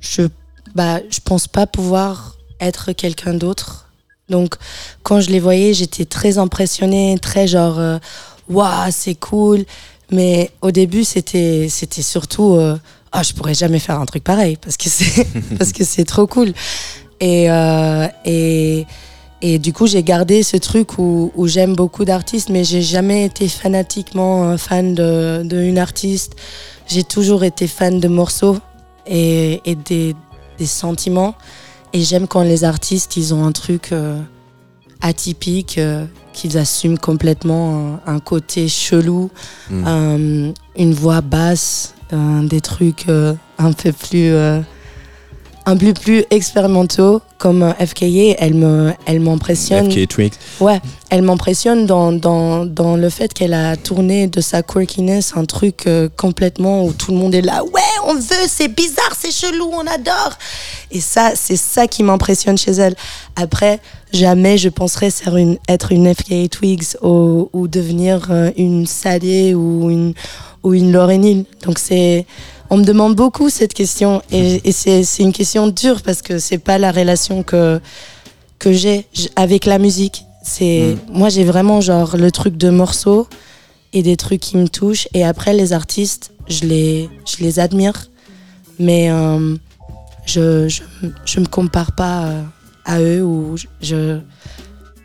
je 0.00 0.22
bah 0.76 1.00
je 1.10 1.18
pense 1.24 1.48
pas 1.48 1.66
pouvoir 1.66 2.36
être 2.60 2.92
quelqu'un 2.92 3.34
d'autre 3.34 3.88
donc 4.28 4.54
quand 5.02 5.20
je 5.20 5.30
les 5.30 5.40
voyais 5.40 5.74
j'étais 5.74 6.04
très 6.04 6.38
impressionnée 6.38 7.18
très 7.20 7.48
genre 7.48 7.80
euh, 7.80 7.98
waouh 8.48 8.92
c'est 8.92 9.16
cool 9.16 9.64
mais 10.12 10.52
au 10.62 10.70
début 10.70 11.02
c'était 11.02 11.66
c'était 11.68 12.02
surtout 12.02 12.54
euh, 12.54 12.78
ah 13.12 13.22
je 13.22 13.32
pourrais 13.32 13.54
jamais 13.54 13.78
faire 13.78 13.98
un 14.00 14.06
truc 14.06 14.24
pareil 14.24 14.56
parce 14.60 14.76
que 14.76 14.88
c'est 14.88 15.26
parce 15.58 15.72
que 15.72 15.84
c'est 15.84 16.04
trop 16.04 16.26
cool 16.26 16.52
et 17.20 17.50
euh, 17.50 18.06
et 18.24 18.86
et 19.40 19.60
du 19.60 19.72
coup, 19.72 19.86
j'ai 19.86 20.02
gardé 20.02 20.42
ce 20.42 20.56
truc 20.56 20.98
où, 20.98 21.30
où 21.36 21.46
j'aime 21.46 21.76
beaucoup 21.76 22.04
d'artistes, 22.04 22.48
mais 22.48 22.64
j'ai 22.64 22.82
jamais 22.82 23.24
été 23.24 23.46
fanatiquement 23.48 24.42
euh, 24.50 24.56
fan 24.56 24.96
de, 24.96 25.42
de 25.44 25.62
une 25.62 25.78
artiste. 25.78 26.34
J'ai 26.88 27.04
toujours 27.04 27.44
été 27.44 27.68
fan 27.68 28.00
de 28.00 28.08
morceaux 28.08 28.58
et, 29.06 29.60
et 29.64 29.76
des, 29.76 30.16
des 30.58 30.66
sentiments. 30.66 31.36
Et 31.92 32.02
j'aime 32.02 32.26
quand 32.26 32.42
les 32.42 32.64
artistes, 32.64 33.16
ils 33.16 33.32
ont 33.32 33.44
un 33.46 33.52
truc 33.52 33.92
euh, 33.92 34.20
atypique, 35.00 35.78
euh, 35.78 36.04
qu'ils 36.32 36.58
assument 36.58 36.98
complètement 36.98 38.00
un, 38.06 38.14
un 38.16 38.18
côté 38.18 38.66
chelou, 38.68 39.30
Mm. 39.70 39.84
euh, 39.86 40.52
une 40.76 40.94
voix 40.94 41.20
basse, 41.20 41.94
des 42.12 42.60
trucs 42.60 43.08
euh, 43.08 43.34
un 43.58 43.72
peu 43.72 43.92
plus... 43.92 44.32
euh, 44.32 44.60
un 45.66 45.76
peu 45.76 45.92
plus 45.92 46.24
expérimentaux 46.30 47.20
comme 47.36 47.62
euh, 47.62 47.72
FKA, 47.74 48.34
elle 48.38 48.54
me, 48.54 48.94
elle 49.04 49.20
m'impressionne. 49.20 49.90
FK 49.90 50.08
Twigs. 50.08 50.32
Ouais, 50.60 50.80
elle 51.10 51.20
m'impressionne 51.20 51.84
dans, 51.84 52.10
dans, 52.10 52.64
dans 52.64 52.96
le 52.96 53.10
fait 53.10 53.34
qu'elle 53.34 53.52
a 53.52 53.76
tourné 53.76 54.28
de 54.28 54.40
sa 54.40 54.62
quirkiness 54.62 55.34
un 55.36 55.44
truc 55.44 55.86
euh, 55.86 56.08
complètement 56.16 56.86
où 56.86 56.92
tout 56.94 57.12
le 57.12 57.18
monde 57.18 57.34
est 57.34 57.42
là. 57.42 57.62
Ouais, 57.64 57.82
on 58.06 58.14
veut, 58.14 58.46
c'est 58.48 58.68
bizarre, 58.74 59.12
c'est 59.18 59.30
chelou, 59.30 59.68
on 59.70 59.86
adore. 59.86 60.32
Et 60.90 61.00
ça, 61.00 61.32
c'est 61.34 61.56
ça 61.58 61.86
qui 61.86 62.02
m'impressionne 62.02 62.56
chez 62.56 62.72
elle. 62.72 62.96
Après, 63.36 63.78
jamais 64.10 64.56
je 64.56 64.70
penserais 64.70 65.10
ser 65.10 65.28
une- 65.38 65.58
être 65.68 65.92
une 65.92 66.12
FKA 66.14 66.48
Twigs 66.50 66.96
ou, 67.02 67.50
ou 67.52 67.68
devenir 67.68 68.28
euh, 68.30 68.50
une 68.56 68.86
Sadie 68.86 69.54
ou 69.54 69.90
une, 69.90 70.14
ou 70.62 70.74
une 70.74 70.92
Lauryn 70.92 71.22
Hill. 71.22 71.44
Donc 71.64 71.78
c'est. 71.78 72.26
On 72.70 72.76
me 72.76 72.84
demande 72.84 73.14
beaucoup 73.16 73.48
cette 73.48 73.72
question 73.72 74.20
et, 74.30 74.60
et 74.68 74.72
c'est 74.72 75.02
c'est 75.02 75.22
une 75.22 75.32
question 75.32 75.68
dure 75.68 76.02
parce 76.02 76.20
que 76.20 76.38
c'est 76.38 76.58
pas 76.58 76.76
la 76.76 76.92
relation 76.92 77.42
que 77.42 77.80
que 78.58 78.72
j'ai 78.72 79.06
avec 79.36 79.64
la 79.64 79.78
musique. 79.78 80.24
C'est 80.42 80.96
moi 81.10 81.30
j'ai 81.30 81.44
vraiment 81.44 81.80
genre 81.80 82.16
le 82.16 82.30
truc 82.30 82.58
de 82.58 82.68
morceaux 82.68 83.26
et 83.94 84.02
des 84.02 84.16
trucs 84.16 84.40
qui 84.40 84.58
me 84.58 84.68
touchent 84.68 85.08
et 85.14 85.24
après 85.24 85.54
les 85.54 85.72
artistes, 85.72 86.32
je 86.48 86.66
les 86.66 87.08
je 87.24 87.42
les 87.42 87.58
admire 87.58 88.08
mais 88.78 89.10
euh, 89.10 89.56
je, 90.26 90.68
je 90.68 90.82
je 91.24 91.40
me 91.40 91.46
compare 91.46 91.92
pas 91.92 92.24
euh, 92.24 92.42
à 92.84 93.00
eux 93.00 93.22
ou 93.22 93.56
je 93.80 94.18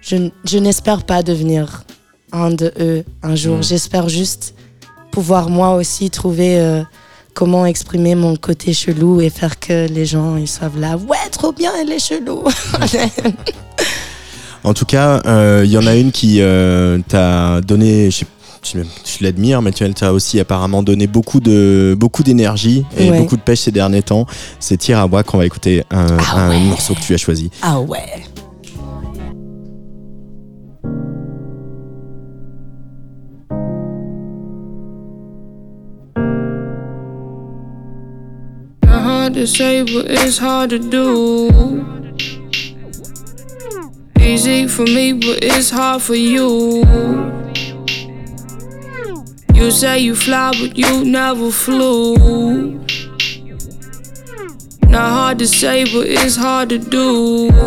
je, 0.02 0.30
je 0.44 0.58
n'espère 0.58 1.04
pas 1.06 1.24
devenir 1.24 1.84
un 2.32 2.50
de 2.50 2.74
eux 2.80 3.06
un 3.22 3.36
jour. 3.36 3.58
Mm. 3.58 3.64
J'espère 3.64 4.10
juste 4.10 4.54
pouvoir 5.14 5.48
moi 5.50 5.76
aussi 5.76 6.10
trouver 6.10 6.60
euh, 6.60 6.82
comment 7.36 7.66
exprimer 7.68 8.16
mon 8.16 8.36
côté 8.36 8.74
chelou 8.74 9.22
et 9.22 9.30
faire 9.30 9.60
que 9.60 9.88
les 9.88 10.06
gens 10.08 10.38
ils 10.38 10.48
soient 10.48 10.72
là 10.78 10.98
ouais 10.98 11.30
trop 11.32 11.52
bien 11.52 11.72
elle 11.80 11.92
est 11.92 12.00
chelou 12.10 12.44
En 14.66 14.74
tout 14.74 14.86
cas, 14.86 15.22
euh, 15.26 15.64
il 15.66 15.72
y 15.72 15.78
en 15.78 15.86
a 15.88 15.96
une 15.96 16.14
qui 16.14 16.38
euh, 16.40 16.98
t'a 17.10 17.60
donné, 17.60 18.10
je, 18.12 18.24
tu 18.62 19.22
l'admires, 19.24 19.62
mais 19.62 19.74
tu 19.74 19.94
t'a 19.94 20.14
aussi 20.14 20.40
apparemment 20.40 20.82
donné 20.84 21.06
beaucoup 21.06 21.42
de 21.42 21.98
beaucoup 22.00 22.24
d'énergie 22.24 22.86
et 22.98 23.12
Ouais. 23.12 23.18
beaucoup 23.20 23.36
de 23.36 23.42
pêche 23.42 23.60
ces 23.60 23.72
derniers 23.72 24.04
temps. 24.04 24.26
C'est 24.62 24.78
Tirawa 24.78 25.24
qu'on 25.24 25.38
va 25.38 25.46
écouter 25.46 25.84
un, 25.92 26.08
Ah 26.18 26.46
un 26.48 26.60
morceau 26.60 26.94
que 26.96 27.02
tu 27.02 27.14
as 27.14 27.18
choisi. 27.18 27.50
ah 27.62 27.82
ouais 27.82 28.00
to 39.44 39.48
say, 39.48 39.84
but 39.84 40.06
it's 40.10 40.38
hard 40.38 40.70
to 40.70 40.80
do. 40.80 41.50
Easy 44.18 44.68
for 44.70 44.84
me, 44.84 45.12
but 45.12 45.44
it's 45.44 45.70
hard 45.70 46.02
for 46.02 46.16
you. 46.16 46.86
You 49.54 49.70
say 49.70 50.00
you 50.00 50.16
fly, 50.16 50.54
but 50.62 50.78
you 50.78 51.04
never 51.04 51.52
flew. 51.52 52.16
Not 54.88 55.10
hard 55.18 55.40
to 55.40 55.48
say, 55.48 55.84
but 55.84 56.08
it's 56.08 56.38
hard 56.38 56.70
to 56.70 56.78
do. 56.78 57.50
Me 57.52 57.60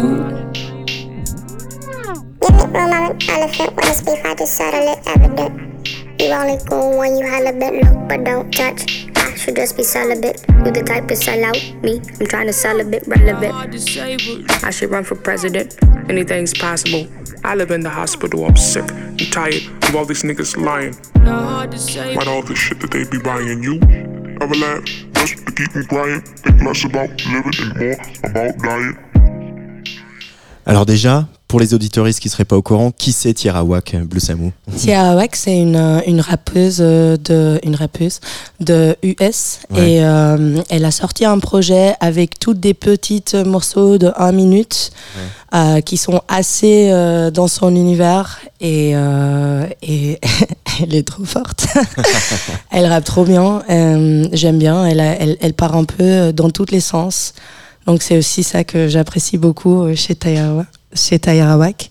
room, 2.56 2.74
I'm 2.74 2.92
an 3.12 3.20
elephant. 3.28 3.76
When 3.76 3.86
it's 3.86 4.00
beef, 4.00 4.48
settle 4.48 4.94
it 4.94 5.00
evident. 5.06 5.88
You 6.18 6.28
only 6.30 6.58
cool 6.70 6.96
when 6.96 7.18
you 7.18 7.26
hella 7.26 7.52
bit, 7.52 7.84
look, 7.84 8.08
but 8.08 8.24
don't 8.24 8.50
touch. 8.50 9.05
I 9.46 9.50
should 9.50 9.56
just 9.62 9.76
be 9.76 9.84
celibate. 9.84 10.44
You 10.64 10.72
the 10.72 10.82
type 10.82 11.06
to 11.06 11.14
sell 11.14 11.44
out 11.44 11.62
me. 11.80 12.02
I'm 12.18 12.26
trying 12.26 12.48
to 12.48 12.52
sell 12.52 12.80
a 12.80 12.84
bit 12.84 13.06
relevant. 13.06 13.52
Hard 13.52 13.70
to 13.70 13.78
say, 13.78 14.16
but 14.16 14.64
I 14.64 14.70
should 14.72 14.90
run 14.90 15.04
for 15.04 15.14
president. 15.14 15.78
Anything's 16.10 16.52
possible. 16.52 17.06
I 17.44 17.54
live 17.54 17.70
in 17.70 17.80
the 17.82 17.88
hospital. 17.88 18.44
I'm 18.44 18.56
sick. 18.56 18.90
I'm 18.90 19.16
tired 19.30 19.62
of 19.84 19.94
all 19.94 20.04
these 20.04 20.24
niggas 20.24 20.56
lying. 20.56 20.96
not 21.22 21.44
hard 21.44 21.70
to 21.70 21.78
say. 21.78 22.14
About 22.14 22.26
all 22.26 22.42
the 22.42 22.56
shit 22.56 22.80
that 22.80 22.90
they 22.90 23.04
be 23.08 23.22
buying 23.22 23.62
you. 23.62 23.78
Ever 24.42 24.56
laugh 24.56 24.82
just 25.14 25.46
to 25.46 25.52
keep 25.52 25.72
me 25.76 25.84
crying? 25.86 26.22
Think 26.22 26.62
less 26.62 26.82
about 26.82 27.10
living 27.30 27.54
and 27.62 27.78
more 27.78 27.96
about 28.24 28.58
dying. 28.58 28.98
Alors 30.66 30.86
déjà, 30.86 31.28
pour 31.48 31.60
les 31.60 31.74
auditoristes 31.74 32.18
qui 32.20 32.28
seraient 32.28 32.44
pas 32.44 32.56
au 32.56 32.62
courant, 32.62 32.90
qui 32.90 33.12
c'est 33.12 33.32
Tirawak 33.32 33.94
Blue 34.04 34.18
Samu 34.18 34.52
Tiara 34.76 35.14
Wax, 35.14 35.40
c'est 35.42 35.56
une, 35.56 35.76
euh, 35.76 36.00
une 36.06 36.20
rappeuse 36.20 36.78
euh, 36.80 37.16
de 37.16 37.60
une 37.62 37.76
rappeuse 37.76 38.18
de 38.58 38.96
US 39.04 39.60
Ouais. 39.70 39.92
et 39.92 40.04
euh, 40.04 40.60
elle 40.70 40.84
a 40.84 40.90
sorti 40.90 41.24
un 41.24 41.38
projet 41.38 41.94
avec 42.00 42.38
toutes 42.40 42.58
des 42.58 42.74
petites 42.74 43.34
morceaux 43.34 43.96
de 43.96 44.10
1 44.16 44.32
minute 44.32 44.90
euh, 45.54 45.80
qui 45.80 45.96
sont 45.96 46.20
assez 46.26 46.90
euh, 46.90 47.30
dans 47.30 47.46
son 47.48 47.74
univers 47.74 48.40
et, 48.60 48.90
et 49.82 50.20
elle 50.82 50.94
est 50.94 51.06
trop 51.06 51.24
forte. 51.24 51.66
elle 52.72 52.86
rappe 52.86 53.04
trop 53.04 53.24
bien, 53.24 53.62
j'aime 54.32 54.58
bien. 54.58 54.84
Elle, 54.86 55.00
a- 55.00 55.14
elle, 55.20 55.36
elle 55.40 55.54
part 55.54 55.76
un 55.76 55.84
peu 55.84 56.32
dans 56.32 56.50
tous 56.50 56.66
les 56.70 56.80
sens. 56.80 57.34
Donc 57.86 58.02
c'est 58.02 58.18
aussi 58.18 58.42
ça 58.42 58.64
que 58.64 58.88
j'apprécie 58.88 59.38
beaucoup 59.38 59.94
chez 59.94 60.14
Tayara, 60.16 60.64
chez 60.96 61.18
Tayara 61.18 61.56
Wak. 61.58 61.90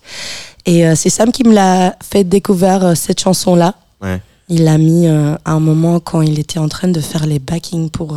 Et 0.66 0.86
euh, 0.86 0.94
c'est 0.96 1.10
Sam 1.10 1.30
qui 1.32 1.44
me 1.44 1.54
l'a 1.54 1.96
fait 2.02 2.24
découvrir 2.24 2.84
euh, 2.84 2.94
cette 2.94 3.20
chanson-là. 3.20 3.74
Ouais. 4.02 4.20
Il 4.48 4.64
l'a 4.64 4.78
mis 4.78 5.06
euh, 5.06 5.34
à 5.44 5.52
un 5.52 5.60
moment 5.60 5.98
quand 6.00 6.22
il 6.22 6.38
était 6.38 6.58
en 6.58 6.68
train 6.68 6.88
de 6.88 7.00
faire 7.00 7.26
les 7.26 7.38
backings 7.38 7.88
pour, 7.90 8.16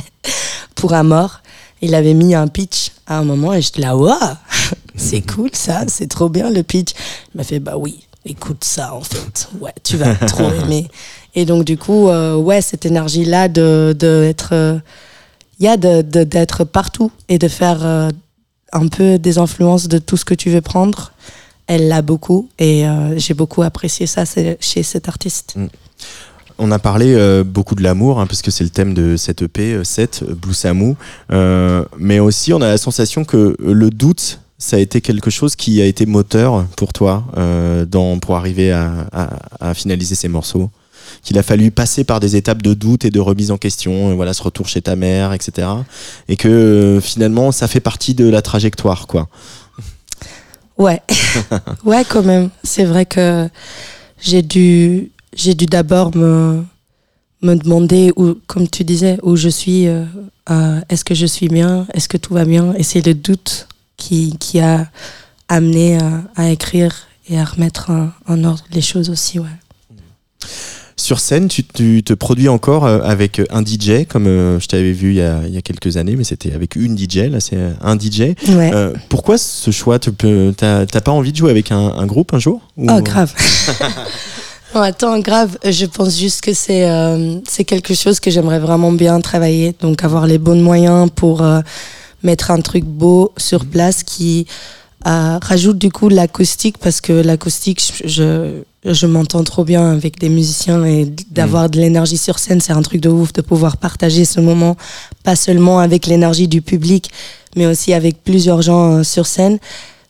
pour 0.74 0.92
Amor. 0.94 1.40
Il 1.82 1.94
avait 1.94 2.14
mis 2.14 2.34
un 2.34 2.46
pitch 2.48 2.90
à 3.06 3.18
un 3.18 3.24
moment 3.24 3.54
et 3.54 3.62
j'étais 3.62 3.80
là, 3.80 3.96
waouh, 3.96 4.14
c'est 4.96 5.22
cool 5.22 5.50
ça, 5.54 5.82
c'est 5.88 6.08
trop 6.08 6.28
bien 6.28 6.50
le 6.50 6.62
pitch. 6.62 6.90
Il 7.34 7.38
m'a 7.38 7.44
fait, 7.44 7.58
bah 7.58 7.76
oui, 7.78 8.06
écoute 8.26 8.64
ça 8.64 8.94
en 8.94 9.00
fait, 9.00 9.48
ouais, 9.60 9.72
tu 9.82 9.96
vas 9.96 10.14
trop 10.26 10.50
aimer. 10.52 10.88
Et 11.34 11.44
donc 11.46 11.64
du 11.64 11.78
coup, 11.78 12.08
ouais, 12.08 12.60
cette 12.60 12.84
énergie-là 12.84 13.48
de, 13.48 13.96
de 13.98 14.24
être, 14.28 14.52
il 15.58 15.64
y 15.64 15.68
a 15.68 15.76
de- 15.76 16.02
de- 16.02 16.24
d'être 16.24 16.64
partout 16.64 17.10
et 17.28 17.38
de 17.38 17.48
faire 17.48 18.10
un 18.72 18.88
peu 18.88 19.18
des 19.18 19.38
influences 19.38 19.88
de 19.88 19.98
tout 19.98 20.16
ce 20.16 20.24
que 20.24 20.34
tu 20.34 20.50
veux 20.50 20.60
prendre. 20.60 21.12
Elle 21.66 21.88
l'a 21.88 22.02
beaucoup 22.02 22.48
et 22.58 22.86
euh, 22.86 23.16
j'ai 23.16 23.34
beaucoup 23.34 23.62
apprécié 23.62 24.06
ça 24.06 24.24
chez 24.60 24.82
cet 24.82 25.08
artiste. 25.08 25.56
On 26.62 26.70
a 26.72 26.78
parlé 26.78 27.14
euh, 27.14 27.42
beaucoup 27.42 27.74
de 27.74 27.82
l'amour, 27.82 28.20
hein, 28.20 28.26
puisque 28.26 28.52
c'est 28.52 28.64
le 28.64 28.70
thème 28.70 28.92
de 28.92 29.16
cette 29.16 29.40
EP, 29.40 29.72
euh, 29.72 29.82
7, 29.82 30.22
euh, 30.22 30.34
Blue 30.34 30.52
Samu. 30.52 30.94
Mais 31.98 32.20
aussi, 32.20 32.52
on 32.52 32.60
a 32.60 32.68
la 32.68 32.76
sensation 32.76 33.24
que 33.24 33.56
le 33.58 33.90
doute, 33.90 34.40
ça 34.58 34.76
a 34.76 34.78
été 34.78 35.00
quelque 35.00 35.30
chose 35.30 35.56
qui 35.56 35.80
a 35.80 35.86
été 35.86 36.04
moteur 36.04 36.66
pour 36.76 36.92
toi 36.92 37.24
dans, 37.88 38.18
pour 38.18 38.36
arriver 38.36 38.72
à 38.72 39.74
finaliser 39.74 40.14
ces 40.14 40.28
morceaux 40.28 40.70
Qu'il 41.22 41.38
a 41.38 41.42
fallu 41.42 41.70
passer 41.70 42.04
par 42.04 42.20
des 42.20 42.36
étapes 42.36 42.62
de 42.62 42.74
doute 42.74 43.04
et 43.04 43.10
de 43.10 43.20
remise 43.20 43.50
en 43.50 43.58
question, 43.58 44.10
euh, 44.10 44.14
voilà, 44.14 44.32
ce 44.34 44.42
retour 44.42 44.68
chez 44.68 44.82
ta 44.82 44.96
mère, 44.96 45.32
etc. 45.32 45.68
Et 46.28 46.36
que 46.36 46.48
euh, 46.48 47.00
finalement, 47.00 47.52
ça 47.52 47.68
fait 47.68 47.80
partie 47.80 48.14
de 48.14 48.28
la 48.28 48.42
trajectoire, 48.42 49.06
quoi. 49.06 49.28
Ouais, 50.78 51.02
ouais, 51.84 52.04
quand 52.08 52.22
même. 52.22 52.50
C'est 52.64 52.84
vrai 52.84 53.04
que 53.06 53.48
j'ai 54.20 54.42
dû, 54.42 55.10
j'ai 55.34 55.54
dû 55.54 55.66
d'abord 55.66 56.16
me, 56.16 56.64
me 57.42 57.54
demander 57.54 58.12
où, 58.16 58.34
comme 58.46 58.68
tu 58.68 58.84
disais, 58.84 59.18
où 59.22 59.36
je 59.36 59.48
suis. 59.48 59.88
euh, 59.88 60.04
euh, 60.50 60.80
est-ce 60.88 61.04
que 61.04 61.14
je 61.14 61.26
suis 61.26 61.48
bien 61.48 61.86
Est-ce 61.94 62.08
que 62.08 62.16
tout 62.16 62.34
va 62.34 62.44
bien? 62.44 62.74
Et 62.74 62.82
c'est 62.82 63.04
le 63.06 63.14
doute 63.14 63.68
qui, 63.96 64.36
qui 64.40 64.58
a 64.58 64.88
amené 65.48 65.98
à, 65.98 66.22
à 66.34 66.48
écrire 66.48 66.92
et 67.28 67.38
à 67.38 67.44
remettre 67.44 67.90
en, 67.90 68.10
en 68.26 68.44
ordre 68.44 68.64
les 68.72 68.80
choses 68.80 69.10
aussi, 69.10 69.38
ouais. 69.38 69.46
Sur 71.00 71.18
scène, 71.18 71.48
tu, 71.48 71.64
tu 71.64 72.02
te 72.04 72.12
produis 72.12 72.50
encore 72.50 72.84
euh, 72.84 73.00
avec 73.02 73.40
un 73.50 73.64
DJ, 73.64 74.04
comme 74.06 74.26
euh, 74.26 74.60
je 74.60 74.66
t'avais 74.66 74.92
vu 74.92 75.10
il 75.12 75.16
y, 75.16 75.22
a, 75.22 75.40
il 75.46 75.54
y 75.54 75.56
a 75.56 75.62
quelques 75.62 75.96
années, 75.96 76.14
mais 76.14 76.24
c'était 76.24 76.52
avec 76.52 76.76
une 76.76 76.96
DJ, 76.96 77.30
là 77.30 77.40
c'est 77.40 77.56
un 77.80 77.98
DJ. 77.98 78.34
Ouais. 78.48 78.70
Euh, 78.74 78.92
pourquoi 79.08 79.38
ce 79.38 79.70
choix 79.70 79.98
Tu 79.98 80.10
t'as 80.56 80.84
pas 80.86 81.10
envie 81.10 81.32
de 81.32 81.36
jouer 81.38 81.50
avec 81.50 81.72
un, 81.72 81.78
un 81.78 82.04
groupe 82.06 82.34
un 82.34 82.38
jour 82.38 82.60
Ou- 82.76 82.86
Oh, 82.90 83.00
grave. 83.00 83.32
non, 84.74 84.82
attends, 84.82 85.18
grave. 85.20 85.56
Je 85.64 85.86
pense 85.86 86.18
juste 86.18 86.42
que 86.42 86.52
c'est 86.52 86.88
euh, 86.88 87.38
c'est 87.48 87.64
quelque 87.64 87.94
chose 87.94 88.20
que 88.20 88.30
j'aimerais 88.30 88.58
vraiment 88.60 88.92
bien 88.92 89.20
travailler. 89.22 89.74
Donc, 89.80 90.04
avoir 90.04 90.26
les 90.26 90.38
bons 90.38 90.60
moyens 90.62 91.08
pour 91.16 91.40
euh, 91.42 91.60
mettre 92.22 92.50
un 92.50 92.60
truc 92.60 92.84
beau 92.84 93.32
sur 93.38 93.64
place 93.64 94.02
qui 94.02 94.46
euh, 95.06 95.38
rajoute 95.40 95.78
du 95.78 95.90
coup 95.90 96.10
l'acoustique 96.10 96.76
parce 96.76 97.00
que 97.00 97.14
l'acoustique, 97.14 97.80
je, 98.04 98.60
je, 98.84 99.06
m'entends 99.06 99.44
trop 99.44 99.64
bien 99.64 99.90
avec 99.92 100.18
des 100.18 100.28
musiciens 100.28 100.84
et 100.84 101.06
d'avoir 101.30 101.68
de 101.68 101.78
l'énergie 101.78 102.18
sur 102.18 102.38
scène, 102.38 102.60
c'est 102.60 102.72
un 102.72 102.82
truc 102.82 103.00
de 103.00 103.08
ouf 103.08 103.32
de 103.32 103.42
pouvoir 103.42 103.76
partager 103.76 104.24
ce 104.24 104.40
moment, 104.40 104.76
pas 105.22 105.36
seulement 105.36 105.78
avec 105.80 106.06
l'énergie 106.06 106.48
du 106.48 106.62
public, 106.62 107.10
mais 107.56 107.66
aussi 107.66 107.92
avec 107.92 108.22
plusieurs 108.22 108.62
gens 108.62 108.98
euh, 108.98 109.02
sur 109.02 109.26
scène. 109.26 109.58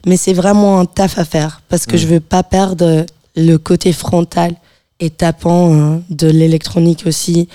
Mais 0.05 0.17
c'est 0.17 0.33
vraiment 0.33 0.79
un 0.79 0.85
taf 0.85 1.17
à 1.19 1.25
faire 1.25 1.61
parce 1.69 1.85
que 1.85 1.95
Mm. 1.95 1.99
je 1.99 2.07
veux 2.07 2.19
pas 2.19 2.43
perdre 2.43 3.05
le 3.35 3.57
côté 3.57 3.93
frontal 3.93 4.55
et 4.99 5.09
tapant 5.09 5.73
hein, 5.73 6.01
de 6.09 6.27
l'électronique 6.27 7.03
aussi 7.05 7.47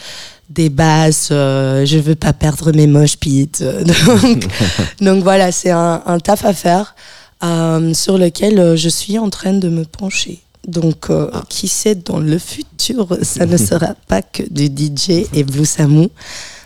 des 0.50 0.68
basses 0.68 1.28
euh, 1.32 1.84
je 1.84 1.98
veux 1.98 2.14
pas 2.14 2.32
perdre 2.32 2.72
mes 2.72 2.86
moches 2.86 3.16
pits 3.16 3.50
euh, 3.60 3.82
donc, 4.06 4.46
donc 5.00 5.22
voilà 5.22 5.52
c'est 5.52 5.70
un, 5.70 6.02
un 6.06 6.18
taf 6.18 6.44
à 6.44 6.52
faire 6.52 6.94
euh, 7.42 7.92
sur 7.94 8.16
lequel 8.16 8.76
je 8.76 8.88
suis 8.88 9.18
en 9.18 9.28
train 9.28 9.52
de 9.52 9.68
me 9.68 9.84
pencher 9.84 10.40
donc 10.66 11.10
euh, 11.10 11.30
qui 11.48 11.68
sait 11.68 11.94
dans 11.94 12.18
le 12.18 12.38
futur 12.38 13.06
ça 13.22 13.46
ne 13.46 13.56
sera 13.68 13.94
pas 14.08 14.22
que 14.22 14.42
du 14.50 14.66
DJ 14.66 15.26
et 15.32 15.44
Blue 15.44 15.64
Samu 15.64 16.08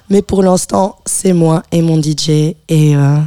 mais 0.08 0.22
pour 0.22 0.42
l'instant 0.42 0.96
c'est 1.06 1.32
moi 1.32 1.62
et 1.70 1.82
mon 1.82 2.00
DJ 2.00 2.28
et 2.68 2.96
euh, 2.96 3.18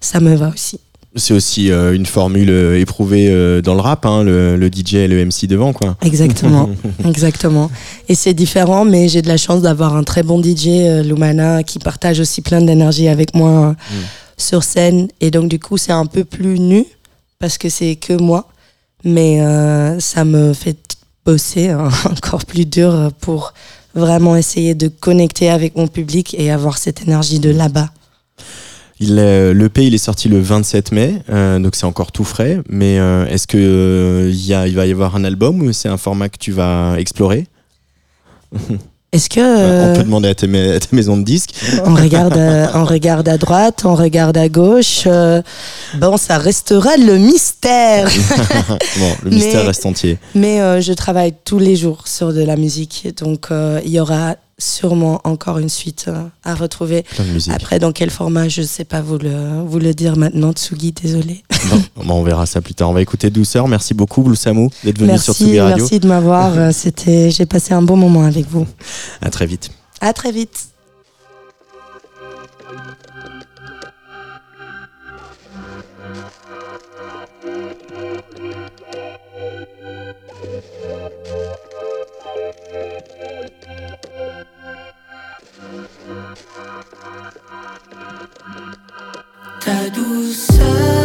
ça 0.00 0.20
me 0.20 0.34
va 0.34 0.48
aussi 0.48 0.78
C'est 1.16 1.32
aussi 1.32 1.70
euh, 1.70 1.94
une 1.94 2.04
formule 2.06 2.50
euh, 2.50 2.78
éprouvée 2.78 3.28
euh, 3.30 3.62
dans 3.62 3.74
le 3.74 3.80
rap, 3.80 4.04
hein, 4.04 4.22
le, 4.22 4.56
le 4.56 4.66
DJ 4.68 4.94
et 4.94 5.08
le 5.08 5.24
MC 5.24 5.46
devant, 5.46 5.72
quoi. 5.72 5.96
Exactement, 6.02 6.68
exactement. 7.06 7.70
Et 8.08 8.14
c'est 8.14 8.34
différent, 8.34 8.84
mais 8.84 9.08
j'ai 9.08 9.22
de 9.22 9.28
la 9.28 9.38
chance 9.38 9.62
d'avoir 9.62 9.96
un 9.96 10.04
très 10.04 10.22
bon 10.22 10.42
DJ, 10.42 10.66
euh, 10.68 11.02
Lumana, 11.02 11.62
qui 11.62 11.78
partage 11.78 12.20
aussi 12.20 12.42
plein 12.42 12.60
d'énergie 12.60 13.08
avec 13.08 13.34
moi 13.34 13.50
euh, 13.70 13.94
sur 14.36 14.62
scène. 14.62 15.08
Et 15.22 15.30
donc, 15.30 15.48
du 15.48 15.58
coup, 15.58 15.78
c'est 15.78 15.92
un 15.92 16.04
peu 16.06 16.24
plus 16.24 16.58
nu, 16.60 16.84
parce 17.38 17.56
que 17.56 17.70
c'est 17.70 17.96
que 17.96 18.12
moi. 18.12 18.48
Mais 19.04 19.40
euh, 19.40 20.00
ça 20.00 20.24
me 20.24 20.52
fait 20.52 20.78
bosser 21.24 21.68
hein, 21.70 21.88
encore 22.10 22.44
plus 22.44 22.66
dur 22.66 23.10
pour 23.20 23.52
vraiment 23.94 24.36
essayer 24.36 24.74
de 24.74 24.88
connecter 24.88 25.48
avec 25.50 25.76
mon 25.76 25.86
public 25.88 26.34
et 26.38 26.50
avoir 26.50 26.78
cette 26.78 27.02
énergie 27.02 27.38
de 27.40 27.50
là-bas. 27.50 27.90
Il 28.98 29.18
est- 29.18 29.52
le 29.52 29.64
L'EP, 29.64 29.86
il 29.86 29.94
est 29.94 29.98
sorti 29.98 30.28
le 30.28 30.40
27 30.40 30.92
mai, 30.92 31.22
euh, 31.28 31.58
donc 31.58 31.76
c'est 31.76 31.84
encore 31.84 32.12
tout 32.12 32.24
frais. 32.24 32.60
Mais 32.68 32.98
euh, 32.98 33.26
est-ce 33.26 33.46
que 33.46 33.58
euh, 33.58 34.30
il 34.32 34.74
va 34.74 34.86
y 34.86 34.90
avoir 34.90 35.16
un 35.16 35.24
album 35.24 35.60
ou 35.62 35.72
c'est 35.72 35.88
un 35.88 35.98
format 35.98 36.28
que 36.30 36.38
tu 36.38 36.52
vas 36.52 36.94
explorer? 36.98 37.46
Est-ce 39.12 39.30
que... 39.30 39.40
On 39.40 39.42
euh, 39.42 39.94
peut 39.94 40.02
demander 40.02 40.28
à 40.28 40.34
tes, 40.34 40.74
à 40.74 40.80
tes 40.80 40.94
maisons 40.94 41.16
de 41.16 41.22
disques. 41.22 41.54
On 41.84 41.94
regarde, 41.94 42.36
euh, 42.36 42.66
on 42.74 42.84
regarde 42.84 43.28
à 43.28 43.38
droite, 43.38 43.82
on 43.84 43.94
regarde 43.94 44.36
à 44.36 44.48
gauche. 44.48 45.04
euh, 45.06 45.40
bon, 45.98 46.16
ça 46.16 46.38
restera 46.38 46.96
le 46.96 47.16
mystère. 47.16 48.08
bon, 48.98 49.12
le 49.22 49.30
mystère 49.30 49.60
Mais- 49.62 49.68
reste 49.68 49.86
entier. 49.86 50.18
Mais 50.34 50.60
euh, 50.60 50.80
je 50.80 50.92
travaille 50.92 51.34
tous 51.44 51.58
les 51.58 51.76
jours 51.76 52.08
sur 52.08 52.32
de 52.32 52.42
la 52.42 52.56
musique, 52.56 53.08
donc 53.22 53.46
euh, 53.50 53.80
il 53.84 53.92
y 53.92 54.00
aura 54.00 54.34
sûrement 54.58 55.20
encore 55.24 55.58
une 55.58 55.68
suite 55.68 56.06
euh, 56.08 56.22
à 56.44 56.54
retrouver. 56.54 57.02
Plein 57.02 57.24
de 57.24 57.30
musique. 57.30 57.52
Après, 57.52 57.78
dans 57.78 57.92
quel 57.92 58.10
format, 58.10 58.48
je 58.48 58.62
ne 58.62 58.66
sais 58.66 58.84
pas 58.84 59.00
vous 59.02 59.18
le, 59.18 59.62
vous 59.66 59.78
le 59.78 59.92
dire 59.94 60.16
maintenant, 60.16 60.52
Tsugi, 60.52 60.92
désolé. 60.92 61.42
Bon, 61.96 62.14
on 62.20 62.22
verra 62.22 62.46
ça 62.46 62.60
plus 62.60 62.74
tard. 62.74 62.88
On 62.90 62.92
va 62.92 63.02
écouter 63.02 63.28
Douceur. 63.30 63.66
Merci 63.68 63.92
beaucoup, 63.92 64.22
Blue 64.22 64.36
Samu, 64.36 64.68
d'être 64.84 64.98
venu 64.98 65.18
sur 65.18 65.34
Tsugi 65.34 65.58
Radio. 65.58 65.78
merci 65.84 65.98
de 66.00 66.06
m'avoir. 66.06 66.56
euh, 66.56 66.70
C'était, 66.72 67.30
j'ai 67.30 67.44
passé 67.46 67.74
un 67.74 67.82
bon 67.82 67.96
moment 67.96 68.22
avec 68.24 68.48
vous. 68.48 68.66
À 69.20 69.30
très 69.30 69.46
vite. 69.46 69.70
À 70.00 70.12
très 70.12 70.30
vite. 70.30 70.68
Ta 89.66 89.90
douceur. 89.90 90.95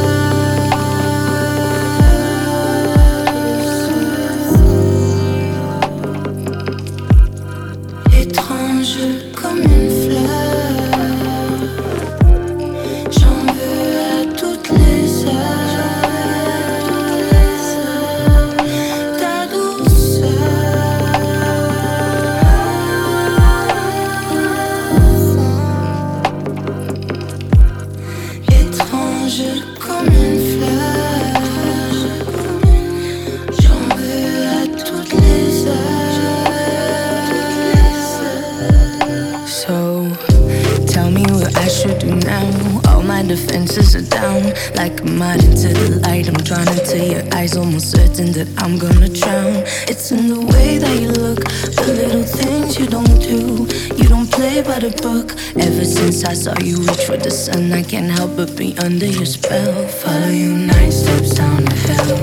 Tell 40.92 41.10
me 41.10 41.24
what 41.24 41.56
I 41.56 41.68
should 41.70 42.00
do 42.00 42.16
now. 42.16 42.82
All 42.90 43.02
my 43.02 43.24
defenses 43.24 43.96
are 43.96 44.08
down. 44.10 44.44
Like 44.76 45.00
a 45.00 45.08
into 45.48 45.70
the 45.80 46.02
light, 46.04 46.28
I'm 46.28 46.42
drawn 46.44 46.68
into 46.68 47.00
your 47.00 47.24
eyes, 47.34 47.56
almost 47.56 47.92
certain 47.92 48.34
that 48.34 48.50
I'm 48.58 48.78
gonna 48.78 49.08
drown. 49.08 49.64
It's 49.88 50.12
in 50.12 50.28
the 50.28 50.42
way 50.52 50.80
that 50.80 50.96
you 51.00 51.12
look, 51.12 51.40
the 51.80 51.94
little 52.02 52.24
things 52.24 52.78
you 52.78 52.88
don't 52.88 53.18
do. 53.22 53.68
You 53.96 54.10
don't 54.10 54.30
play 54.30 54.62
by 54.62 54.80
the 54.80 54.92
book. 55.02 55.32
Ever 55.56 55.86
since 55.86 56.26
I 56.26 56.34
saw 56.34 56.54
you 56.60 56.78
reach 56.78 57.06
for 57.06 57.18
the 57.18 57.32
sun, 57.32 57.72
I 57.72 57.84
can't 57.84 58.12
help 58.12 58.36
but 58.36 58.58
be 58.58 58.78
under 58.80 59.08
your 59.08 59.26
spell. 59.26 59.88
Follow 59.88 60.34
you 60.44 60.52
nine 60.74 60.92
steps 60.92 61.36
down 61.36 61.64
to 61.66 61.76
hell. 61.88 62.20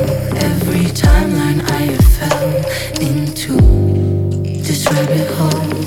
Every 0.50 0.86
timeline 1.04 1.60
I 1.70 1.82
have 1.92 2.08
fell 2.18 2.50
into 3.00 3.56
this 4.66 4.86
rabbit 4.90 5.30
hole. 5.36 5.77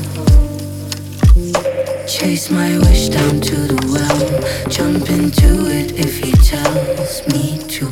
Chase 2.22 2.52
my 2.52 2.78
wish 2.78 3.10
down 3.10 3.42
to 3.42 3.56
the 3.56 3.80
well. 3.92 4.70
Jump 4.70 5.10
into 5.10 5.66
it 5.66 5.94
if 5.98 6.20
he 6.20 6.32
tells 6.34 7.28
me 7.34 7.58
to. 7.68 7.90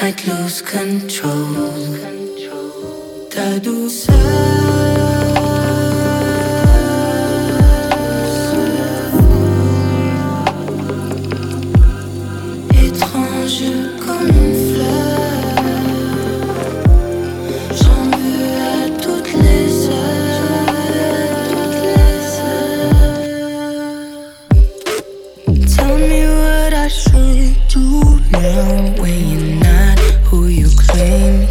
I'd 0.00 0.24
lose 0.28 0.62
control. 0.62 1.74
Ta 3.28 3.58
douceur. 3.58 5.05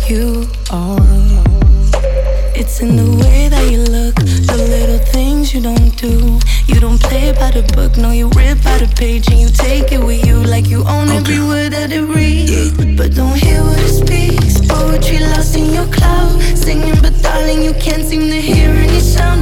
You 0.09 0.47
are. 0.71 0.99
It's 2.53 2.79
in 2.79 2.95
the 2.95 3.09
way 3.23 3.49
that 3.49 3.71
you 3.71 3.79
look, 3.79 4.15
the 4.15 4.57
little 4.69 4.99
things 4.99 5.53
you 5.53 5.61
don't 5.61 5.95
do. 5.97 6.39
You 6.67 6.79
don't 6.79 7.01
play 7.01 7.33
by 7.33 7.51
the 7.51 7.63
book, 7.73 7.97
no, 7.97 8.11
you 8.11 8.27
rip 8.29 8.63
by 8.63 8.77
the 8.77 8.91
page 8.95 9.27
and 9.29 9.39
you 9.39 9.49
take 9.49 9.91
it 9.91 10.03
with 10.03 10.25
you 10.25 10.37
like 10.43 10.67
you 10.67 10.83
own 10.87 11.09
okay. 11.09 11.17
every 11.17 11.39
word 11.39 11.73
that 11.73 11.91
it 11.91 12.03
reads. 12.03 12.51
Yeah. 12.51 12.95
But 12.95 13.15
don't 13.15 13.35
hear 13.35 13.63
what 13.63 13.79
it 13.79 13.93
speaks. 13.93 14.65
Poetry 14.67 15.19
lost 15.19 15.55
in 15.55 15.73
your 15.73 15.87
cloud, 15.87 16.39
singing, 16.41 17.01
but 17.01 17.13
darling, 17.21 17.63
you 17.63 17.73
can't 17.73 18.03
seem 18.03 18.29
to 18.29 18.41
hear 18.41 18.69
any 18.69 18.99
sound. 18.99 19.34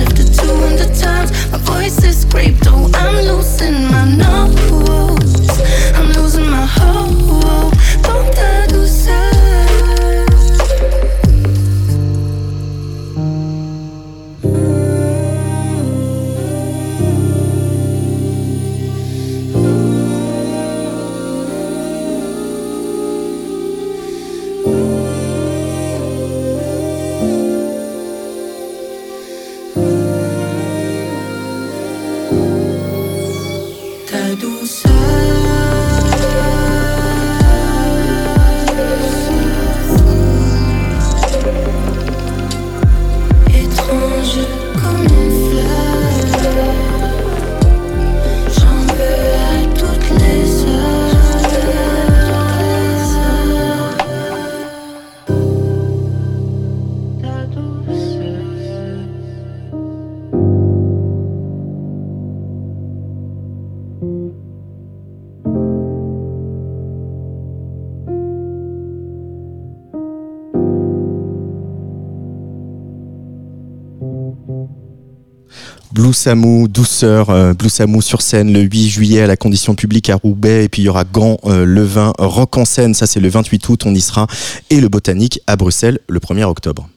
Samou, 76.24 76.70
douceur, 76.70 77.32
euh, 77.32 77.54
sur 78.00 78.22
scène 78.22 78.54
le 78.54 78.62
8 78.62 78.88
juillet 78.88 79.24
à 79.24 79.28
la 79.28 79.36
condition 79.36 79.76
publique 79.76 80.10
à 80.10 80.16
Roubaix. 80.16 80.64
Et 80.64 80.70
puis 80.70 80.84
il 80.84 80.86
y 80.86 80.90
aura 80.90 81.04
Gant, 81.04 81.38
euh, 81.44 81.66
le 81.66 81.84
20, 81.84 82.14
Rock 82.18 82.56
en 82.56 82.64
scène, 82.64 82.94
ça 82.94 83.08
c'est 83.08 83.20
le 83.20 83.28
28 83.28 83.68
août, 83.68 83.82
on 83.86 83.94
y 83.94 84.00
sera. 84.00 84.28
Et 84.70 84.80
le 84.80 84.88
Botanique 84.88 85.42
à 85.48 85.58
Bruxelles 85.58 86.00
le 86.08 86.20
1er 86.22 86.46
octobre. 86.46 86.88